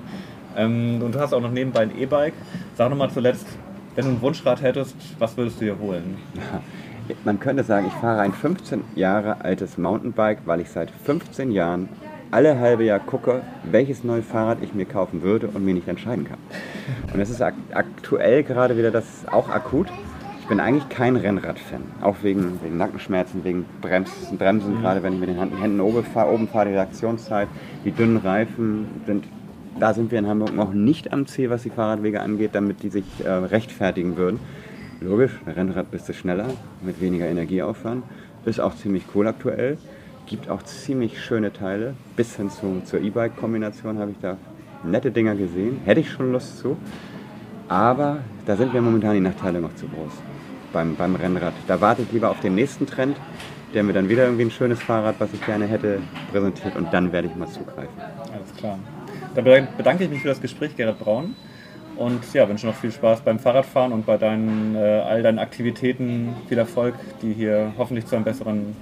Ähm, 0.57 1.01
und 1.03 1.15
du 1.15 1.19
hast 1.19 1.33
auch 1.33 1.41
noch 1.41 1.51
nebenbei 1.51 1.81
ein 1.81 1.97
E-Bike. 1.97 2.35
Sag 2.77 2.91
nochmal 2.91 3.11
zuletzt, 3.11 3.47
wenn 3.95 4.05
du 4.05 4.11
ein 4.13 4.21
Wunschrad 4.21 4.63
hättest, 4.63 4.97
was 5.19 5.37
würdest 5.37 5.61
du 5.61 5.67
dir 5.67 5.79
holen? 5.79 6.17
Man 7.25 7.39
könnte 7.39 7.65
sagen, 7.65 7.87
ich 7.87 7.93
fahre 7.95 8.21
ein 8.21 8.33
15 8.33 8.83
Jahre 8.95 9.45
altes 9.45 9.77
Mountainbike, 9.77 10.39
weil 10.47 10.61
ich 10.61 10.71
seit 10.71 10.91
15 10.91 11.51
Jahren 11.51 11.89
alle 12.31 12.59
halbe 12.59 12.85
Jahr 12.85 12.99
gucke, 12.99 13.43
welches 13.63 14.05
neue 14.05 14.23
Fahrrad 14.23 14.59
ich 14.63 14.75
mir 14.75 14.87
kaufen 14.87 15.23
würde 15.23 15.49
und 15.49 15.65
mir 15.65 15.75
nicht 15.75 15.87
entscheiden 15.87 16.25
kann. 16.25 16.39
Und 17.13 17.21
es 17.21 17.31
ist 17.31 17.43
aktuell 17.43 18.43
gerade 18.43 18.77
wieder 18.79 18.91
das 18.91 19.05
auch 19.31 19.51
akut. 19.51 19.89
Ich 20.41 20.49
bin 20.49 20.61
eigentlich 20.61 20.89
kein 20.89 21.17
Rennradfan, 21.17 21.83
auch 22.03 22.17
wegen, 22.23 22.59
wegen 22.63 22.77
Nackenschmerzen, 22.77 23.45
wegen 23.45 23.65
Bremsen, 23.81 24.37
Bremsen 24.37 24.75
mhm. 24.75 24.81
gerade 24.81 25.03
wenn 25.03 25.15
ich 25.15 25.21
mit 25.21 25.29
den 25.29 25.39
Händen 25.39 25.81
oben 25.81 26.05
fahre, 26.05 26.33
oben 26.33 26.49
fahre, 26.49 26.69
die 26.69 26.75
Reaktionszeit, 26.75 27.49
die 27.85 27.93
dünnen 27.93 28.17
Reifen 28.17 28.87
sind 29.07 29.25
da 29.79 29.95
sind 29.95 30.11
wir 30.11 30.19
in 30.19 30.27
Hamburg 30.27 30.55
noch 30.55 30.73
nicht 30.73 31.13
am 31.13 31.27
Ziel, 31.27 31.51
was 31.51 31.63
die 31.63 31.71
Fahrradwege 31.71 32.21
angeht, 32.21 32.51
damit 32.55 32.83
die 32.83 32.91
sich 32.91 33.05
äh, 33.25 33.31
rechtfertigen 33.31 34.17
würden. 34.17 34.39
Logisch, 35.01 35.33
Rennrad 35.47 35.91
bist 35.91 36.09
du 36.09 36.15
schneller, 36.15 36.47
mit 36.83 37.01
weniger 37.01 37.27
Energieaufwand. 37.27 38.05
Ist 38.45 38.61
auch 38.61 38.75
ziemlich 38.77 39.05
cool 39.15 39.27
aktuell. 39.27 39.79
Gibt 40.27 40.49
auch 40.49 40.63
ziemlich 40.63 41.21
schöne 41.23 41.53
Teile. 41.53 41.95
Bis 42.17 42.37
hin 42.37 42.51
zu, 42.51 42.83
zur 42.85 43.01
E-Bike-Kombination 43.01 43.99
habe 43.99 44.13
ich 44.13 44.19
da 44.21 44.37
nette 44.85 45.11
Dinger 45.11 45.35
gesehen. 45.35 45.81
Hätte 45.85 46.01
ich 46.01 46.11
schon 46.11 46.33
Lust 46.33 46.59
zu. 46.59 46.77
Aber 47.69 48.19
da 48.47 48.57
sind 48.57 48.73
mir 48.73 48.81
momentan 48.81 49.15
die 49.15 49.21
Nachteile 49.21 49.61
noch 49.61 49.75
zu 49.75 49.87
groß 49.87 50.13
beim, 50.73 50.97
beim 50.97 51.17
Rennrad. 51.17 51.55
Da 51.67 51.81
warte 51.81 52.03
ich 52.03 52.13
lieber 52.13 52.31
auf 52.31 52.41
den 52.41 52.55
nächsten 52.55 52.87
Trend, 52.87 53.17
der 53.73 53.83
mir 53.83 53.95
dann 53.95 54.11
wieder 54.11 54.25
irgendwie 54.25 54.45
ein 54.45 54.51
schönes 54.51 54.83
Fahrrad, 54.83 55.17
was 55.19 55.33
ich 55.33 55.45
gerne 55.47 55.67
hätte, 55.67 56.01
präsentiert 56.31 56.77
und 56.77 56.93
dann 56.93 57.13
werde 57.13 57.29
ich 57.29 57.35
mal 57.35 57.49
zugreifen. 57.49 57.95
Alles 58.33 58.55
klar. 58.57 58.79
Dann 59.35 59.69
bedanke 59.77 60.05
ich 60.05 60.11
mich 60.11 60.23
für 60.23 60.29
das 60.29 60.41
Gespräch, 60.41 60.77
Gerrit 60.77 60.99
Braun. 60.99 61.35
Und 61.97 62.21
ja, 62.35 62.49
wünsche 62.49 62.67
noch 62.67 62.75
viel 62.75 62.91
Spaß 62.91 63.21
beim 63.21 63.39
Fahrradfahren 63.39 63.93
und 63.93 64.05
bei 64.05 64.17
deinen, 64.17 64.75
äh, 64.75 64.79
all 64.79 65.23
deinen 65.23 65.39
Aktivitäten. 65.39 66.35
Viel 66.49 66.59
Erfolg, 66.59 66.95
die 67.23 67.33
hier 67.33 67.73
hoffentlich 67.79 68.07
zu 68.07 68.17
einem 68.17 68.25
besseren 68.25 68.77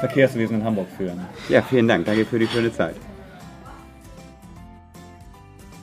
Verkehrswesen 0.00 0.60
in 0.60 0.64
Hamburg 0.64 0.88
führen. 0.96 1.20
Ja, 1.48 1.62
vielen 1.62 1.88
Dank. 1.88 2.04
Danke 2.04 2.24
für 2.26 2.38
die 2.38 2.46
schöne 2.46 2.72
Zeit. 2.72 2.96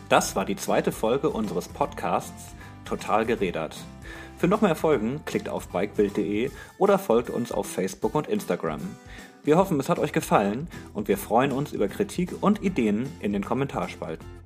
Das 0.09 0.35
war 0.35 0.45
die 0.45 0.55
zweite 0.55 0.91
Folge 0.91 1.29
unseres 1.29 1.67
Podcasts 1.67 2.55
Total 2.85 3.25
gerädert. 3.25 3.75
Für 4.37 4.47
noch 4.47 4.61
mehr 4.61 4.75
Folgen 4.75 5.25
klickt 5.25 5.49
auf 5.49 5.67
bikebild.de 5.67 6.51
oder 6.77 6.97
folgt 6.97 7.29
uns 7.29 7.51
auf 7.51 7.67
Facebook 7.69 8.15
und 8.15 8.27
Instagram. 8.27 8.79
Wir 9.47 9.55
hoffen, 9.55 9.79
es 9.79 9.87
hat 9.87 9.97
euch 9.97 10.11
gefallen 10.11 10.67
und 10.93 11.07
wir 11.07 11.17
freuen 11.17 11.53
uns 11.53 11.71
über 11.71 11.87
Kritik 11.87 12.35
und 12.41 12.61
Ideen 12.63 13.07
in 13.21 13.31
den 13.31 13.45
Kommentarspalten. 13.45 14.36